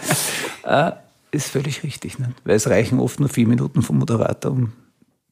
äh, 0.70 0.92
ist 1.32 1.48
völlig 1.48 1.84
richtig. 1.84 2.20
Nicht? 2.20 2.32
Weil 2.44 2.58
es 2.58 2.68
reichen 2.68 3.00
oft 3.00 3.22
nur 3.22 3.30
vier 3.30 3.48
Minuten 3.48 3.84
vom 3.84 4.00
Moderator, 4.00 4.52
um 4.52 4.74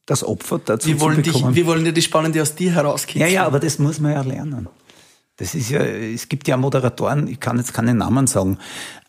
das 0.06 0.24
Opfer 0.24 0.60
dazu 0.64 0.88
wir 0.88 0.98
wollen 0.98 1.22
zu 1.22 1.30
bekommen. 1.30 1.52
Dich, 1.52 1.56
wir 1.56 1.66
wollen 1.66 1.84
ja 1.84 1.92
die 1.92 2.00
Spannende 2.00 2.40
aus 2.40 2.54
dir 2.54 2.72
herauskitzeln. 2.72 3.28
Ja, 3.28 3.42
ja, 3.42 3.46
aber 3.46 3.60
das 3.60 3.78
muss 3.78 4.00
man 4.00 4.12
ja 4.12 4.22
lernen. 4.22 4.66
Das 5.36 5.54
ist 5.54 5.68
ja, 5.68 5.80
es 5.80 6.28
gibt 6.28 6.48
ja 6.48 6.56
Moderatoren, 6.56 7.26
ich 7.26 7.40
kann 7.40 7.58
jetzt 7.58 7.74
keinen 7.74 7.98
Namen 7.98 8.26
sagen, 8.28 8.58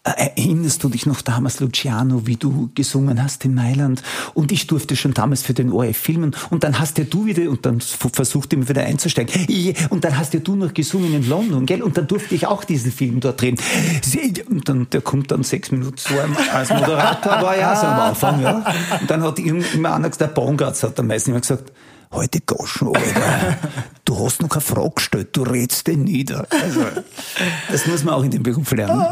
Erinnerst 0.06 0.84
du 0.84 0.90
dich 0.90 1.08
noch 1.08 1.22
damals, 1.22 1.60
Luciano, 1.60 2.28
wie 2.28 2.36
du 2.36 2.70
gesungen 2.76 3.24
hast 3.24 3.44
in 3.44 3.56
Mailand? 3.56 4.04
Und 4.36 4.52
ich 4.52 4.68
durfte 4.68 4.96
schon 4.96 5.16
damals 5.16 5.42
für 5.42 5.56
den 5.56 5.72
ORF 5.72 5.98
filmen. 5.98 6.36
Und 6.52 6.64
dann 6.64 6.78
hast 6.78 7.00
ja 7.00 7.06
du 7.06 7.26
wieder, 7.26 7.50
und 7.50 7.66
dann 7.66 7.82
versucht 7.82 8.54
immer 8.54 8.70
wieder 8.70 8.84
einzusteigen. 8.84 9.34
Und 9.90 10.04
dann 10.04 10.16
hast 10.16 10.36
ja 10.36 10.40
du 10.40 10.56
noch 10.56 10.76
gesungen 10.76 11.16
in 11.16 11.28
London, 11.28 11.66
gell? 11.66 11.82
Und 11.82 11.98
dann 11.98 12.06
durfte 12.06 12.36
ich 12.36 12.46
auch 12.46 12.64
diesen 12.64 12.92
Film 12.92 13.20
dort 13.20 13.42
drehen. 13.42 13.58
Und 14.48 14.70
dann, 14.70 14.88
der 14.92 15.02
kommt 15.02 15.32
dann 15.32 15.42
sechs 15.42 15.72
Minuten 15.72 15.98
so 15.98 16.14
als 16.54 16.70
Moderator, 16.70 17.42
war 17.42 17.58
ja 17.58 17.76
so 17.76 17.88
am 17.88 18.00
Anfang, 18.00 18.42
ja. 18.42 18.64
Und 19.02 19.10
dann 19.10 19.24
hat 19.24 19.40
immer 19.40 19.96
einer 19.96 20.10
gesagt, 20.10 20.22
der 20.22 20.28
Bongatz 20.28 20.84
hat 20.84 21.00
am 21.00 21.08
meisten 21.08 21.32
immer 21.32 21.42
gesagt, 21.42 21.72
heute 22.12 22.42
Goschen, 22.42 22.96
Alter. 22.96 23.58
Du 24.06 24.24
hast 24.24 24.42
noch 24.42 24.50
keine 24.50 24.62
Frage 24.62 24.92
gestellt, 24.96 25.30
du 25.34 25.44
redst 25.44 25.88
den 25.88 26.04
nieder. 26.04 26.48
Also, 26.52 26.86
das 27.72 27.88
muss 27.88 28.04
man 28.04 28.14
auch 28.14 28.24
in 28.24 28.32
dem 28.32 28.44
Beruf 28.44 28.72
lernen. 28.72 29.06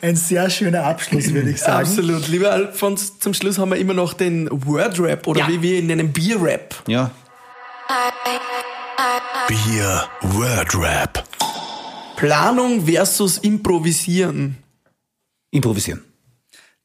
Ein 0.00 0.16
sehr 0.16 0.48
schöner 0.50 0.84
Abschluss, 0.84 1.32
würde 1.32 1.50
ich 1.50 1.60
sagen. 1.60 1.86
Absolut. 1.86 2.28
Lieber 2.28 2.50
Alfons, 2.52 3.18
zum 3.18 3.34
Schluss 3.34 3.58
haben 3.58 3.70
wir 3.70 3.78
immer 3.78 3.94
noch 3.94 4.14
den 4.14 4.48
Word-Rap 4.50 5.26
oder 5.26 5.40
ja. 5.40 5.48
wie 5.48 5.62
wir 5.62 5.78
ihn 5.78 5.86
nennen, 5.86 6.12
Bier-Rap. 6.12 6.82
Ja. 6.86 7.10
Bier-Word-Rap. 9.48 11.24
Planung 12.16 12.86
versus 12.86 13.38
Improvisieren. 13.38 14.56
Improvisieren. 15.50 16.02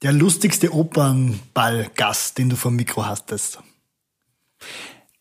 Der 0.01 0.11
lustigste 0.11 0.73
Opernballgast, 0.73 2.37
den 2.37 2.49
du 2.49 2.55
vom 2.55 2.75
Mikro 2.75 3.05
hattest. 3.05 3.59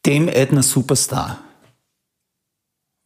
Dem 0.06 0.28
Edna 0.28 0.62
Superstar. 0.62 1.40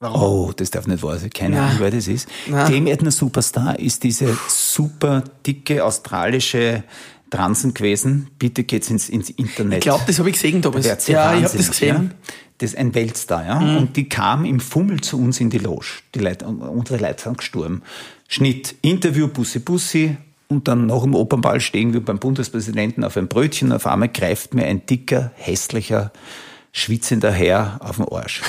Warum? 0.00 0.22
Oh, 0.22 0.52
das 0.54 0.70
darf 0.70 0.86
nicht 0.86 1.02
wahr 1.02 1.18
sein. 1.18 1.30
Keine 1.30 1.60
Ahnung, 1.60 1.76
wer 1.78 1.90
das 1.90 2.08
ist. 2.08 2.28
Na. 2.46 2.68
Dem 2.68 2.86
Edna 2.86 3.10
Superstar 3.10 3.78
ist 3.78 4.02
diese 4.02 4.36
super 4.48 5.24
dicke 5.46 5.84
australische 5.84 6.84
Transen 7.30 7.74
gewesen. 7.74 8.28
Bitte 8.38 8.64
geht's 8.64 8.90
ins, 8.90 9.08
ins 9.08 9.30
Internet. 9.30 9.78
Ich 9.78 9.82
glaube, 9.82 10.04
das 10.06 10.18
habe 10.18 10.28
ich 10.28 10.34
gesehen, 10.34 10.62
Thomas. 10.62 10.84
Ja, 10.84 10.96
ja 11.08 11.34
ich 11.38 11.44
habe 11.44 11.56
das 11.56 11.68
gesehen. 11.68 12.10
Ja? 12.10 12.30
Das 12.58 12.70
ist 12.70 12.78
ein 12.78 12.94
Weltstar, 12.94 13.44
ja. 13.44 13.58
Mhm. 13.58 13.76
Und 13.78 13.96
die 13.96 14.08
kam 14.08 14.44
im 14.44 14.60
Fummel 14.60 15.00
zu 15.00 15.18
uns 15.18 15.40
in 15.40 15.50
die 15.50 15.58
Loge. 15.58 16.02
Die 16.14 16.20
Leute, 16.20 16.46
unsere 16.46 16.98
Leute 16.98 17.22
sind 17.22 17.38
gestorben. 17.38 17.82
Schnitt, 18.28 18.76
Interview, 18.82 19.26
Bussi 19.28 19.58
Bussi. 19.58 20.16
Und 20.46 20.68
dann 20.68 20.86
nach 20.86 21.02
dem 21.02 21.14
Opernball 21.14 21.60
stehen 21.60 21.92
wir 21.92 22.04
beim 22.04 22.18
Bundespräsidenten 22.18 23.02
auf 23.02 23.16
ein 23.16 23.26
Brötchen. 23.26 23.72
Auf 23.72 23.86
einmal 23.86 24.10
greift 24.10 24.54
mir 24.54 24.66
ein 24.66 24.86
dicker, 24.86 25.32
hässlicher, 25.34 26.12
schwitzender 26.74 27.32
Herr 27.32 27.78
auf 27.80 27.96
den 27.96 28.06
Arsch. 28.08 28.42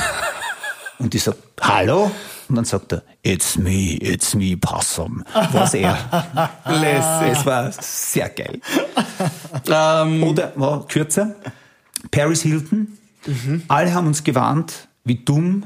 Und 0.98 1.16
ich 1.16 1.24
sag, 1.24 1.36
hallo? 1.62 2.12
Und 2.50 2.56
dann 2.56 2.66
sagt 2.66 2.92
er, 2.92 3.04
it's 3.24 3.58
me, 3.58 3.94
it's 4.02 4.36
me, 4.36 4.58
Possum. 4.58 5.24
Was 5.52 5.74
er. 5.74 5.98
Lässig. 6.66 7.40
Es 7.40 7.46
war 7.46 7.72
sehr 7.72 8.30
geil. 8.30 8.60
Ähm, 9.70 10.24
Oder 10.24 10.52
war 10.56 10.88
kürzer. 10.88 11.36
Paris 12.12 12.42
Hilton. 12.42 12.98
Mhm. 13.26 13.64
Alle 13.68 13.94
haben 13.94 14.08
uns 14.08 14.24
gewarnt, 14.24 14.88
wie 15.04 15.16
dumm, 15.16 15.66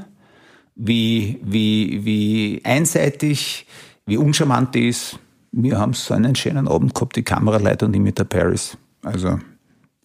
wie, 0.75 1.39
wie, 1.43 2.05
wie 2.05 2.61
einseitig, 2.63 3.65
wie 4.05 4.17
uncharmant 4.17 4.75
die 4.75 4.89
ist. 4.89 5.19
Wir 5.51 5.77
haben 5.77 5.93
so 5.93 6.13
einen 6.13 6.35
schönen 6.35 6.67
Abend 6.67 6.93
gehabt, 6.93 7.15
die 7.15 7.23
Kameraleiter 7.23 7.85
und 7.85 7.95
ich 7.95 8.01
mit 8.01 8.17
der 8.19 8.25
Paris. 8.25 8.77
Also, 9.03 9.39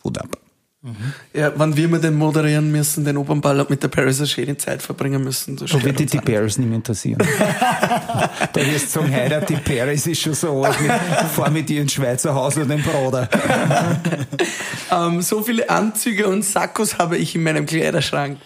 wunderbar. 0.02 0.43
Mhm. 0.84 1.14
Ja, 1.32 1.50
wann 1.56 1.74
wir 1.78 1.88
mit 1.88 2.04
den 2.04 2.14
moderieren 2.14 2.70
müssen, 2.70 3.06
den 3.06 3.16
Opernball 3.16 3.64
mit 3.70 3.82
der 3.82 3.88
Paris 3.88 4.30
schöne 4.30 4.54
Zeit 4.58 4.82
verbringen 4.82 5.24
müssen. 5.24 5.56
So 5.56 5.82
wird 5.82 5.98
die, 5.98 6.04
die 6.04 6.18
Paris 6.18 6.58
nicht 6.58 6.68
mehr 6.68 6.76
interessieren. 6.76 7.16
da 8.52 8.54
wirst 8.54 8.94
du 8.94 9.00
sagen, 9.00 9.14
heute, 9.16 9.46
die 9.48 9.56
Paris 9.56 10.06
ist 10.06 10.20
schon 10.20 10.34
so 10.34 10.62
alt, 10.62 10.78
mit, 10.82 10.92
fahr 11.32 11.50
mit 11.50 11.70
dir 11.70 11.80
ins 11.80 11.94
Schweizer 11.94 12.34
Haus 12.34 12.58
und 12.58 12.68
den 12.68 12.82
Bruder. 12.82 13.30
ähm, 14.92 15.22
so 15.22 15.42
viele 15.42 15.70
Anzüge 15.70 16.28
und 16.28 16.44
Sakkos 16.44 16.98
habe 16.98 17.16
ich 17.16 17.34
in 17.34 17.44
meinem 17.44 17.64
Kleiderschrank. 17.64 18.36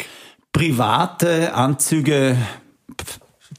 Private 0.52 1.52
Anzüge 1.52 2.36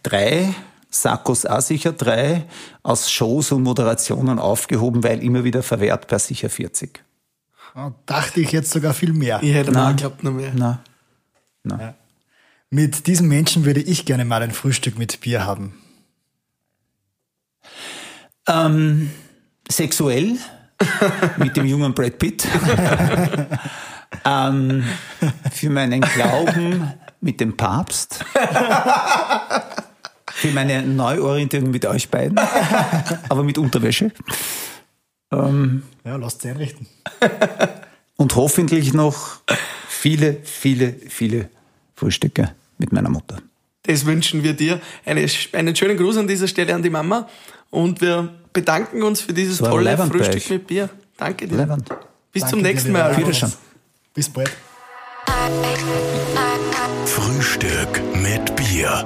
drei, 0.03 0.55
Sakkos 0.89 1.45
auch 1.45 1.59
sicher 1.59 1.91
drei, 1.91 2.45
aus 2.81 3.11
Shows 3.11 3.51
und 3.51 3.63
Moderationen 3.63 4.39
aufgehoben, 4.39 5.03
weil 5.03 5.21
immer 5.21 5.43
wieder 5.43 5.63
verwehrt 5.63 6.07
per 6.07 6.19
sicher 6.19 6.49
40. 6.49 7.03
Ah, 7.75 7.91
Dachte 8.05 8.41
ich 8.41 8.51
jetzt 8.51 8.71
sogar 8.71 8.93
viel 8.93 9.13
mehr. 9.13 9.39
Ich 9.41 9.53
hätte 9.53 9.71
mal 9.71 9.85
Nein. 9.85 9.95
geglaubt, 9.95 10.23
noch 10.23 10.31
mehr. 10.31 10.51
Na, 10.55 11.93
Mit 12.69 13.07
diesem 13.07 13.27
Menschen 13.27 13.65
würde 13.65 13.81
ich 13.81 14.05
gerne 14.05 14.25
mal 14.25 14.41
ein 14.41 14.51
Frühstück 14.51 14.97
mit 14.97 15.21
Bier 15.21 15.45
haben. 15.45 15.73
Ähm, 18.47 19.11
sexuell 19.69 20.37
mit 21.37 21.55
dem 21.55 21.65
jungen 21.65 21.93
Brad 21.93 22.17
Pitt. 22.17 22.47
ähm, 24.25 24.83
für 25.51 25.69
meinen 25.69 26.01
Glauben 26.01 26.93
mit 27.21 27.39
dem 27.39 27.55
Papst. 27.55 28.23
Für 30.27 30.51
meine 30.53 30.81
Neuorientierung 30.83 31.69
mit 31.69 31.85
euch 31.85 32.09
beiden. 32.09 32.39
Aber 33.29 33.43
mit 33.43 33.57
Unterwäsche. 33.57 34.11
Ähm, 35.31 35.83
Ja, 36.05 36.15
lasst 36.15 36.41
sie 36.41 36.49
einrichten. 36.49 36.87
und 38.15 38.35
hoffentlich 38.35 38.93
noch 38.93 39.37
viele, 39.87 40.37
viele, 40.43 40.93
viele 40.93 41.49
Frühstücke 41.95 42.55
mit 42.77 42.91
meiner 42.91 43.09
Mutter. 43.09 43.37
Das 43.83 44.05
wünschen 44.05 44.43
wir 44.43 44.53
dir. 44.53 44.79
Eine, 45.05 45.27
einen 45.53 45.75
schönen 45.75 45.97
Gruß 45.97 46.17
an 46.17 46.27
dieser 46.27 46.47
Stelle 46.47 46.73
an 46.75 46.83
die 46.83 46.89
Mama. 46.89 47.27
Und 47.71 48.01
wir 48.01 48.33
bedanken 48.53 49.03
uns 49.03 49.21
für 49.21 49.33
dieses 49.33 49.57
So 49.57 49.65
tolle 49.65 49.97
Frühstück 49.97 50.49
mit 50.49 50.67
Bier. 50.67 50.89
Danke 51.17 51.47
dir. 51.47 51.57
Leibwand. 51.57 51.89
Bis 52.31 52.41
Danke 52.41 52.55
zum 52.55 52.61
nächsten 52.61 52.91
Mal. 52.91 53.01
Alfons. 53.03 53.25
Wiederschauen. 53.25 53.53
Bis 54.13 54.29
bald. 54.29 54.51
Frühstück 57.05 58.01
mit 58.15 58.55
Bier. 58.55 59.05